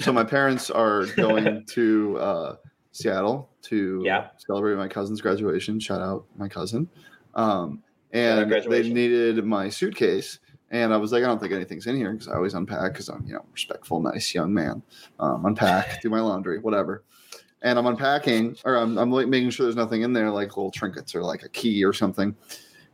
So 0.00 0.12
my 0.12 0.24
parents 0.36 0.70
are 0.70 1.06
going 1.16 1.64
to 1.66 2.18
uh, 2.18 2.56
Seattle 2.92 3.50
to 3.62 4.02
Yeah. 4.04 4.28
celebrate 4.38 4.76
my 4.76 4.88
cousin's 4.88 5.20
graduation. 5.20 5.78
Shout 5.80 6.00
out 6.00 6.24
my 6.36 6.48
cousin. 6.48 6.88
Um, 7.34 7.82
and 8.12 8.50
they 8.50 8.88
needed 8.90 9.44
my 9.44 9.68
suitcase, 9.68 10.40
and 10.72 10.92
I 10.92 10.96
was 10.96 11.12
like, 11.12 11.22
I 11.22 11.26
don't 11.26 11.38
think 11.40 11.52
anything's 11.52 11.86
in 11.86 11.96
here 11.96 12.10
because 12.12 12.26
I 12.26 12.34
always 12.34 12.54
unpack 12.54 12.92
because 12.92 13.08
I'm 13.08 13.24
you 13.24 13.34
know 13.34 13.44
respectful, 13.52 14.00
nice 14.00 14.34
young 14.34 14.52
man. 14.52 14.82
Um, 15.20 15.46
unpack, 15.46 16.02
do 16.02 16.10
my 16.10 16.20
laundry, 16.20 16.58
whatever. 16.58 17.04
And 17.62 17.78
I'm 17.78 17.86
unpacking, 17.86 18.56
or 18.64 18.74
I'm, 18.76 18.96
I'm 18.98 19.12
like 19.12 19.28
making 19.28 19.50
sure 19.50 19.64
there's 19.66 19.76
nothing 19.76 20.02
in 20.02 20.12
there, 20.12 20.30
like 20.30 20.56
little 20.56 20.70
trinkets 20.72 21.14
or 21.14 21.22
like 21.22 21.44
a 21.44 21.48
key 21.50 21.84
or 21.84 21.92
something. 21.92 22.34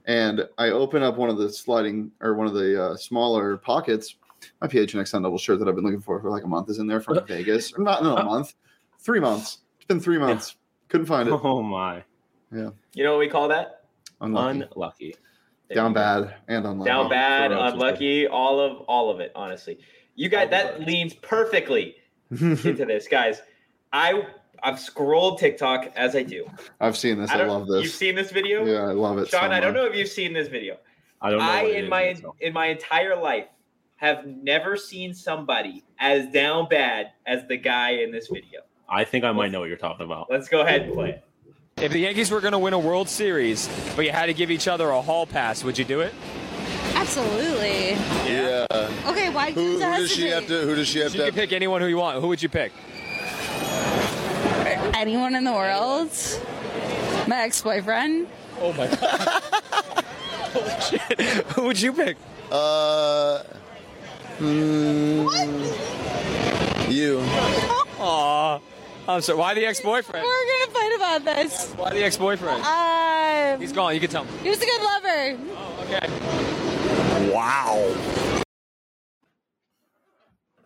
And 0.06 0.48
I 0.56 0.68
open 0.70 1.02
up 1.02 1.16
one 1.16 1.30
of 1.30 1.36
the 1.36 1.50
sliding 1.50 2.12
or 2.20 2.34
one 2.34 2.46
of 2.46 2.54
the 2.54 2.82
uh, 2.82 2.96
smaller 2.96 3.56
pockets, 3.56 4.16
My 4.60 4.68
PHNX 4.68 5.08
Sun 5.08 5.22
Devil 5.22 5.38
shirt 5.38 5.58
that 5.58 5.68
I've 5.68 5.74
been 5.74 5.84
looking 5.84 6.00
for 6.00 6.20
for 6.20 6.30
like 6.30 6.44
a 6.44 6.48
month 6.48 6.70
is 6.70 6.78
in 6.78 6.86
there 6.86 7.00
from 7.00 7.26
Vegas. 7.26 7.72
Or 7.72 7.82
not 7.82 8.02
no 8.02 8.16
a 8.16 8.24
month, 8.24 8.54
three 9.00 9.20
months. 9.20 9.58
It's 9.76 9.86
been 9.86 10.00
three 10.00 10.18
months. 10.18 10.56
Couldn't 10.88 11.06
find 11.06 11.28
it. 11.28 11.32
Oh 11.42 11.62
my, 11.62 12.02
Yeah. 12.52 12.70
You 12.94 13.04
know 13.04 13.12
what 13.12 13.20
we 13.20 13.28
call 13.28 13.48
that? 13.48 13.84
Unlucky. 14.20 14.62
unlucky. 14.74 15.16
Down 15.74 15.92
bad 15.92 16.36
and 16.46 16.64
unlucky. 16.64 16.88
Down 16.88 17.08
bad, 17.08 17.50
unlucky, 17.50 18.28
all 18.28 18.60
of 18.60 18.82
all 18.82 19.10
of 19.10 19.18
it, 19.18 19.32
honestly. 19.34 19.78
You 20.14 20.28
guys 20.28 20.44
All 20.44 20.50
that 20.50 20.80
leans 20.82 21.14
perfectly 21.14 21.96
into 22.30 22.84
this, 22.86 23.08
guys. 23.08 23.42
I 23.92 24.26
I've 24.62 24.78
scrolled 24.80 25.38
TikTok 25.38 25.92
as 25.96 26.14
I 26.16 26.22
do. 26.22 26.46
I've 26.80 26.96
seen 26.96 27.18
this. 27.18 27.30
I, 27.30 27.38
don't- 27.38 27.48
love 27.48 27.82
You've 27.82 27.92
seen 27.92 28.14
this 28.14 28.30
video? 28.30 28.64
Yeah, 28.64 28.80
I 28.88 28.92
love 28.92 29.18
it. 29.18 29.30
so 29.30 29.38
Shawn, 29.38 29.52
I 29.52 29.60
don't 29.60 29.74
know 29.74 29.84
if 29.86 29.94
you've 29.94 30.08
seen 30.08 30.32
this 30.32 30.48
video. 30.48 30.76
I 31.20 31.30
don't 31.30 31.38
know. 31.38 31.44
I 31.44 31.62
what 31.62 31.70
it 31.72 31.76
in 31.78 31.84
is 31.84 31.90
my 31.90 32.04
myself. 32.12 32.36
in 32.40 32.52
my 32.52 32.66
entire 32.66 33.16
life 33.16 33.46
have 33.96 34.26
never 34.26 34.76
seen 34.76 35.14
somebody 35.14 35.82
as 35.98 36.28
down 36.28 36.68
bad 36.68 37.12
as 37.26 37.46
the 37.48 37.56
guy 37.56 37.92
in 37.92 38.12
this 38.12 38.28
video. 38.28 38.60
I 38.88 39.04
think 39.04 39.24
I 39.24 39.32
might 39.32 39.50
know 39.50 39.60
what 39.60 39.68
you're 39.68 39.78
talking 39.78 40.04
about. 40.04 40.30
Let's 40.30 40.48
go 40.48 40.60
ahead 40.60 40.82
and 40.82 40.92
play 40.92 41.10
it. 41.10 41.22
If 41.78 41.92
the 41.92 41.98
Yankees 42.00 42.30
were 42.30 42.40
going 42.40 42.52
to 42.52 42.58
win 42.58 42.72
a 42.74 42.78
World 42.78 43.08
Series, 43.08 43.68
but 43.96 44.04
you 44.04 44.10
had 44.12 44.26
to 44.26 44.34
give 44.34 44.50
each 44.50 44.68
other 44.68 44.90
a 44.90 45.00
hall 45.00 45.26
pass, 45.26 45.64
would 45.64 45.76
you 45.78 45.84
do 45.84 46.00
it? 46.00 46.12
Absolutely. 46.94 47.90
Yeah. 48.30 48.66
Okay, 49.06 49.30
why 49.30 49.52
Who, 49.52 49.72
who 49.74 49.78
does 49.78 50.10
she 50.10 50.28
have 50.28 50.46
to? 50.46 50.60
Who 50.62 50.74
does 50.74 50.88
she 50.88 51.00
have 51.00 51.12
So 51.12 51.18
you 51.18 51.24
to? 51.24 51.30
could 51.30 51.34
pick 51.38 51.52
anyone 51.52 51.80
who 51.80 51.86
you 51.86 51.96
want. 51.96 52.20
Who 52.20 52.28
would 52.28 52.42
you 52.42 52.48
pick? 52.48 52.72
Anyone 54.96 55.35
in 55.35 55.44
the 55.44 55.52
world? 55.52 56.11
My 57.28 57.42
ex-boyfriend. 57.42 58.28
Oh 58.61 58.72
my 58.72 58.87
god. 58.87 59.42
Holy 60.54 60.80
shit. 60.80 61.20
Who 61.52 61.64
would 61.64 61.78
you 61.80 61.92
pick? 61.92 62.16
Uh, 62.50 63.42
mm, 64.38 65.28
you. 66.90 67.20
Aw. 68.00 68.59
I'm 69.06 69.20
sorry. 69.20 69.38
Why 69.38 69.52
the 69.52 69.66
ex-boyfriend? 69.66 70.24
We're 70.24 70.46
gonna 70.46 70.72
fight 70.72 70.92
about 70.96 71.24
this. 71.26 71.72
Why 71.76 71.90
the 71.90 72.02
ex-boyfriend? 72.02 72.62
Um, 72.64 73.61
He's 73.61 73.72
gone. 73.72 73.92
You 73.92 74.00
can 74.00 74.09
tell 74.09 74.24
me. 74.24 74.30
he 74.42 74.48
was 74.48 74.62
a 74.62 74.64
good 74.64 74.80
lover. 74.80 75.37
Okay. 75.82 76.09
Wow. 77.35 77.94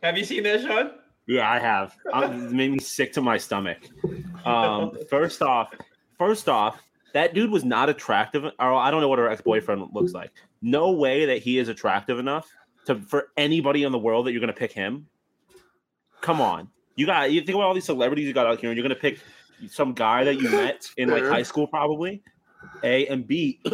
Have 0.05 0.17
you 0.17 0.25
seen 0.25 0.45
this, 0.45 0.63
Shawn? 0.63 0.93
Yeah, 1.31 1.49
I 1.49 1.61
have. 1.61 1.97
Um, 2.13 2.47
it 2.47 2.51
made 2.51 2.73
me 2.73 2.81
sick 2.81 3.13
to 3.13 3.21
my 3.21 3.39
stomach. 3.39 3.79
Um, 4.45 4.99
first 5.09 5.43
off, 5.43 5.73
first 6.19 6.49
off, 6.49 6.83
that 7.15 7.35
dude 7.35 7.53
was 7.53 7.65
not 7.65 7.89
attractive. 7.89 8.45
Or 8.45 8.75
I 8.75 8.91
don't 8.91 9.01
know 9.01 9.07
what 9.07 9.21
her 9.21 9.29
ex 9.29 9.41
boyfriend 9.41 9.91
looks 9.93 10.13
like. 10.13 10.33
No 10.61 10.91
way 10.91 11.27
that 11.27 11.39
he 11.39 11.59
is 11.59 11.69
attractive 11.69 12.19
enough 12.19 12.51
to 12.87 12.97
for 12.97 13.29
anybody 13.37 13.85
in 13.85 13.93
the 13.93 13.99
world 13.99 14.27
that 14.27 14.33
you're 14.33 14.41
going 14.41 14.53
to 14.53 14.59
pick 14.59 14.73
him. 14.73 15.07
Come 16.21 16.41
on, 16.41 16.69
you 16.97 17.07
got 17.07 17.31
you 17.31 17.41
think 17.43 17.55
about 17.55 17.69
all 17.69 17.75
these 17.75 17.85
celebrities 17.85 18.27
you 18.27 18.33
got 18.33 18.49
out 18.49 18.59
here, 18.59 18.71
and 18.71 18.77
you're 18.77 18.87
going 18.87 18.97
to 18.97 19.01
pick 19.01 19.21
some 19.69 19.93
guy 19.93 20.25
that 20.25 20.35
you 20.41 20.51
met 20.51 20.91
in 20.97 21.11
like 21.11 21.23
high 21.23 21.45
school, 21.45 21.69
probably. 21.69 22.25
A 22.83 23.07
and 23.07 23.25
B. 23.25 23.61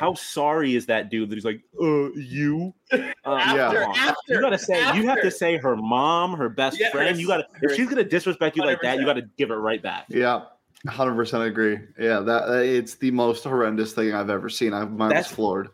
How 0.00 0.14
sorry 0.14 0.74
is 0.74 0.86
that 0.86 1.10
dude 1.10 1.28
that 1.28 1.34
he's 1.34 1.44
like, 1.44 1.60
uh, 1.80 2.10
you? 2.12 2.72
Uh, 3.22 3.34
After, 3.34 3.80
come 3.80 3.92
after, 3.98 4.14
You 4.28 4.40
gotta 4.40 4.58
say 4.58 4.96
you 4.96 5.06
have 5.06 5.20
to 5.20 5.30
say 5.30 5.58
her 5.58 5.76
mom, 5.76 6.32
her 6.32 6.48
best 6.48 6.78
Yes. 6.80 6.90
friend. 6.90 7.20
You 7.20 7.26
gotta 7.26 7.44
if 7.60 7.76
she's 7.76 7.86
gonna 7.86 8.02
disrespect 8.02 8.56
you 8.56 8.64
like 8.64 8.80
that, 8.80 8.98
you 8.98 9.04
gotta 9.04 9.28
give 9.36 9.50
it 9.50 9.56
right 9.56 9.82
back. 9.82 10.06
Yeah, 10.08 10.44
hundred 10.88 11.16
percent 11.16 11.44
agree. 11.44 11.78
Yeah, 11.98 12.20
that 12.20 12.64
it's 12.64 12.94
the 12.94 13.10
most 13.10 13.44
horrendous 13.44 13.92
thing 13.92 14.14
I've 14.14 14.30
ever 14.30 14.48
seen. 14.48 14.72
I 14.72 14.86
mine 14.86 15.14
was 15.14 15.26
floored. 15.26 15.68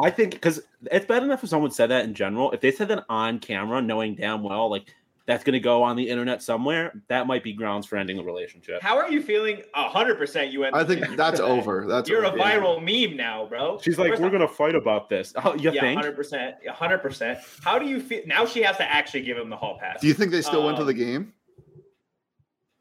I 0.00 0.10
think 0.10 0.32
because 0.32 0.60
it's 0.90 1.06
bad 1.06 1.22
enough 1.22 1.44
if 1.44 1.50
someone 1.50 1.70
said 1.70 1.86
that 1.90 2.04
in 2.04 2.14
general. 2.14 2.50
If 2.50 2.60
they 2.60 2.72
said 2.72 2.88
that 2.88 3.04
on 3.08 3.38
camera, 3.38 3.80
knowing 3.80 4.16
damn 4.16 4.42
well 4.42 4.68
like 4.68 4.92
that's 5.28 5.44
gonna 5.44 5.60
go 5.60 5.82
on 5.82 5.94
the 5.94 6.08
internet 6.08 6.42
somewhere, 6.42 6.90
that 7.08 7.26
might 7.26 7.44
be 7.44 7.52
grounds 7.52 7.86
for 7.86 7.96
ending 7.96 8.16
the 8.16 8.24
relationship. 8.24 8.80
How 8.80 8.96
are 8.96 9.10
you 9.10 9.22
feeling? 9.22 9.62
hundred 9.74 10.16
percent. 10.16 10.50
You 10.50 10.60
went. 10.60 10.74
I 10.74 10.84
think 10.84 11.06
that's 11.16 11.38
over. 11.38 11.84
That's 11.86 12.08
You're 12.08 12.24
a 12.24 12.28
over. 12.28 12.38
viral 12.38 12.82
meme 12.82 13.14
now, 13.14 13.44
bro. 13.46 13.78
She's 13.82 13.98
like, 13.98 14.08
First 14.12 14.22
we're 14.22 14.30
gonna 14.30 14.48
fight 14.48 14.74
about 14.74 15.10
this. 15.10 15.34
Oh, 15.44 15.54
you 15.54 15.70
yeah, 15.70 15.82
think? 15.82 16.00
hundred 16.00 16.16
percent, 16.16 16.56
hundred 16.66 16.98
percent. 16.98 17.38
How 17.62 17.78
do 17.78 17.86
you 17.86 18.00
feel 18.00 18.22
now? 18.26 18.46
She 18.46 18.62
has 18.62 18.78
to 18.78 18.90
actually 18.90 19.20
give 19.22 19.36
him 19.36 19.50
the 19.50 19.56
hall 19.56 19.78
pass. 19.78 20.00
Do 20.00 20.08
you 20.08 20.14
think 20.14 20.32
they 20.32 20.42
still 20.42 20.64
went 20.64 20.78
to 20.78 20.82
Um, 20.82 20.86
the 20.86 20.94
game? 20.94 21.32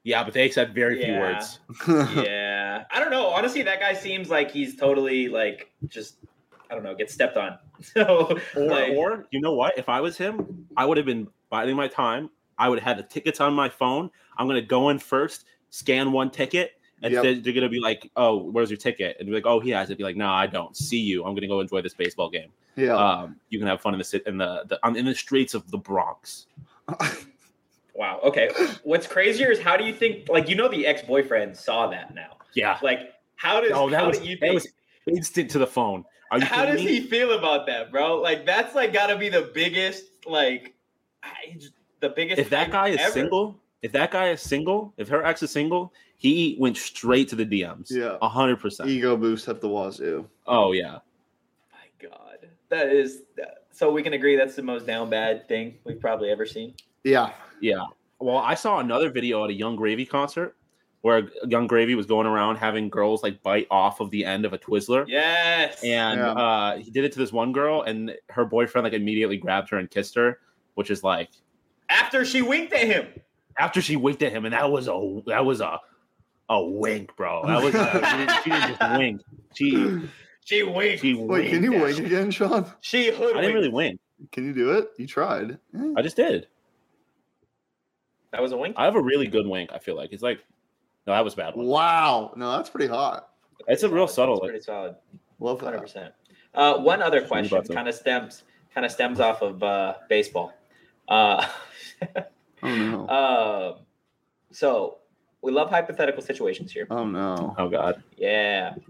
Yeah, 0.05 0.23
but 0.23 0.33
they 0.33 0.49
said 0.49 0.73
very 0.73 1.03
few 1.03 1.15
words. 1.15 1.60
yeah, 1.89 2.86
I 2.89 2.99
don't 3.01 3.12
know. 3.12 3.27
Honestly, 3.27 3.62
that 3.63 3.81
guy 3.81 3.93
seems 3.93 4.29
like 4.29 4.49
he's 4.49 4.77
totally 4.77 5.27
like 5.27 5.69
just 5.89 6.15
I 6.71 6.75
don't 6.75 6.83
know, 6.83 6.95
get 6.95 7.12
stepped 7.12 7.36
on. 7.38 7.57
So 7.81 8.39
Or, 8.55 8.62
like, 8.65 8.93
or 8.93 9.27
you 9.31 9.41
know 9.41 9.53
what? 9.53 9.77
If 9.77 9.89
I 9.89 9.99
was 10.01 10.17
him, 10.17 10.65
I 10.77 10.86
would 10.86 10.97
have 10.97 11.05
been 11.05 11.27
biding 11.49 11.75
my 11.75 11.88
time. 11.88 12.29
I 12.57 12.69
would 12.69 12.79
have 12.79 12.97
the 12.97 13.03
tickets 13.03 13.39
on 13.39 13.53
my 13.53 13.69
phone. 13.69 14.09
I'm 14.37 14.47
gonna 14.47 14.61
go 14.61 14.89
in 14.89 14.99
first, 14.99 15.45
scan 15.69 16.11
one 16.11 16.29
ticket, 16.31 16.73
and 17.03 17.13
Yep. 17.13 17.23
they're, 17.23 17.35
they're 17.35 17.53
gonna 17.53 17.69
be 17.69 17.79
like, 17.79 18.09
"Oh, 18.15 18.37
where's 18.37 18.69
your 18.69 18.77
ticket?" 18.77 19.17
And 19.19 19.27
be 19.27 19.33
like, 19.35 19.45
"Oh, 19.45 19.59
he 19.59 19.69
has 19.71 19.89
it." 19.89 19.97
Be 19.97 20.03
like, 20.03 20.15
"No, 20.15 20.29
I 20.29 20.47
don't. 20.47 20.75
See 20.75 20.99
you. 20.99 21.23
I'm 21.25 21.33
gonna 21.35 21.47
go 21.47 21.59
enjoy 21.59 21.81
this 21.81 21.93
baseball 21.93 22.29
game. 22.29 22.49
yeah. 22.75 22.95
Um, 22.95 23.35
you 23.49 23.59
can 23.59 23.67
have 23.67 23.81
fun 23.81 23.93
in 23.93 23.97
the 23.97 24.03
sit 24.03 24.25
in 24.27 24.37
the, 24.37 24.63
the 24.67 24.79
I'm 24.83 24.95
in 24.95 25.05
the 25.05 25.15
streets 25.15 25.53
of 25.53 25.69
the 25.71 25.77
Bronx. 25.77 26.47
wow. 27.93 28.19
Okay, 28.23 28.49
what's 28.83 29.07
crazier 29.07 29.51
is 29.51 29.59
how 29.59 29.77
do 29.77 29.83
you 29.83 29.93
think? 29.93 30.29
Like, 30.29 30.49
you 30.49 30.55
know, 30.55 30.67
the 30.67 30.85
ex 30.85 31.01
boyfriend 31.01 31.55
saw 31.57 31.87
that 31.87 32.13
now. 32.13 32.37
Yeah. 32.53 32.77
Like, 32.81 33.13
how 33.35 33.61
does 33.61 33.71
Oh, 33.73 33.89
that 33.89 34.05
was 34.05 34.21
you 34.25 34.35
that 34.37 34.41
think? 34.41 34.53
was 34.55 34.67
instant 35.07 35.51
to 35.51 35.59
the 35.59 35.67
phone. 35.67 36.05
Are 36.31 36.39
you 36.39 36.45
how 36.45 36.65
does 36.65 36.83
me? 36.83 36.87
he 36.87 37.01
feel 37.07 37.31
about 37.37 37.65
that, 37.67 37.91
bro? 37.91 38.17
Like, 38.21 38.45
that's 38.45 38.75
like 38.75 38.91
got 38.93 39.07
to 39.07 39.17
be 39.17 39.29
the 39.29 39.49
biggest 39.53 40.03
like, 40.25 40.75
I 41.23 41.53
just- 41.57 41.73
the 41.99 42.10
biggest. 42.10 42.39
If 42.39 42.49
that 42.49 42.71
guy 42.71 42.89
is 42.89 42.99
ever. 42.99 43.12
single, 43.12 43.60
if 43.81 43.91
that 43.91 44.12
guy 44.12 44.29
is 44.29 44.41
single, 44.41 44.93
if 44.97 45.07
her 45.10 45.23
ex 45.23 45.43
is 45.43 45.51
single, 45.51 45.93
he 46.17 46.55
went 46.60 46.77
straight 46.77 47.29
to 47.29 47.36
the 47.36 47.45
DMs. 47.45 47.91
Yeah. 47.91 48.17
a 48.21 48.29
hundred 48.29 48.60
percent. 48.60 48.89
Ego 48.89 49.15
boost 49.17 49.47
at 49.47 49.62
the 49.62 49.69
wazoo. 49.69 50.27
Oh 50.47 50.71
yeah. 50.71 50.99
My 51.71 52.10
God, 52.10 52.49
that 52.69 52.89
is. 52.89 53.23
So 53.71 53.91
we 53.91 54.01
can 54.01 54.13
agree 54.13 54.36
that's 54.36 54.55
the 54.55 54.63
most 54.63 54.88
down 54.88 55.10
bad 55.10 55.47
thing 55.47 55.75
we've 55.83 55.99
probably 55.99 56.29
ever 56.31 56.45
seen. 56.45 56.73
Yeah. 57.03 57.31
Yeah. 57.62 57.86
Well, 58.19 58.38
I 58.38 58.55
saw 58.55 58.79
another 58.79 59.12
video 59.12 59.43
at 59.43 59.51
a 59.51 59.53
Yung 59.53 59.75
Gravy 59.75 60.05
concert 60.05 60.55
where 61.01 61.29
Yung 61.47 61.67
Gravy 61.67 61.93
was 61.93 62.07
going 62.07 62.25
around 62.25 62.55
having 62.55 62.89
girls 62.89 63.21
like 63.21 63.41
bite 63.43 63.67
off 63.69 63.99
of 63.99 64.10
the 64.10 64.25
end 64.25 64.45
of 64.45 64.53
a 64.53 64.57
Twizzler. 64.57 65.05
Yes. 65.07 65.83
And 65.83 66.19
Yeah. 66.19 66.31
uh, 66.31 66.77
he 66.77 66.89
did 66.89 67.05
it 67.05 67.12
to 67.12 67.19
this 67.19 67.31
one 67.31 67.51
girl, 67.51 67.83
and 67.83 68.15
her 68.29 68.45
boyfriend 68.45 68.83
like 68.83 68.93
immediately 68.93 69.38
grabbed 69.38 69.69
her 69.69 69.77
and 69.77 69.89
kissed 69.89 70.15
her, 70.15 70.39
which 70.73 70.89
is 70.89 71.03
like 71.03 71.29
after 71.89 72.26
she 72.26 72.41
winked 72.41 72.73
at 72.73 72.88
him. 72.88 73.08
after 73.58 73.82
she 73.82 73.95
winked 73.95 74.21
at 74.23 74.32
him, 74.32 74.45
and 74.45 74.54
that 74.54 74.69
was 74.71 74.88
a 74.88 75.21
that 75.28 75.45
was 75.45 75.62
a 75.62 75.80
a 76.50 76.63
wink, 76.63 77.15
bro. 77.17 77.45
That 77.45 77.62
was 77.62 77.76
a, 77.76 77.86
she, 77.93 78.17
didn't, 78.17 78.43
she 78.43 78.50
didn't 78.50 78.78
just 78.78 78.91
wink. 78.97 79.21
She 79.54 80.00
She 80.45 80.63
winked. 80.63 81.02
she 81.02 81.13
Wait, 81.13 81.50
can 81.50 81.63
you 81.63 81.73
wink 81.73 82.00
again, 82.00 82.32
Shawn? 82.32 82.71
She 82.82 83.12
hood. 83.12 83.36
I 83.36 83.41
didn't 83.41 83.56
really 83.56 83.69
wink. 83.69 84.00
Can 84.32 84.45
you 84.45 84.54
do 84.54 84.71
it? 84.78 84.89
You 84.97 85.06
tried. 85.08 85.58
I 85.95 86.02
just 86.02 86.15
did. 86.15 86.47
That 88.32 88.41
was 88.41 88.52
a 88.52 88.58
wink. 88.58 88.76
I 88.78 88.86
have 88.86 88.95
a 88.95 89.02
really 89.02 89.28
good 89.28 89.47
wink. 89.47 89.71
I 89.73 89.80
feel 89.80 89.95
like 89.95 90.12
it's 90.12 90.23
like 90.23 90.39
no, 91.06 91.13
that 91.13 91.23
was 91.23 91.36
bad 91.36 91.56
one. 91.56 91.65
Wow. 91.67 92.34
No, 92.36 92.52
that's 92.58 92.69
pretty 92.69 92.88
hot. 92.88 93.30
It's 93.67 93.84
a 93.84 93.89
real 93.89 94.08
subtle. 94.08 94.36
That's 94.36 94.45
pretty 94.47 94.63
solid. 94.63 94.95
Love 95.39 95.62
Hundred 95.62 95.78
that. 95.78 95.82
percent. 95.82 96.13
Uh, 96.54 96.78
one 96.80 97.02
other 97.02 97.21
question 97.21 97.62
kind 97.73 97.88
of 97.88 97.95
stems 97.95 98.43
kind 98.73 98.86
of 98.86 98.91
stems 98.91 99.19
off 99.19 99.41
of 99.41 99.62
uh, 99.63 99.95
baseball. 100.10 100.54
Uh, 101.07 101.47
Oh 102.63 102.75
no. 102.75 103.05
uh, 103.05 103.77
so 104.51 104.97
we 105.41 105.51
love 105.51 105.69
hypothetical 105.69 106.21
situations 106.23 106.71
here. 106.71 106.87
Oh 106.89 107.05
no. 107.05 107.55
oh 107.57 107.69
god. 107.69 108.03
Yeah. 108.17 108.75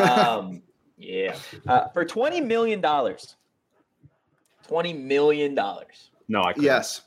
Um, 0.00 0.62
yeah. 0.96 1.36
Uh, 1.66 1.88
for 1.88 2.04
twenty 2.04 2.40
million 2.40 2.80
dollars. 2.80 3.34
Twenty 4.68 4.92
million 4.92 5.56
dollars. 5.56 6.10
No, 6.28 6.42
I 6.42 6.52
couldn't. 6.52 6.64
Yes. 6.64 7.02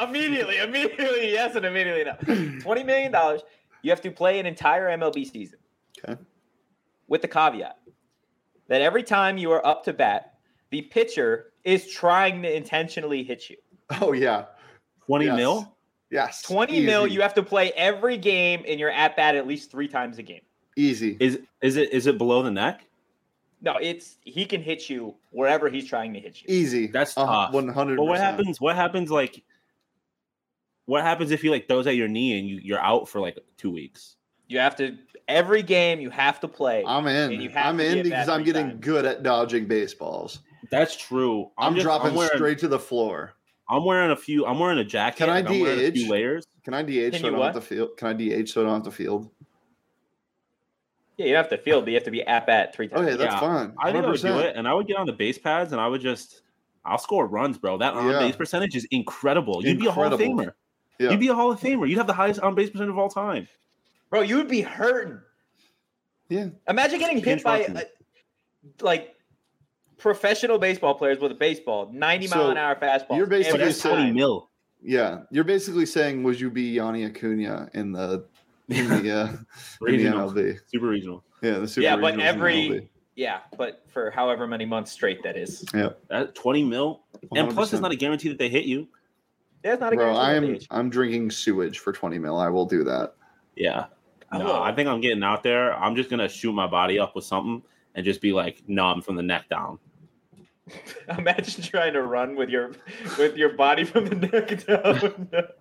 immediately, 0.00 0.58
immediately, 0.58 1.32
yes, 1.32 1.56
and 1.56 1.64
immediately 1.64 2.04
no. 2.04 2.60
Twenty 2.60 2.84
million 2.84 3.10
dollars. 3.10 3.42
You 3.82 3.90
have 3.90 4.00
to 4.02 4.10
play 4.12 4.38
an 4.38 4.46
entire 4.46 4.88
MLB 4.96 5.28
season. 5.30 5.58
Okay. 5.98 6.16
With 7.08 7.22
the 7.22 7.28
caveat 7.28 7.76
that 8.68 8.80
every 8.80 9.02
time 9.02 9.36
you 9.36 9.50
are 9.50 9.66
up 9.66 9.82
to 9.84 9.92
bat, 9.92 10.34
the 10.70 10.82
pitcher 10.82 11.52
is 11.64 11.90
trying 11.90 12.42
to 12.42 12.56
intentionally 12.56 13.22
hit 13.22 13.50
you. 13.50 13.56
Oh 14.00 14.12
yeah. 14.12 14.46
Twenty 15.06 15.26
Yes. 15.26 15.36
mil. 15.36 15.76
Yes. 16.10 16.42
Twenty 16.42 16.84
mil. 16.84 17.06
You 17.06 17.20
have 17.22 17.34
to 17.34 17.42
play 17.42 17.72
every 17.72 18.16
game, 18.16 18.64
and 18.66 18.78
you're 18.80 18.90
at 18.90 19.16
bat 19.16 19.34
at 19.36 19.46
least 19.46 19.70
three 19.70 19.88
times 19.88 20.18
a 20.18 20.22
game. 20.22 20.40
Easy. 20.76 21.16
Is 21.20 21.40
is 21.60 21.76
it 21.76 21.92
is 21.92 22.06
it 22.06 22.16
below 22.18 22.42
the 22.42 22.50
neck? 22.50 22.84
No, 23.60 23.76
it's 23.80 24.16
he 24.22 24.44
can 24.44 24.62
hit 24.62 24.88
you 24.90 25.14
wherever 25.30 25.68
he's 25.70 25.86
trying 25.86 26.12
to 26.14 26.20
hit 26.20 26.42
you. 26.42 26.46
Easy. 26.48 26.86
That's 26.86 27.14
tough. 27.14 27.52
100. 27.52 27.96
But 27.96 28.04
what 28.04 28.18
happens? 28.20 28.60
What 28.60 28.76
happens? 28.76 29.10
Like, 29.10 29.42
what 30.86 31.02
happens 31.02 31.30
if 31.30 31.40
he 31.42 31.48
like 31.50 31.66
throws 31.68 31.86
at 31.86 31.96
your 31.96 32.08
knee 32.08 32.38
and 32.38 32.48
you 32.48 32.58
you're 32.62 32.80
out 32.80 33.08
for 33.08 33.20
like 33.20 33.38
two 33.56 33.70
weeks? 33.70 34.16
You 34.48 34.58
have 34.58 34.76
to 34.76 34.96
every 35.28 35.62
game 35.62 36.00
you 36.00 36.10
have 36.10 36.40
to 36.40 36.48
play. 36.48 36.84
I'm 36.86 37.06
And 37.06 37.32
in. 37.32 37.40
you 37.40 37.48
have 37.50 37.66
I'm 37.66 37.78
to 37.78 37.86
in 37.98 38.02
because 38.02 38.28
I'm 38.28 38.42
getting 38.44 38.68
times. 38.68 38.80
good 38.80 39.04
at 39.06 39.22
dodging 39.22 39.66
baseballs. 39.66 40.40
That's 40.70 40.96
true. 40.96 41.50
I'm, 41.58 41.74
just- 41.74 41.84
dropping 41.84 42.14
wearing, 42.14 42.30
straight 42.34 42.58
to 42.58 42.68
the 42.68 42.78
floor. 42.78 43.34
I'm 43.68 43.84
wearing 43.84 44.10
a 44.10 44.16
few. 44.16 44.44
I'm 44.46 44.58
wearing 44.58 44.78
a 44.78 44.84
jacket. 44.84 45.18
Can 45.18 45.30
I 45.30 45.38
and 45.38 45.48
I'm 45.48 45.54
a 45.54 45.90
DH? 45.90 45.94
few 45.94 46.10
layers. 46.10 46.46
Can 46.64 46.74
I 46.74 46.82
DH 46.82 46.86
Can 46.86 47.12
so 47.14 47.18
I 47.18 47.30
don't 47.30 47.38
what? 47.38 47.54
have 47.54 47.62
to 47.62 47.68
field? 47.74 47.96
Can 47.96 48.08
I 48.08 48.12
DH 48.42 48.48
so 48.48 48.60
I 48.60 48.64
don't 48.64 48.74
have 48.74 48.82
to 48.84 48.90
field? 48.90 49.30
Yeah, 51.16 51.26
you 51.26 51.32
don't 51.32 51.44
have 51.44 51.50
to 51.50 51.58
field, 51.58 51.84
but 51.84 51.90
you 51.90 51.94
have 51.96 52.04
to 52.04 52.10
be 52.10 52.22
at 52.26 52.46
bat 52.46 52.74
three 52.74 52.88
times. 52.88 53.06
Okay, 53.06 53.16
that's 53.16 53.34
Yeah. 53.34 53.40
fine. 53.40 53.74
I 53.78 53.92
think 53.92 54.04
I 54.04 54.10
would 54.10 54.20
do 54.20 54.38
it, 54.40 54.56
and 54.56 54.66
I 54.68 54.74
would 54.74 54.86
get 54.86 54.96
on 54.96 55.06
the 55.06 55.12
base 55.12 55.38
pads, 55.38 55.72
and 55.72 55.80
I 55.80 55.86
would 55.86 56.00
just. 56.00 56.42
I'll 56.86 56.98
score 56.98 57.26
runs, 57.26 57.56
bro. 57.56 57.78
That 57.78 57.94
on 57.94 58.10
Yeah. 58.10 58.18
base 58.18 58.36
percentage 58.36 58.76
is 58.76 58.84
incredible. 58.90 59.64
You'd 59.64 59.80
be 59.80 59.86
a 59.86 59.90
Hall 59.90 60.12
of 60.12 60.20
Famer. 60.20 60.52
Yeah. 60.98 61.10
You'd 61.12 61.20
be 61.20 61.28
a 61.28 61.34
Hall 61.34 61.50
of 61.50 61.58
Famer. 61.58 61.88
You'd 61.88 61.96
have 61.96 62.06
the 62.06 62.12
highest 62.12 62.40
on 62.40 62.54
base 62.54 62.68
percentage 62.68 62.90
of 62.90 62.98
all 62.98 63.08
time. 63.08 63.48
Bro, 64.10 64.22
you 64.22 64.36
would 64.36 64.48
be 64.48 64.60
hurting. 64.60 65.18
Yeah. 66.28 66.48
Imagine 66.68 66.98
getting 66.98 67.24
hit 67.24 67.42
by 67.42 67.64
uh, 67.64 67.80
like 68.82 69.13
professional 69.98 70.58
baseball 70.58 70.94
players 70.94 71.18
with 71.18 71.32
a 71.32 71.34
baseball, 71.36 71.90
90 71.92 72.28
mile 72.28 72.50
an 72.50 72.56
hour 72.56 72.74
fastball. 72.74 73.16
you're 73.16 73.26
basically 73.26 73.60
every 73.60 73.72
That's 73.72 73.82
time. 73.82 74.14
mil. 74.14 74.50
Yeah, 74.82 75.20
you're 75.30 75.44
basically 75.44 75.86
saying, 75.86 76.22
would 76.24 76.38
you 76.38 76.50
be 76.50 76.72
Yanni 76.72 77.04
Acuna 77.06 77.70
in 77.74 77.92
the 77.92 78.26
in 78.68 78.88
the, 78.88 79.10
uh, 79.10 79.26
in 79.28 79.36
the 79.80 79.86
Regional. 79.86 80.30
MLB? 80.30 80.58
Super 80.66 80.86
regional. 80.88 81.24
Yeah, 81.42 81.58
the 81.58 81.68
super 81.68 81.82
Yeah, 81.84 81.96
but 81.96 82.18
every- 82.20 82.90
Yeah, 83.16 83.40
but 83.56 83.84
for 83.88 84.10
however 84.10 84.46
many 84.46 84.64
months 84.66 84.90
straight 84.92 85.22
that 85.22 85.36
is. 85.36 85.64
Yeah. 85.74 85.90
That 86.08 86.34
twenty 86.34 86.64
mil, 86.64 87.04
and 87.34 87.50
plus 87.52 87.70
100%. 87.70 87.72
it's 87.74 87.82
not 87.82 87.92
a 87.92 87.96
guarantee 87.96 88.28
that 88.28 88.38
they 88.38 88.48
hit 88.48 88.64
you. 88.64 88.88
That's 89.62 89.80
not 89.80 89.92
a 89.94 89.96
Bro, 89.96 90.16
I'm. 90.16 90.58
I'm 90.70 90.90
drinking 90.90 91.30
sewage 91.30 91.78
for 91.78 91.92
20 91.92 92.18
mil. 92.18 92.36
I 92.36 92.48
will 92.50 92.66
do 92.66 92.84
that. 92.84 93.14
Yeah. 93.56 93.86
No. 94.32 94.60
I 94.60 94.74
think 94.74 94.88
I'm 94.88 95.00
getting 95.00 95.22
out 95.22 95.42
there. 95.42 95.72
I'm 95.74 95.94
just 95.96 96.10
gonna 96.10 96.28
shoot 96.28 96.52
my 96.52 96.66
body 96.66 96.98
up 96.98 97.14
with 97.14 97.24
something 97.24 97.62
and 97.94 98.04
just 98.04 98.20
be 98.20 98.32
like 98.32 98.62
numb 98.66 99.00
from 99.00 99.14
the 99.16 99.22
neck 99.22 99.48
down. 99.48 99.78
Imagine 101.18 101.62
trying 101.62 101.92
to 101.92 102.02
run 102.02 102.36
with 102.36 102.48
your 102.48 102.72
with 103.18 103.36
your 103.36 103.50
body 103.50 103.84
from 103.84 104.06
the 104.06 104.14
neck 104.16 104.64
down. 104.66 105.46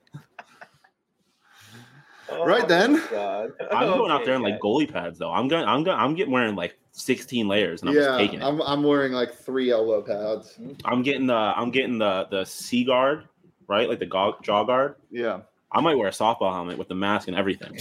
Oh 2.30 2.46
Right 2.46 2.68
then. 2.68 3.02
God. 3.12 3.52
I'm 3.72 3.88
going 3.90 4.10
out 4.10 4.26
there 4.26 4.34
in 4.36 4.42
like 4.42 4.54
guys. 4.56 4.62
goalie 4.64 4.92
pads 4.92 5.20
though. 5.20 5.32
I'm 5.32 5.48
going. 5.50 5.66
I'm 5.66 5.84
going. 5.84 6.00
I'm 6.00 6.16
getting 6.16 6.32
wearing 6.32 6.56
like 6.56 6.80
16 6.94 7.48
layers 7.48 7.82
and 7.82 7.90
I'm 7.90 7.96
just 7.96 8.18
taking 8.18 8.40
it. 8.40 8.44
I'm, 8.44 8.62
I'm 8.62 8.82
wearing 8.82 9.12
like 9.12 9.36
three 9.36 9.70
elbow 9.72 10.02
pads. 10.02 10.54
Mm-hmm. 10.60 10.72
I'm 10.86 11.04
getting 11.04 11.28
the. 11.28 11.34
I'm 11.36 11.70
getting 11.70 12.00
the 12.00 12.26
the 12.32 12.46
C 12.46 12.86
guard, 12.86 13.28
right? 13.68 13.88
Like 13.90 14.00
the 14.00 14.06
go- 14.06 14.38
jaw 14.42 14.64
guard. 14.64 14.96
Yeah, 15.12 15.42
I 15.72 15.82
might 15.82 15.96
wear 15.96 16.08
a 16.08 16.12
softball 16.12 16.54
helmet 16.54 16.78
with 16.78 16.88
the 16.88 16.96
mask 16.96 17.28
and 17.28 17.38
everything. 17.38 17.78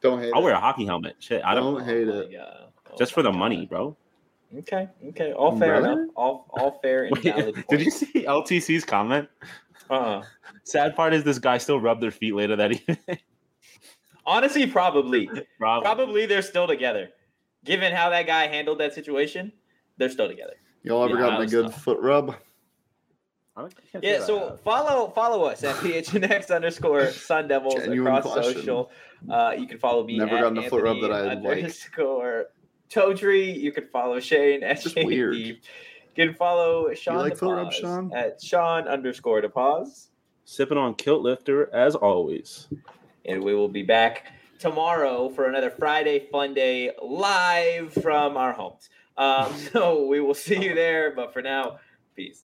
don't 0.00 0.20
hate 0.22 0.30
I'll 0.32 0.40
it. 0.40 0.44
wear 0.44 0.54
a 0.54 0.60
hockey 0.60 0.86
helmet. 0.86 1.16
Shit, 1.18 1.42
I 1.44 1.54
don't. 1.54 1.74
Don't 1.74 1.84
hate 1.84 2.08
Oh 2.08 2.20
it. 2.20 2.32
God. 2.32 2.68
Oh 2.92 2.96
Just 2.96 3.12
for 3.12 3.22
my 3.24 3.30
the 3.32 3.36
money, 3.36 3.66
bro. 3.66 3.96
Okay, 4.58 4.88
okay, 5.08 5.32
all 5.32 5.56
fair 5.58 5.80
Brother? 5.80 6.02
enough. 6.02 6.10
All 6.16 6.46
all 6.50 6.78
fair 6.82 7.04
and 7.04 7.16
Wait, 7.16 7.24
valid. 7.34 7.64
did 7.68 7.80
you 7.80 7.90
see 7.90 8.24
LTC's 8.24 8.84
comment? 8.84 9.28
Uh-uh. 9.90 10.22
Sad 10.64 10.94
part 10.94 11.12
is 11.12 11.24
this 11.24 11.38
guy 11.38 11.58
still 11.58 11.80
rubbed 11.80 12.02
their 12.02 12.10
feet 12.10 12.34
later 12.34 12.56
that 12.56 12.72
evening. 12.72 12.98
Honestly, 14.26 14.66
probably. 14.66 15.28
Probably. 15.58 15.84
Probably 15.84 16.26
they're 16.26 16.42
still 16.42 16.66
together. 16.66 17.08
Given 17.64 17.92
how 17.92 18.10
that 18.10 18.26
guy 18.26 18.46
handled 18.46 18.78
that 18.80 18.94
situation, 18.94 19.52
they're 19.98 20.08
still 20.10 20.28
together. 20.28 20.54
Y'all 20.82 21.04
ever 21.04 21.14
Yeah, 21.14 21.20
gotten 21.30 21.46
a 21.46 21.50
good 21.50 21.66
tough. 21.66 21.82
foot 21.82 21.98
rub? 22.00 22.34
I 23.56 23.68
Yeah, 24.02 24.18
that. 24.18 24.22
so 24.26 24.58
follow 24.64 25.10
follow 25.10 25.44
us 25.44 25.62
at 25.64 25.76
PHNX 25.76 26.54
underscore 26.54 27.10
Sun 27.12 27.48
Devils 27.48 27.76
across 27.86 28.24
question. 28.24 28.54
social. 28.54 28.90
Uh, 29.30 29.54
you 29.56 29.66
can 29.66 29.78
follow 29.78 30.04
me 30.04 30.18
Never 30.18 30.36
at 30.36 30.40
gotten 30.42 30.58
a 30.58 30.68
foot 30.68 30.82
rub 30.82 31.00
that 31.02 31.12
I 31.12 31.34
liked. 31.34 31.46
underscore 31.46 32.46
Todry. 32.94 33.58
You 33.58 33.72
can 33.72 33.88
follow 33.88 34.20
Shane 34.20 34.62
at 34.62 34.80
Just 34.80 34.94
Shane 34.94 35.06
weird. 35.06 35.34
Deep. 35.34 35.62
You 36.16 36.26
can 36.26 36.34
follow 36.34 36.92
Shawn 36.94 37.18
like 37.18 37.36
foot 37.36 37.56
rub, 37.56 37.68
DePaz 37.68 37.80
Shawn? 37.80 38.12
at 38.14 38.42
Shawn 38.42 38.86
underscore 38.86 39.42
DePaz. 39.42 40.08
sipping 40.44 40.78
on 40.78 40.94
kilt 40.94 41.22
lifter 41.22 41.74
as 41.74 41.94
always. 41.94 42.68
And 43.24 43.42
we 43.42 43.54
will 43.54 43.68
be 43.68 43.82
back 43.82 44.32
tomorrow 44.58 45.28
for 45.30 45.48
another 45.48 45.70
Friday 45.70 46.28
Fun 46.30 46.54
Day 46.54 46.92
live 47.02 47.92
from 47.94 48.36
our 48.36 48.52
homes. 48.52 48.88
Um, 49.16 49.52
so 49.72 50.06
we 50.06 50.20
will 50.20 50.34
see 50.34 50.62
you 50.62 50.74
there. 50.74 51.12
But 51.14 51.32
for 51.32 51.42
now, 51.42 51.78
peace. 52.14 52.42